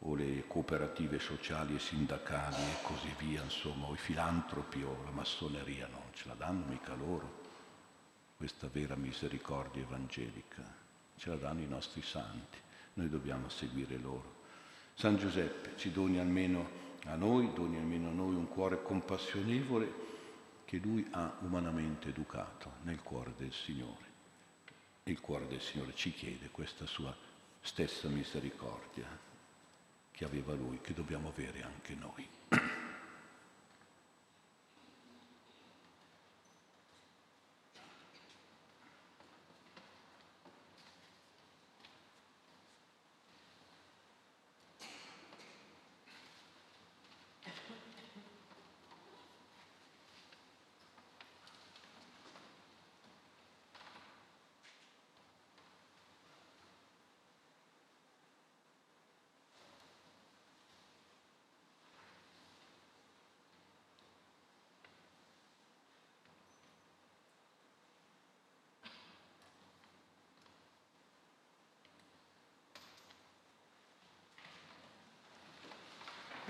o 0.00 0.14
le 0.14 0.44
cooperative 0.46 1.18
sociali 1.18 1.74
e 1.74 1.80
sindacali 1.80 2.54
e 2.54 2.82
così 2.82 3.12
via, 3.18 3.42
insomma, 3.42 3.86
o 3.86 3.94
i 3.94 3.98
filantropi 3.98 4.82
o 4.82 4.96
la 5.04 5.10
massoneria, 5.10 5.88
non 5.88 6.02
ce 6.12 6.28
la 6.28 6.34
danno 6.34 6.64
mica 6.66 6.94
loro, 6.94 7.40
questa 8.36 8.68
vera 8.70 8.94
misericordia 8.94 9.82
evangelica 9.82 10.62
ce 11.16 11.28
la 11.30 11.36
danno 11.36 11.60
i 11.60 11.68
nostri 11.68 12.02
santi, 12.02 12.58
noi 12.94 13.08
dobbiamo 13.08 13.48
seguire 13.48 13.96
loro. 13.96 14.40
San 14.94 15.16
Giuseppe 15.16 15.76
ci 15.76 15.90
doni 15.90 16.18
almeno 16.18 16.68
a 17.06 17.16
noi, 17.16 17.52
doni 17.52 17.76
almeno 17.76 18.08
a 18.08 18.12
noi 18.12 18.34
un 18.34 18.48
cuore 18.48 18.82
compassionevole 18.82 20.11
che 20.72 20.78
lui 20.78 21.06
ha 21.10 21.36
umanamente 21.40 22.08
educato 22.08 22.76
nel 22.84 23.02
cuore 23.02 23.34
del 23.36 23.52
Signore. 23.52 24.06
Il 25.02 25.20
cuore 25.20 25.46
del 25.46 25.60
Signore 25.60 25.94
ci 25.94 26.14
chiede 26.14 26.48
questa 26.50 26.86
sua 26.86 27.14
stessa 27.60 28.08
misericordia 28.08 29.06
che 30.10 30.24
aveva 30.24 30.54
lui, 30.54 30.80
che 30.80 30.94
dobbiamo 30.94 31.28
avere 31.28 31.62
anche 31.62 31.94
noi. 31.94 32.26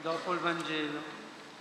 Dopo 0.03 0.33
il 0.33 0.41
Vangelo, 0.41 0.99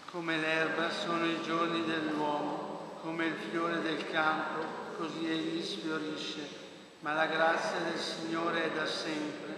come 0.10 0.36
l'erba 0.38 0.90
sono 0.90 1.26
i 1.26 1.44
giorni 1.44 1.86
dell'uomo, 1.86 2.98
come 3.02 3.28
il 3.28 3.36
fiore 3.36 3.82
del 3.82 4.10
campo, 4.10 4.66
così 4.98 5.30
egli 5.30 5.62
sfiorisce. 5.62 6.48
Ma 7.02 7.14
la 7.14 7.28
grazia 7.28 7.78
del 7.82 8.00
Signore 8.00 8.64
è 8.64 8.76
da 8.76 8.88
sempre, 8.88 9.54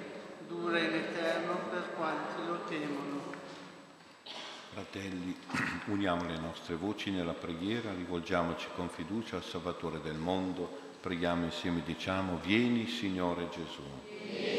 dura 0.50 0.80
in 0.80 0.96
eterno 0.96 1.60
per 1.70 1.94
quanti 1.96 2.46
lo 2.46 2.60
temono. 2.68 3.22
Fratelli, 4.74 5.34
uniamo 5.86 6.26
le 6.26 6.40
nostre 6.40 6.76
voci 6.76 7.10
nella 7.10 7.32
preghiera, 7.32 7.94
rivolgiamoci 7.94 8.68
con 8.76 8.90
fiducia 8.90 9.38
al 9.38 9.44
Salvatore 9.44 10.02
del 10.02 10.18
mondo, 10.18 10.70
preghiamo 11.00 11.46
insieme, 11.46 11.84
diciamo, 11.86 12.38
vieni 12.44 12.88
Signore 12.88 13.48
Gesù. 13.50 14.53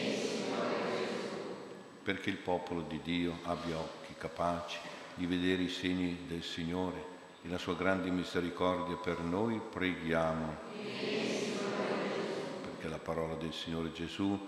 Perché 2.04 2.28
il 2.28 2.36
popolo 2.36 2.82
di 2.82 3.00
Dio 3.02 3.38
abbia 3.44 3.78
occhi 3.78 4.14
capaci 4.18 4.76
di 5.14 5.24
vedere 5.24 5.62
i 5.62 5.70
segni 5.70 6.26
del 6.26 6.42
Signore 6.42 7.02
e 7.42 7.48
la 7.48 7.56
sua 7.56 7.74
grande 7.74 8.10
misericordia 8.10 8.96
per 8.96 9.20
noi, 9.20 9.58
preghiamo. 9.58 10.54
Perché 12.60 12.88
la 12.88 12.98
parola 12.98 13.36
del 13.36 13.54
Signore 13.54 13.90
Gesù 13.92 14.38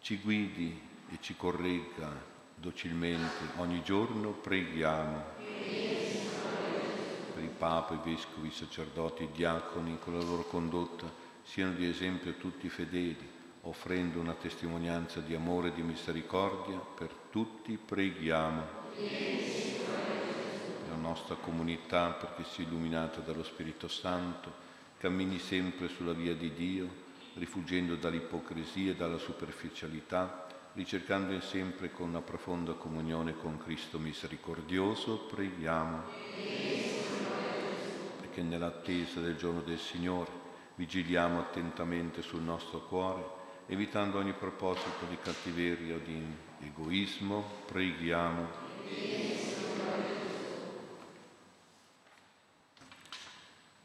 ci 0.00 0.18
guidi 0.18 0.80
e 1.10 1.18
ci 1.20 1.34
corregga 1.34 2.12
docilmente 2.54 3.46
ogni 3.56 3.82
giorno, 3.82 4.30
preghiamo. 4.30 5.24
Per 7.34 7.42
i 7.42 7.50
Papa, 7.58 7.94
i 7.94 7.98
Vescovi, 8.08 8.46
i 8.46 8.52
sacerdoti, 8.52 9.24
i 9.24 9.28
diaconi, 9.34 9.98
con 9.98 10.16
la 10.16 10.22
loro 10.24 10.44
condotta, 10.44 11.12
siano 11.42 11.72
di 11.72 11.88
esempio 11.88 12.34
tutti 12.34 12.66
i 12.66 12.70
fedeli, 12.70 13.34
offrendo 13.68 14.20
una 14.20 14.34
testimonianza 14.34 15.20
di 15.20 15.34
amore 15.34 15.68
e 15.68 15.74
di 15.74 15.82
misericordia, 15.82 16.78
per 16.78 17.10
tutti 17.30 17.76
preghiamo 17.76 18.84
la 20.88 20.94
nostra 20.96 21.34
comunità 21.34 22.10
perché 22.12 22.44
sia 22.44 22.64
illuminata 22.64 23.20
dallo 23.20 23.42
Spirito 23.42 23.88
Santo, 23.88 24.64
cammini 24.98 25.38
sempre 25.38 25.88
sulla 25.88 26.12
via 26.12 26.34
di 26.34 26.52
Dio, 26.54 27.04
rifuggendo 27.34 27.96
dall'ipocrisia 27.96 28.92
e 28.92 28.96
dalla 28.96 29.18
superficialità, 29.18 30.46
ricercando 30.74 31.38
sempre 31.40 31.90
con 31.90 32.08
una 32.08 32.20
profonda 32.20 32.72
comunione 32.72 33.36
con 33.36 33.58
Cristo 33.58 33.98
misericordioso, 33.98 35.26
preghiamo. 35.26 36.02
Perché 38.20 38.42
nell'attesa 38.42 39.20
del 39.20 39.36
giorno 39.36 39.62
del 39.62 39.78
Signore 39.78 40.44
vigiliamo 40.76 41.40
attentamente 41.40 42.22
sul 42.22 42.42
nostro 42.42 42.80
cuore, 42.86 43.35
evitando 43.66 44.18
ogni 44.18 44.32
proposito 44.32 45.06
di 45.08 45.18
cattiveria 45.18 45.96
o 45.96 45.98
di 45.98 46.22
egoismo, 46.60 47.44
preghiamo 47.66 48.64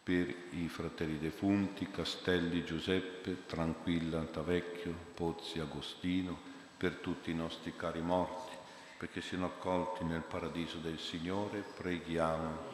per 0.03 0.33
i 0.51 0.67
fratelli 0.67 1.19
defunti 1.19 1.89
Castelli 1.89 2.65
Giuseppe, 2.65 3.45
Tranquilla 3.45 4.19
Antavecchio, 4.19 4.93
Pozzi 5.13 5.59
Agostino, 5.59 6.37
per 6.75 6.95
tutti 6.95 7.29
i 7.29 7.35
nostri 7.35 7.75
cari 7.75 8.01
morti, 8.01 8.55
perché 8.97 9.21
siano 9.21 9.45
accolti 9.45 10.03
nel 10.03 10.21
paradiso 10.21 10.77
del 10.77 10.99
Signore, 10.99 11.63
preghiamo. 11.77 12.69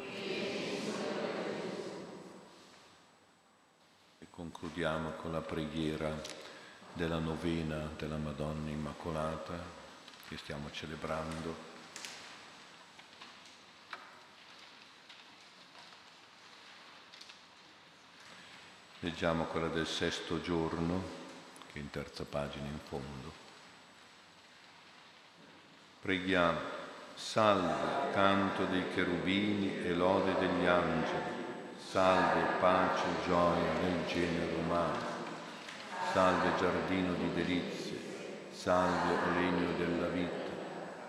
E 4.20 4.26
concludiamo 4.30 5.12
con 5.12 5.32
la 5.34 5.42
preghiera 5.42 6.47
della 6.98 7.20
novena 7.20 7.92
della 7.96 8.18
Madonna 8.18 8.72
Immacolata 8.72 9.54
che 10.28 10.36
stiamo 10.36 10.72
celebrando. 10.72 11.56
Leggiamo 19.02 19.44
quella 19.44 19.68
del 19.68 19.86
sesto 19.86 20.42
giorno, 20.42 21.04
che 21.72 21.78
è 21.78 21.82
in 21.82 21.92
terza 21.92 22.26
pagina 22.26 22.66
in 22.66 22.80
fondo. 22.80 23.32
Preghiamo, 26.02 26.60
salve 27.14 28.12
canto 28.12 28.66
dei 28.66 28.92
cherubini 28.96 29.84
e 29.86 29.94
lode 29.94 30.34
degli 30.40 30.66
angeli, 30.66 31.46
salve 31.78 32.58
pace 32.60 33.04
e 33.06 33.28
gioia 33.28 33.72
nel 33.82 34.08
genere 34.08 34.56
umano, 34.56 35.17
salve 36.12 36.56
giardino 36.58 37.14
di 37.14 37.34
delizie, 37.34 38.00
salve 38.52 39.14
o 39.14 39.40
legno 39.40 39.72
della 39.78 40.08
vita, 40.08 40.52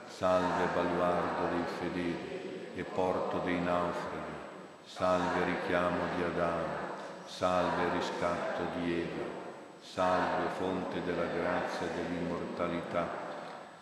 salve 0.07 0.67
baluardo 0.75 1.55
dei 1.55 1.65
fedeli 1.79 2.71
e 2.75 2.83
porto 2.85 3.39
dei 3.45 3.61
naufraghi, 3.61 4.37
salve 4.85 5.45
richiamo 5.45 5.99
di 6.17 6.23
Adamo 6.23 6.89
salve 7.29 7.91
riscatto 7.93 8.63
di 8.75 9.01
Eva, 9.01 9.25
salve 9.81 10.49
fonte 10.57 11.03
della 11.05 11.27
grazia 11.27 11.87
e 11.87 11.95
dell'immortalità, 11.95 13.07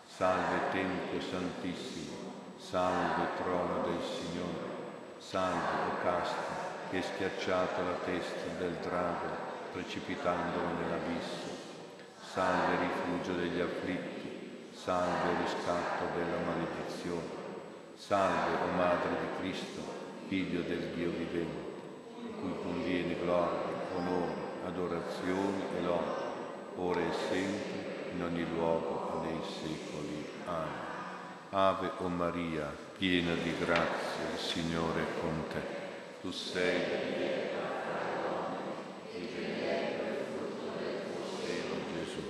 salve 0.05 0.69
Tempio 0.71 1.21
Santissimo, 1.21 2.33
salve 2.57 3.25
trono 3.41 3.83
del 3.83 4.01
Signore, 4.03 4.75
salve 5.17 5.91
o 5.91 6.01
casta 6.03 6.65
che 6.89 6.97
hai 6.97 7.03
schiacciato 7.03 7.81
la 7.81 7.97
testa 8.05 8.49
del 8.59 8.75
drago 8.81 9.46
precipitandolo 9.77 10.69
nell'abisso, 10.73 11.53
salve 12.33 12.77
rifugio 12.79 13.33
degli 13.33 13.59
afflitti, 13.59 14.71
salve 14.73 15.37
riscatto 15.43 16.05
della 16.15 16.39
maledizione, 16.43 17.45
salve 17.95 18.55
o 18.63 18.75
Madre 18.75 19.09
di 19.09 19.39
Cristo, 19.39 19.81
Figlio 20.27 20.61
del 20.61 20.93
Dio 20.95 21.11
vivente 21.11 21.75
cui 22.39 22.53
conviene 22.61 23.19
gloria, 23.19 23.59
onore, 23.95 24.33
adorazione 24.65 25.63
e 25.77 25.81
lode, 25.81 26.21
ora 26.75 26.99
e 26.99 27.13
sempre, 27.29 28.11
in 28.13 28.23
ogni 28.23 28.45
luogo, 28.53 29.21
nei 29.23 29.39
secoli. 29.43 30.25
Amen. 30.45 30.85
Ave 31.49 31.91
o 31.97 32.07
Maria, 32.09 32.75
piena 32.97 33.33
di 33.35 33.55
grazia, 33.57 34.29
il 34.33 34.39
Signore 34.39 35.01
è 35.01 35.19
con 35.21 35.43
te. 35.49 35.61
Tu 36.21 36.31
sei 36.31 36.77
benedetta 36.79 37.47
cielo 41.47 41.75
Gesù. 41.93 42.21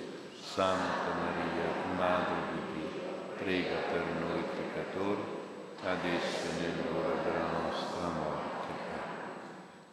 Santa 0.58 1.14
Maria, 1.14 1.70
Madre 1.96 2.36
di 2.52 2.80
Dio, 2.80 3.00
prega 3.38 3.76
per 3.92 4.04
noi 4.20 4.42
peccatori, 4.42 5.22
adesso 5.84 6.48
e 6.48 6.62
nell'ora 6.62 7.22
della 7.22 7.62
nostra 7.62 8.08
morte. 8.08 8.74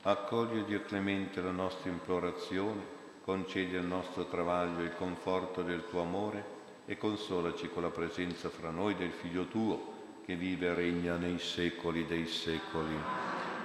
Accogli, 0.04 0.64
Dio 0.64 0.80
clemente, 0.80 1.42
la 1.42 1.50
nostra 1.50 1.90
implorazione, 1.90 2.80
concedi 3.24 3.76
al 3.76 3.84
nostro 3.84 4.24
travaglio 4.24 4.80
il 4.80 4.94
conforto 4.96 5.60
del 5.60 5.84
tuo 5.86 6.00
amore 6.00 6.42
e 6.86 6.96
consolaci 6.96 7.68
con 7.68 7.82
la 7.82 7.90
presenza 7.90 8.48
fra 8.48 8.70
noi 8.70 8.96
del 8.96 9.12
Figlio 9.12 9.44
tuo, 9.48 10.22
che 10.24 10.34
vive 10.34 10.68
e 10.68 10.74
regna 10.74 11.16
nei 11.16 11.40
secoli 11.40 12.06
dei 12.06 12.26
secoli. 12.26 12.96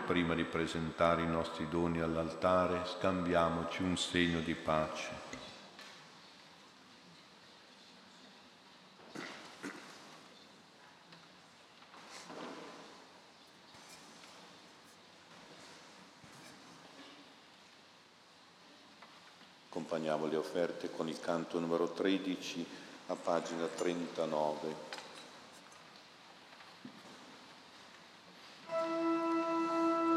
Prima 0.05 0.35
di 0.35 0.43
presentare 0.43 1.21
i 1.21 1.27
nostri 1.27 1.65
doni 1.69 2.01
all'altare, 2.01 2.81
scambiamoci 2.83 3.83
un 3.83 3.95
segno 3.95 4.41
di 4.41 4.53
pace. 4.53 5.27
accompagniamo 19.89 20.27
le 20.27 20.35
offerte 20.49 20.89
con 20.89 21.07
il 21.07 21.19
canto 21.19 21.59
numero 21.59 21.91
13 21.91 22.65
a 23.07 23.15
pagina 23.15 23.67
39. 23.67 24.75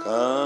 Canta 0.02 0.41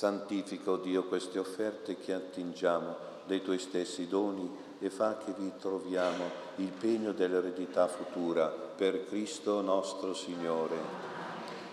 Santifica, 0.00 0.70
o 0.70 0.76
Dio, 0.78 1.04
queste 1.04 1.38
offerte 1.38 1.98
che 1.98 2.14
attingiamo 2.14 2.96
dei 3.26 3.42
tuoi 3.42 3.58
stessi 3.58 4.08
doni 4.08 4.50
e 4.78 4.88
fa 4.88 5.18
che 5.18 5.34
vi 5.36 5.52
troviamo 5.60 6.24
il 6.56 6.70
pegno 6.70 7.12
dell'eredità 7.12 7.86
futura 7.86 8.46
per 8.46 9.04
Cristo 9.04 9.60
nostro 9.60 10.14
Signore. 10.14 10.76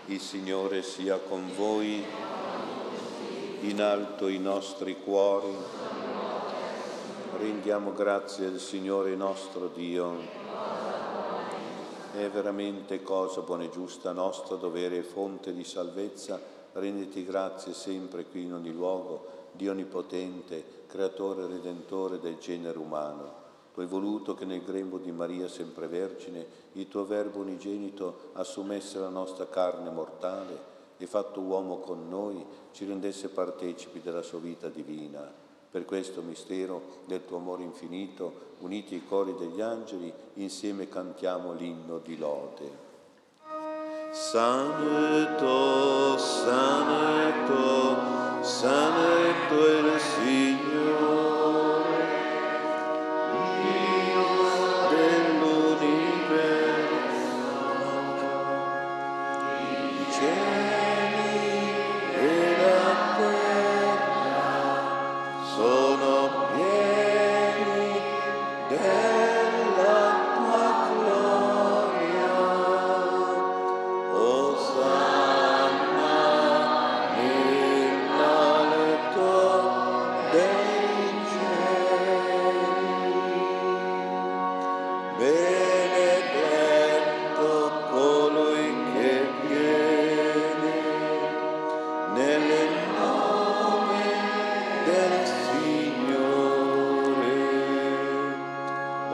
Il 0.08 0.20
Signore 0.20 0.82
sia 0.82 1.16
con 1.16 1.50
voi, 1.56 2.04
in 3.60 3.80
alto 3.80 4.28
i 4.28 4.38
nostri 4.38 5.00
cuori. 5.02 5.56
Rendiamo 7.38 7.94
grazie 7.94 8.48
al 8.48 8.58
Signore 8.58 9.16
nostro 9.16 9.68
Dio. 9.68 10.16
È 12.12 12.28
veramente 12.28 13.02
cosa 13.02 13.40
buona 13.40 13.62
e 13.62 13.70
giusta, 13.70 14.12
nostro 14.12 14.56
dovere 14.56 14.98
e 14.98 15.02
fonte 15.02 15.54
di 15.54 15.64
salvezza, 15.64 16.57
renditi 16.78 17.24
grazie 17.24 17.72
sempre 17.72 18.24
qui 18.24 18.42
in 18.42 18.54
ogni 18.54 18.72
luogo, 18.72 19.26
Dio 19.52 19.72
Onnipotente, 19.72 20.84
Creatore 20.86 21.42
e 21.42 21.46
Redentore 21.46 22.18
del 22.18 22.38
genere 22.38 22.78
umano. 22.78 23.46
Tu 23.74 23.80
hai 23.80 23.86
voluto 23.86 24.34
che 24.34 24.44
nel 24.44 24.62
grembo 24.62 24.98
di 24.98 25.12
Maria 25.12 25.48
sempre 25.48 25.86
Vergine 25.86 26.46
il 26.72 26.88
tuo 26.88 27.04
Verbo 27.04 27.38
unigenito 27.38 28.30
assumesse 28.32 28.98
la 28.98 29.08
nostra 29.08 29.46
carne 29.48 29.90
mortale 29.90 30.76
e 30.96 31.06
fatto 31.06 31.40
uomo 31.40 31.78
con 31.78 32.08
noi 32.08 32.44
ci 32.72 32.84
rendesse 32.84 33.28
partecipi 33.28 34.00
della 34.00 34.22
sua 34.22 34.38
vita 34.40 34.68
divina 34.68 35.46
per 35.70 35.84
questo 35.84 36.22
mistero 36.22 36.82
del 37.04 37.24
tuo 37.26 37.36
amore 37.36 37.62
infinito, 37.62 38.54
uniti 38.60 38.94
ai 38.94 39.06
cori 39.06 39.34
degli 39.36 39.60
angeli, 39.60 40.12
insieme 40.34 40.88
cantiamo 40.88 41.52
l'inno 41.52 41.98
di 41.98 42.16
lode. 42.16 42.87
Santo, 44.10 45.46
santo, 46.16 47.96
santo 48.42 49.66
il 49.66 50.00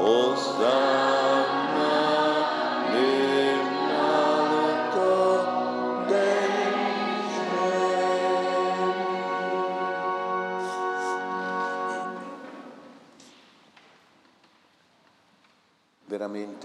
Signore. 0.05 1.05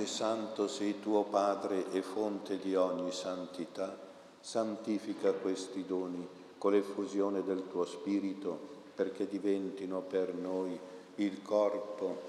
santo 0.10 0.68
sei 0.68 1.00
tuo 1.00 1.24
Padre 1.24 1.92
e 1.92 2.02
fonte 2.02 2.58
di 2.58 2.76
ogni 2.76 3.14
santità, 3.14 3.98
santifica 4.42 5.32
questi 5.32 5.86
doni 5.86 6.28
con 6.58 6.74
l'effusione 6.74 7.42
del 7.44 7.70
tuo 7.70 7.86
Spirito 7.86 8.78
perché 8.94 9.28
diventino 9.28 10.02
per 10.02 10.34
noi 10.34 10.78
il 11.16 11.42
corpo 11.42 12.29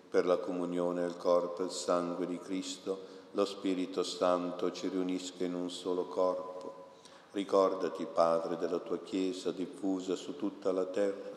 per 0.11 0.25
la 0.25 0.37
comunione 0.37 1.03
al 1.03 1.15
corpo 1.15 1.61
e 1.61 1.63
al 1.63 1.71
sangue 1.71 2.27
di 2.27 2.37
Cristo, 2.37 3.19
lo 3.31 3.45
Spirito 3.45 4.03
Santo 4.03 4.69
ci 4.73 4.89
riunisca 4.89 5.45
in 5.45 5.53
un 5.53 5.69
solo 5.69 6.05
corpo. 6.05 6.89
Ricordati, 7.31 8.05
Padre, 8.05 8.57
della 8.57 8.79
tua 8.79 8.99
Chiesa 8.99 9.51
diffusa 9.51 10.17
su 10.17 10.35
tutta 10.35 10.73
la 10.73 10.83
terra, 10.83 11.31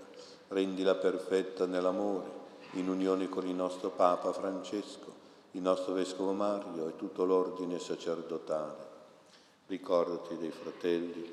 rendila 0.48 0.96
perfetta 0.96 1.66
nell'amore, 1.66 2.42
in 2.72 2.88
unione 2.88 3.28
con 3.28 3.46
il 3.46 3.54
nostro 3.54 3.90
Papa 3.90 4.32
Francesco, 4.32 5.12
il 5.52 5.62
nostro 5.62 5.92
Vescovo 5.94 6.32
Mario 6.32 6.88
e 6.88 6.96
tutto 6.96 7.24
l'ordine 7.24 7.78
sacerdotale. 7.78 8.92
Ricordati 9.68 10.36
dei 10.36 10.50
fratelli 10.50 11.32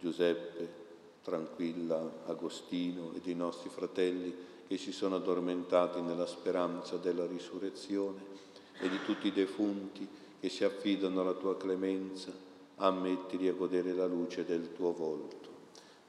Giuseppe, 0.00 0.84
Tranquilla, 1.22 2.00
Agostino 2.26 3.12
e 3.14 3.20
dei 3.20 3.34
nostri 3.34 3.68
fratelli 3.68 4.54
che 4.66 4.78
si 4.78 4.92
sono 4.92 5.16
addormentati 5.16 6.00
nella 6.00 6.26
speranza 6.26 6.96
della 6.96 7.26
risurrezione 7.26 8.34
e 8.80 8.88
di 8.88 8.98
tutti 9.04 9.28
i 9.28 9.32
defunti 9.32 10.08
che 10.40 10.48
si 10.48 10.64
affidano 10.64 11.20
alla 11.20 11.32
tua 11.32 11.56
clemenza, 11.56 12.30
ammettili 12.76 13.48
a 13.48 13.54
godere 13.54 13.92
la 13.92 14.06
luce 14.06 14.44
del 14.44 14.72
tuo 14.72 14.92
volto. 14.92 15.48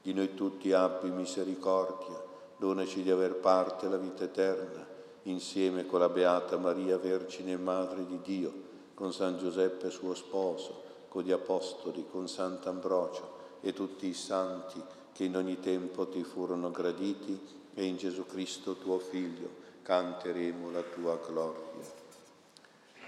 Di 0.02 0.12
noi 0.12 0.34
tutti 0.34 0.72
abbi 0.72 1.10
misericordia, 1.10 2.22
donaci 2.56 3.02
di 3.02 3.10
aver 3.10 3.36
parte 3.36 3.86
alla 3.86 3.96
vita 3.96 4.24
eterna, 4.24 4.86
insieme 5.24 5.86
con 5.86 6.00
la 6.00 6.08
Beata 6.08 6.56
Maria, 6.56 6.98
Vergine 6.98 7.52
e 7.52 7.56
Madre 7.56 8.06
di 8.06 8.20
Dio, 8.22 8.52
con 8.94 9.12
San 9.12 9.38
Giuseppe 9.38 9.90
suo 9.90 10.14
sposo, 10.14 10.82
con 11.08 11.22
gli 11.22 11.32
Apostoli, 11.32 12.04
con 12.10 12.28
Sant'Ambrogio 12.28 13.36
e 13.60 13.72
tutti 13.72 14.06
i 14.06 14.14
santi 14.14 14.80
che 15.12 15.24
in 15.24 15.36
ogni 15.36 15.58
tempo 15.58 16.06
ti 16.06 16.22
furono 16.22 16.70
graditi 16.70 17.38
e 17.74 17.84
in 17.84 17.96
Gesù 17.96 18.26
Cristo 18.26 18.76
tuo 18.76 18.98
Figlio 18.98 19.66
canteremo 19.82 20.70
la 20.70 20.82
tua 20.82 21.18
gloria. 21.26 21.96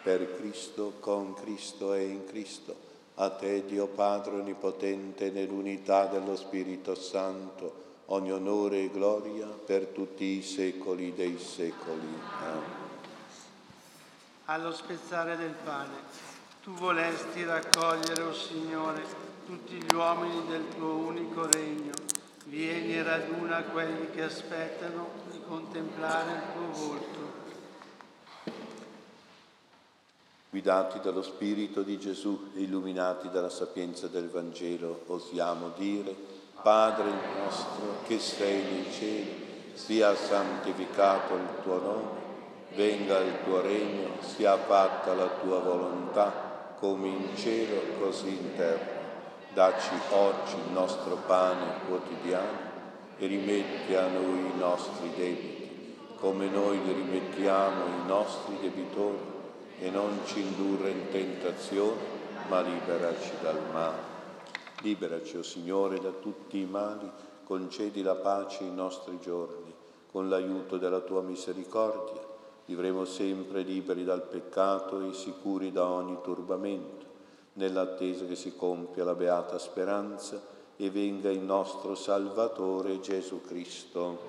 Per 0.03 0.37
Cristo, 0.37 0.95
con 0.99 1.35
Cristo 1.35 1.93
e 1.93 2.05
in 2.05 2.25
Cristo, 2.25 2.75
a 3.17 3.29
te 3.31 3.67
Dio 3.67 3.87
Padre 3.87 4.37
Onnipotente, 4.37 5.31
nell'unità 5.31 6.07
dello 6.07 6.37
Spirito 6.37 6.95
Santo, 6.95 7.89
ogni 8.07 8.33
onore 8.33 8.85
e 8.85 8.91
gloria 8.91 9.47
per 9.47 9.87
tutti 9.87 10.25
i 10.25 10.43
secoli 10.43 11.15
dei 11.15 11.39
secoli. 11.39 12.09
Amen. 12.41 12.79
Allo 14.47 14.73
spezzare 14.73 15.37
del 15.37 15.55
pane, 15.63 15.95
tu 16.63 16.73
volesti 16.73 17.45
raccogliere, 17.45 18.23
o 18.23 18.29
oh 18.29 18.33
Signore, 18.33 19.05
tutti 19.47 19.75
gli 19.75 19.95
uomini 19.95 20.47
del 20.49 20.67
tuo 20.75 20.95
unico 20.95 21.47
regno. 21.47 22.10
Vieni 22.51 22.97
e 22.97 23.05
raduna 23.05 23.63
quelli 23.63 24.11
che 24.11 24.25
aspettano 24.25 25.11
di 25.31 25.41
contemplare 25.47 26.33
il 26.33 26.43
tuo 26.53 26.89
volto. 26.89 27.19
Guidati 30.51 30.99
dallo 30.99 31.23
Spirito 31.23 31.83
di 31.83 31.97
Gesù 31.97 32.51
e 32.57 32.63
illuminati 32.63 33.31
dalla 33.31 33.51
sapienza 33.51 34.09
del 34.09 34.29
Vangelo, 34.29 35.05
osiamo 35.07 35.71
dire, 35.77 36.13
Padre 36.61 37.13
nostro 37.41 38.03
che 38.09 38.19
sei 38.19 38.65
nei 38.65 38.93
cieli, 38.93 39.73
sia 39.75 40.17
santificato 40.17 41.37
il 41.37 41.63
tuo 41.63 41.79
nome, 41.79 42.19
venga 42.75 43.21
il 43.21 43.45
tuo 43.45 43.61
regno, 43.61 44.21
sia 44.23 44.57
fatta 44.57 45.15
la 45.15 45.29
tua 45.41 45.61
volontà, 45.61 46.75
come 46.81 47.07
in 47.07 47.37
cielo 47.37 47.81
così 48.01 48.31
in 48.31 48.57
terra. 48.57 49.00
Dacci 49.53 49.95
oggi 50.11 50.55
il 50.55 50.73
nostro 50.73 51.17
pane 51.27 51.81
quotidiano 51.89 52.69
e 53.19 53.27
rimetti 53.27 53.97
a 53.97 54.07
noi 54.07 54.47
i 54.47 54.57
nostri 54.57 55.11
debiti, 55.17 55.97
come 56.21 56.47
noi 56.49 56.81
li 56.85 56.93
rimettiamo 56.93 57.83
ai 57.83 58.07
nostri 58.07 58.59
debitori, 58.61 59.19
e 59.81 59.91
non 59.91 60.21
ci 60.27 60.41
indurre 60.41 60.91
in 60.91 61.09
tentazione, 61.11 61.99
ma 62.49 62.61
liberaci 62.61 63.33
dal 63.43 63.61
male. 63.73 64.03
Liberaci, 64.83 65.35
o 65.35 65.41
oh 65.41 65.43
Signore, 65.43 65.99
da 65.99 66.11
tutti 66.11 66.61
i 66.61 66.67
mali, 66.67 67.11
concedi 67.43 68.03
la 68.03 68.15
pace 68.15 68.63
ai 68.63 68.73
nostri 68.73 69.19
giorni, 69.19 69.75
con 70.13 70.29
l'aiuto 70.29 70.79
della 70.79 71.01
tua 71.01 71.23
misericordia. 71.23 72.25
Vivremo 72.67 73.05
sempre 73.05 73.63
liberi 73.63 74.05
dal 74.05 74.23
peccato 74.23 75.01
e 75.01 75.13
sicuri 75.13 75.73
da 75.73 75.87
ogni 75.87 76.19
turbamento 76.23 77.10
nell'attesa 77.61 78.25
che 78.25 78.37
si 78.37 78.57
compia 78.57 79.05
la 79.05 79.15
beata 79.15 79.59
speranza 79.59 80.41
e 80.77 80.91
venga 80.91 81.31
il 81.31 81.41
nostro 81.41 81.95
Salvatore 81.95 83.01
Gesù 83.01 83.43
Cristo. 83.43 84.29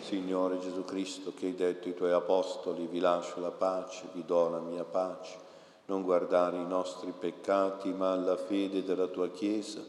Signore 0.00 0.60
Gesù 0.60 0.84
Cristo, 0.84 1.32
che 1.34 1.46
hai 1.46 1.54
detto 1.56 1.88
ai 1.88 1.94
tuoi 1.94 2.12
apostoli, 2.12 2.86
vi 2.86 3.00
lascio 3.00 3.40
la 3.40 3.50
pace, 3.50 4.04
vi 4.12 4.24
do 4.24 4.48
la 4.48 4.60
mia 4.60 4.84
pace, 4.84 5.36
non 5.86 6.04
guardare 6.04 6.58
i 6.58 6.66
nostri 6.66 7.12
peccati, 7.18 7.92
ma 7.92 8.12
alla 8.12 8.36
fede 8.36 8.84
della 8.84 9.08
tua 9.08 9.30
Chiesa 9.30 9.80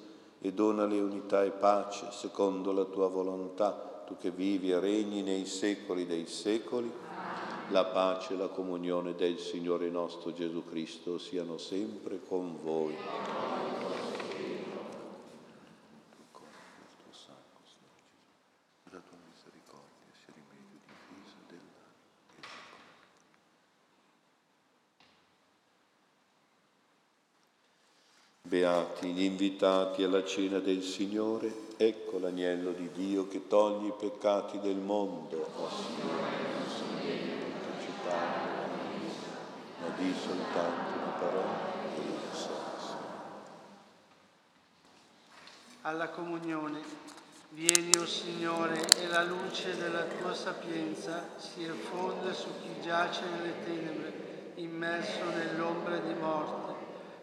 e 0.42 0.52
donale 0.54 1.00
unità 1.00 1.44
e 1.44 1.52
pace 1.52 2.08
secondo 2.10 2.72
la 2.72 2.86
tua 2.86 3.10
volontà, 3.10 4.04
tu 4.08 4.18
che 4.18 4.32
vivi 4.32 4.72
e 4.72 4.80
regni 4.80 5.22
nei 5.22 5.46
secoli 5.46 6.08
dei 6.08 6.26
secoli 6.26 6.92
la 7.70 7.84
pace 7.84 8.34
e 8.34 8.38
la 8.38 8.48
comunione 8.48 9.16
del 9.16 9.40
Signore 9.40 9.90
nostro 9.90 10.32
Gesù 10.34 10.64
Cristo 10.70 11.18
siano 11.18 11.58
sempre 11.58 12.20
con 12.26 12.58
voi. 12.62 12.96
Beati 28.42 29.12
gli 29.12 29.24
invitati 29.24 30.04
alla 30.04 30.24
cena 30.24 30.60
del 30.60 30.82
Signore, 30.82 31.74
ecco 31.76 32.18
l'agnello 32.18 32.72
di 32.72 32.90
Dio 32.94 33.28
che 33.28 33.46
toglie 33.50 33.90
i 33.90 33.94
peccati 34.00 34.58
del 34.62 34.78
mondo. 34.78 35.50
Oh 35.58 35.70
Signore 35.70 36.48
ma 39.80 39.87
di 39.98 40.14
soltanto 40.14 41.00
una 41.02 41.12
parola 41.20 41.76
e 41.96 42.02
io 42.02 42.36
sarò 42.36 42.56
Alla 45.82 46.10
comunione, 46.10 46.82
vieni, 47.50 47.92
o 47.98 48.02
oh 48.02 48.06
Signore, 48.06 48.80
e 49.00 49.08
la 49.08 49.24
luce 49.24 49.76
della 49.76 50.04
tua 50.04 50.34
sapienza 50.34 51.30
si 51.38 51.64
effonde 51.64 52.34
su 52.34 52.48
chi 52.62 52.80
giace 52.82 53.24
nelle 53.26 53.64
tenebre, 53.64 54.52
immerso 54.56 55.24
nell'ombra 55.30 55.98
di 55.98 56.14
morte. 56.14 56.76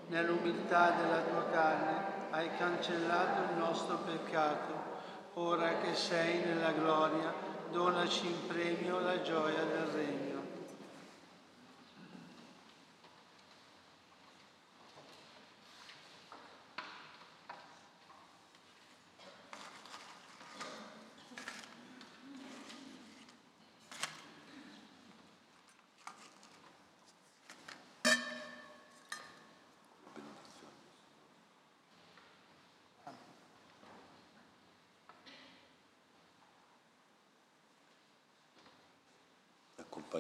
Nell'umiltà 0.09 0.91
della 0.91 1.21
tua 1.21 1.49
carne 1.51 2.13
hai 2.31 2.49
cancellato 2.57 3.53
il 3.53 3.59
nostro 3.59 3.99
peccato. 3.99 4.93
Ora 5.35 5.79
che 5.79 5.95
sei 5.95 6.45
nella 6.45 6.73
gloria, 6.73 7.33
donaci 7.71 8.27
in 8.27 8.47
premio 8.47 8.99
la 9.01 9.21
gioia 9.23 9.63
del 9.65 9.87
regno. 9.93 10.34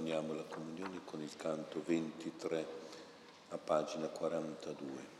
Accompagniamo 0.04 0.34
la 0.34 0.44
comunione 0.48 1.00
con 1.04 1.22
il 1.22 1.34
canto 1.36 1.82
23 1.82 2.66
a 3.50 3.56
pagina 3.56 4.06
42. 4.08 5.12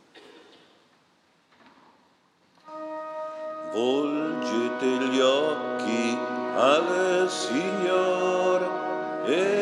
Volgete 3.73 4.85
gli 4.85 5.19
occhi 5.19 6.17
al 6.55 7.27
Signore 7.29 8.67
e 9.25 9.54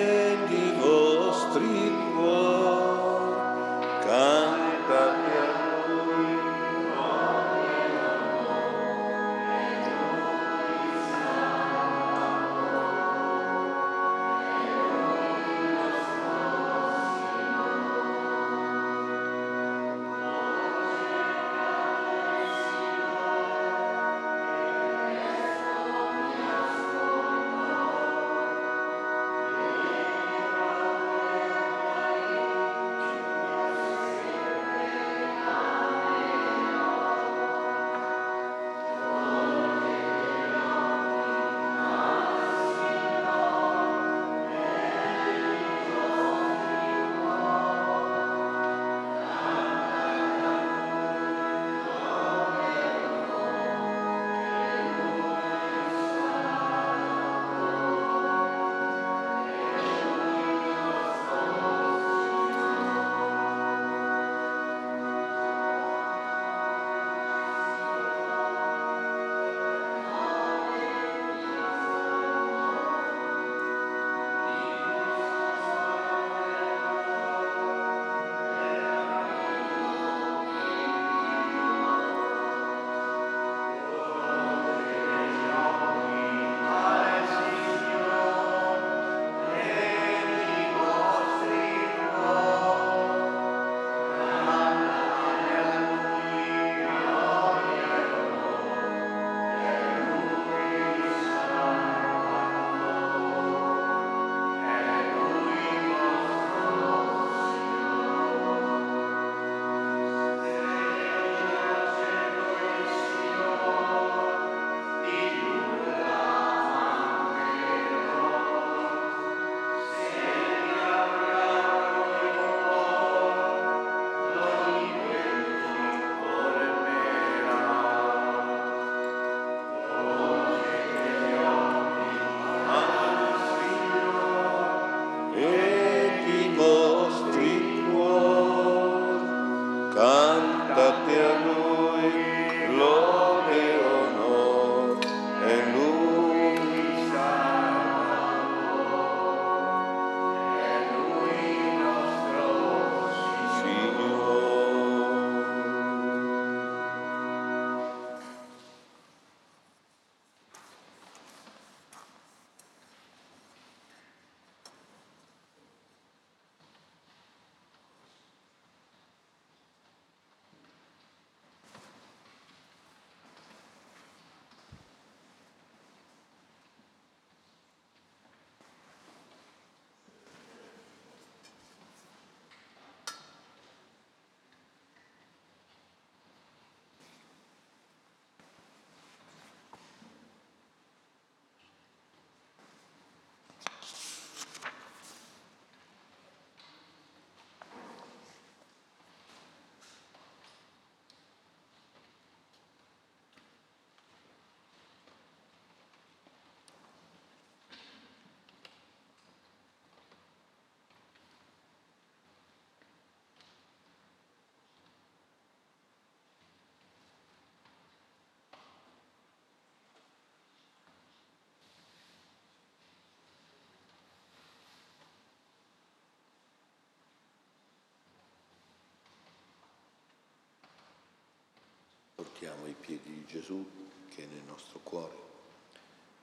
Portiamo 232.24 232.64
ai 232.64 232.74
piedi 232.80 233.12
di 233.12 233.26
Gesù 233.26 233.70
che 234.08 234.24
è 234.24 234.26
nel 234.28 234.44
nostro 234.44 234.80
cuore, 234.80 235.14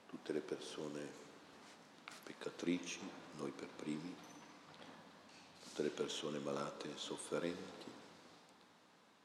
tutte 0.09 0.33
le 0.33 0.41
persone 0.41 1.07
peccatrici, 2.23 3.01
noi 3.37 3.51
per 3.51 3.69
primi, 3.69 4.17
tutte 5.63 5.83
le 5.83 5.91
persone 5.91 6.39
malate 6.39 6.91
e 6.91 6.97
sofferenti, 6.97 7.85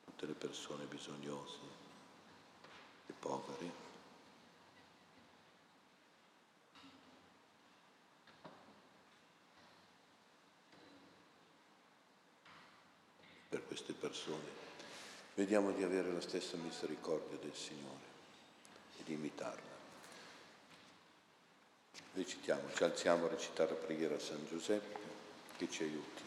tutte 0.03 0.25
le 0.25 0.33
persone 0.33 0.83
bisognose 0.83 1.59
e 3.07 3.13
povere. 3.13 3.71
Per 13.47 13.65
queste 13.65 13.93
persone 13.93 14.64
vediamo 15.35 15.71
di 15.71 15.83
avere 15.83 16.11
la 16.11 16.21
stessa 16.21 16.55
misericordia 16.57 17.37
del 17.37 17.53
Signore 17.53 18.13
e 18.99 19.03
di 19.03 19.13
imitarla. 19.13 19.73
Recitiamo, 22.13 22.73
ci 22.73 22.83
alziamo 22.83 23.25
a 23.25 23.29
recitare 23.29 23.71
la 23.71 23.75
preghiera 23.75 24.15
a 24.15 24.19
San 24.19 24.45
Giuseppe 24.47 24.99
che 25.57 25.69
ci 25.69 25.83
aiuti 25.83 26.23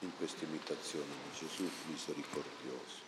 in 0.00 0.14
questa 0.16 0.44
imitazione 0.44 1.06
di 1.06 1.38
Gesù 1.38 1.68
misericordioso. 1.86 3.06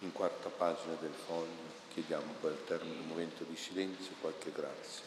In 0.00 0.12
quarta 0.12 0.50
pagina 0.50 0.94
del 1.00 1.14
foglio 1.14 1.76
chiediamo 1.92 2.34
poi 2.40 2.52
al 2.52 2.64
termine 2.64 2.94
di 2.94 3.00
un 3.00 3.08
momento 3.08 3.44
di 3.44 3.56
silenzio 3.56 4.12
qualche 4.20 4.52
grazia. 4.52 5.06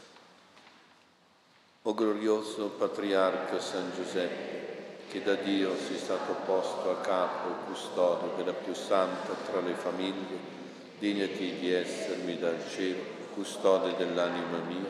O 1.84 1.94
glorioso 1.94 2.70
patriarca 2.70 3.60
San 3.60 3.94
Giuseppe, 3.94 4.81
che 5.12 5.22
da 5.22 5.34
Dio 5.34 5.76
sei 5.76 5.98
stato 5.98 6.38
posto 6.46 6.90
a 6.90 7.02
capo 7.02 7.50
e 7.50 7.66
custode 7.66 8.30
della 8.38 8.54
più 8.54 8.74
santa 8.74 9.34
tra 9.46 9.60
le 9.60 9.74
famiglie, 9.74 10.60
Dignati 11.00 11.58
di 11.60 11.74
essermi 11.74 12.38
dal 12.38 12.64
cielo, 12.70 13.02
custode 13.34 13.98
dell'anima 13.98 14.60
mia, 14.66 14.88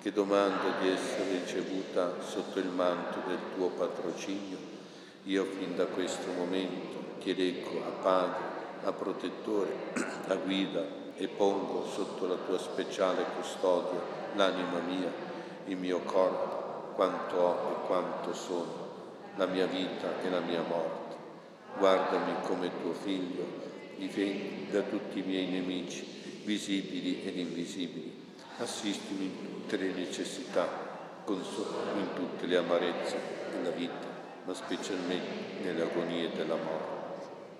che 0.00 0.12
domanda 0.12 0.78
di 0.80 0.88
essere 0.88 1.30
ricevuta 1.30 2.12
sotto 2.20 2.60
il 2.60 2.68
manto 2.68 3.26
del 3.26 3.38
tuo 3.56 3.70
patrocinio. 3.70 4.56
Io 5.24 5.44
fin 5.44 5.74
da 5.74 5.86
questo 5.86 6.30
momento 6.30 7.18
ti 7.18 7.30
eleggo 7.30 7.82
a 7.84 8.02
Padre, 8.02 8.44
a 8.84 8.92
protettore, 8.92 9.72
a 10.28 10.34
guida 10.36 10.84
e 11.16 11.26
pongo 11.26 11.88
sotto 11.92 12.28
la 12.28 12.36
tua 12.36 12.58
speciale 12.58 13.24
custodia 13.34 13.98
l'anima 14.34 14.78
mia, 14.86 15.10
il 15.64 15.76
mio 15.76 16.00
corpo, 16.00 16.92
quanto 16.94 17.34
ho 17.34 17.70
e 17.72 17.86
quanto 17.86 18.32
sono, 18.32 18.85
la 19.36 19.46
mia 19.46 19.66
vita 19.66 20.20
e 20.22 20.30
la 20.30 20.40
mia 20.40 20.62
morte. 20.62 21.14
Guardami 21.78 22.32
come 22.44 22.70
tuo 22.80 22.92
figlio 22.92 23.44
difendi 23.96 24.68
da 24.70 24.80
tutti 24.82 25.18
i 25.18 25.22
miei 25.22 25.46
nemici, 25.46 26.42
visibili 26.44 27.22
ed 27.24 27.36
invisibili. 27.36 28.24
Assistimi 28.58 29.24
in 29.24 29.44
tutte 29.44 29.76
le 29.76 29.92
necessità, 29.92 30.66
consolami 31.24 32.00
in 32.00 32.14
tutte 32.14 32.46
le 32.46 32.56
amarezze 32.56 33.18
della 33.52 33.70
vita, 33.70 34.06
ma 34.44 34.54
specialmente 34.54 35.62
nelle 35.62 35.82
agonie 35.82 36.30
della 36.34 36.56
morte. 36.56 36.94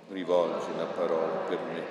Rivolgi 0.08 0.70
una 0.72 0.84
parola 0.84 1.44
per 1.48 1.58
me 1.72 1.82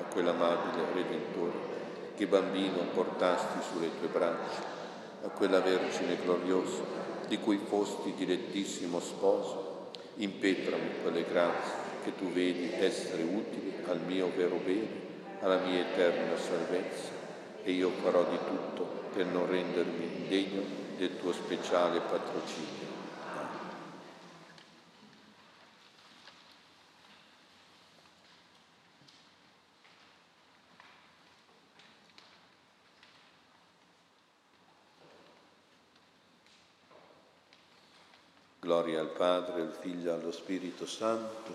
a 0.00 0.04
quell'amabile 0.04 0.84
Redentore 0.94 1.76
che 2.16 2.26
bambino 2.26 2.78
portasti 2.92 3.58
sulle 3.70 3.90
tue 3.98 4.08
braccia, 4.08 4.62
a 5.22 5.28
quella 5.28 5.60
Vergine 5.60 6.16
gloriosa 6.16 7.17
di 7.28 7.38
cui 7.38 7.58
fosti 7.58 8.14
direttissimo 8.16 8.98
sposo. 9.00 9.90
Impetrami 10.16 11.00
quelle 11.02 11.24
grazie 11.24 11.86
che 12.02 12.16
tu 12.16 12.32
vedi 12.32 12.72
essere 12.72 13.22
utili 13.22 13.74
al 13.86 14.00
mio 14.00 14.30
vero 14.34 14.56
bene, 14.56 15.06
alla 15.40 15.58
mia 15.58 15.80
eterna 15.80 16.36
salvezza, 16.36 17.10
e 17.62 17.70
io 17.70 17.90
farò 18.02 18.24
di 18.24 18.38
tutto 18.38 18.84
per 19.12 19.26
non 19.26 19.46
rendermi 19.46 20.04
indegno 20.16 20.62
del 20.96 21.18
tuo 21.18 21.32
speciale 21.32 22.00
patrocinio. 22.00 22.86
Gloria 38.60 39.00
al 39.00 39.07
Padre, 39.18 39.62
al 39.62 39.76
Figlio 39.80 40.12
e 40.12 40.14
allo 40.14 40.30
Spirito 40.30 40.86
Santo 40.86 41.52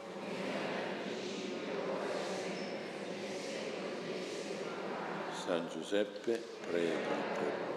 San 5.31 5.69
Giuseppe 5.69 6.43
prega 6.67 6.97
per 6.97 7.17
noi. 7.41 7.71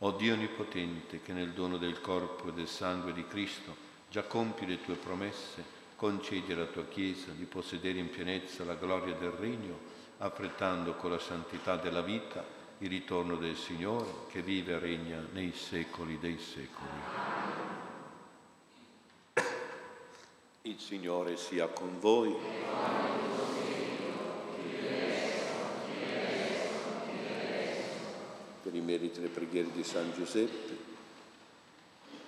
O 0.00 0.10
Dio 0.12 0.34
Onnipotente, 0.34 1.22
che 1.22 1.32
nel 1.32 1.52
dono 1.52 1.78
del 1.78 2.02
corpo 2.02 2.48
e 2.48 2.52
del 2.52 2.68
sangue 2.68 3.14
di 3.14 3.26
Cristo 3.26 3.74
già 4.10 4.22
compi 4.24 4.66
le 4.66 4.82
tue 4.82 4.94
promesse, 4.96 5.75
concedi 5.96 6.52
alla 6.52 6.66
tua 6.66 6.84
Chiesa 6.84 7.32
di 7.32 7.44
possedere 7.44 7.98
in 7.98 8.10
pienezza 8.10 8.64
la 8.64 8.74
gloria 8.74 9.14
del 9.14 9.30
Regno, 9.30 9.94
affrettando 10.18 10.94
con 10.94 11.10
la 11.10 11.18
santità 11.18 11.76
della 11.76 12.02
vita 12.02 12.44
il 12.78 12.90
ritorno 12.90 13.36
del 13.36 13.56
Signore 13.56 14.06
che 14.28 14.42
vive 14.42 14.74
e 14.74 14.78
regna 14.78 15.26
nei 15.32 15.52
secoli 15.52 16.18
dei 16.18 16.38
secoli. 16.38 16.88
Il 20.62 20.78
Signore 20.78 21.36
sia 21.38 21.66
con 21.68 21.98
voi. 21.98 22.34
Per 28.62 28.74
i 28.74 28.80
meriti 28.80 29.20
delle 29.20 29.32
preghiere 29.32 29.70
di 29.72 29.84
San 29.84 30.12
Giuseppe, 30.12 30.76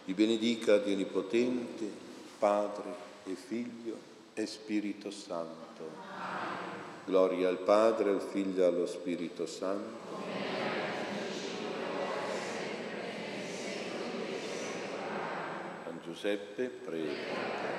vi 0.05 0.15
benedica 0.15 0.79
Dio 0.79 0.95
Onnipotente, 0.95 1.91
Padre 2.39 3.08
e 3.33 3.35
Figlio 3.35 3.97
e 4.35 4.47
Spirito 4.47 5.11
Santo. 5.11 5.91
Gloria 7.05 7.49
al 7.49 7.59
Padre, 7.59 8.11
al 8.11 8.21
Figlio 8.21 8.63
e 8.63 8.67
allo 8.67 8.87
Spirito 8.87 9.47
Santo. 9.47 10.07
San 15.85 16.01
Giuseppe, 16.03 16.67
prega 16.67 17.79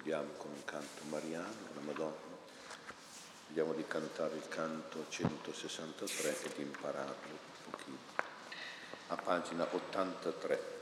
concludiamo 0.00 0.30
con 0.38 0.50
un 0.50 0.64
canto 0.64 1.02
mariano, 1.08 1.54
la 1.74 1.80
Madonna. 1.80 2.28
Vediamo 3.48 3.74
di 3.74 3.84
cantare 3.86 4.36
il 4.36 4.48
canto 4.48 5.04
163 5.08 6.42
e 6.42 6.50
di 6.56 6.62
impararlo 6.62 7.28
un 7.28 7.70
pochino. 7.70 7.98
A 9.08 9.16
pagina 9.16 9.66
83. 9.70 10.79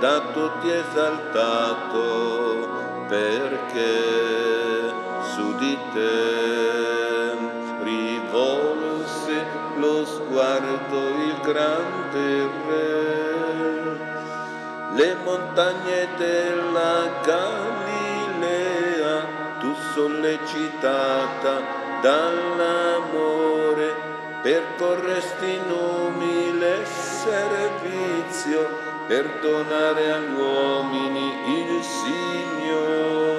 Da 0.00 0.20
tutti 0.32 0.70
esaltato, 0.70 1.98
perché 3.06 4.92
su 5.34 5.54
di 5.56 5.78
te 5.92 7.36
rivolse 7.82 9.44
lo 9.76 10.04
sguardo 10.06 11.08
il 11.10 11.38
grande 11.42 12.48
Re. 12.66 13.28
Le 14.94 15.16
montagne 15.22 16.08
della 16.16 17.10
Galilea, 17.22 19.14
tu 19.60 19.74
sollecitata 19.92 21.60
dall'amore 22.00 23.94
percorresti 24.40 25.54
in 25.56 25.70
servizio 29.00 29.06
per 29.06 29.38
donare 29.40 30.12
agli 30.12 30.34
uomini 30.34 31.32
il 31.58 31.82
Signore. 31.82 33.38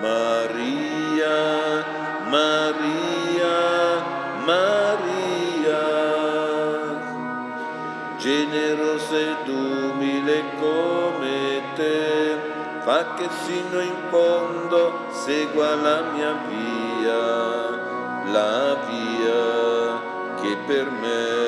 Maria, 0.00 1.84
Maria, 2.28 3.56
Maria, 4.44 5.80
generosa 8.18 9.16
ed 9.16 9.48
umile 9.48 10.44
come 10.58 11.62
te, 11.74 12.38
fa 12.80 13.14
che 13.14 13.28
sino 13.44 13.80
in 13.80 13.96
fondo 14.10 15.06
segua 15.10 15.74
la 15.76 16.02
mia 16.12 16.34
via, 16.48 17.70
la 18.32 18.76
via 18.88 20.00
che 20.40 20.56
per 20.66 20.90
me 20.90 21.41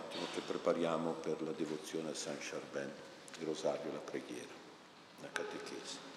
attimo 0.00 0.26
che 0.32 0.40
prepariamo 0.40 1.12
per 1.12 1.42
la 1.42 1.52
devozione 1.52 2.10
a 2.10 2.14
San 2.14 2.36
Charbin, 2.38 2.90
il 3.38 3.46
rosario, 3.46 3.92
la 3.92 3.98
preghiera, 3.98 4.52
la 5.20 5.28
catechesi. 5.30 6.09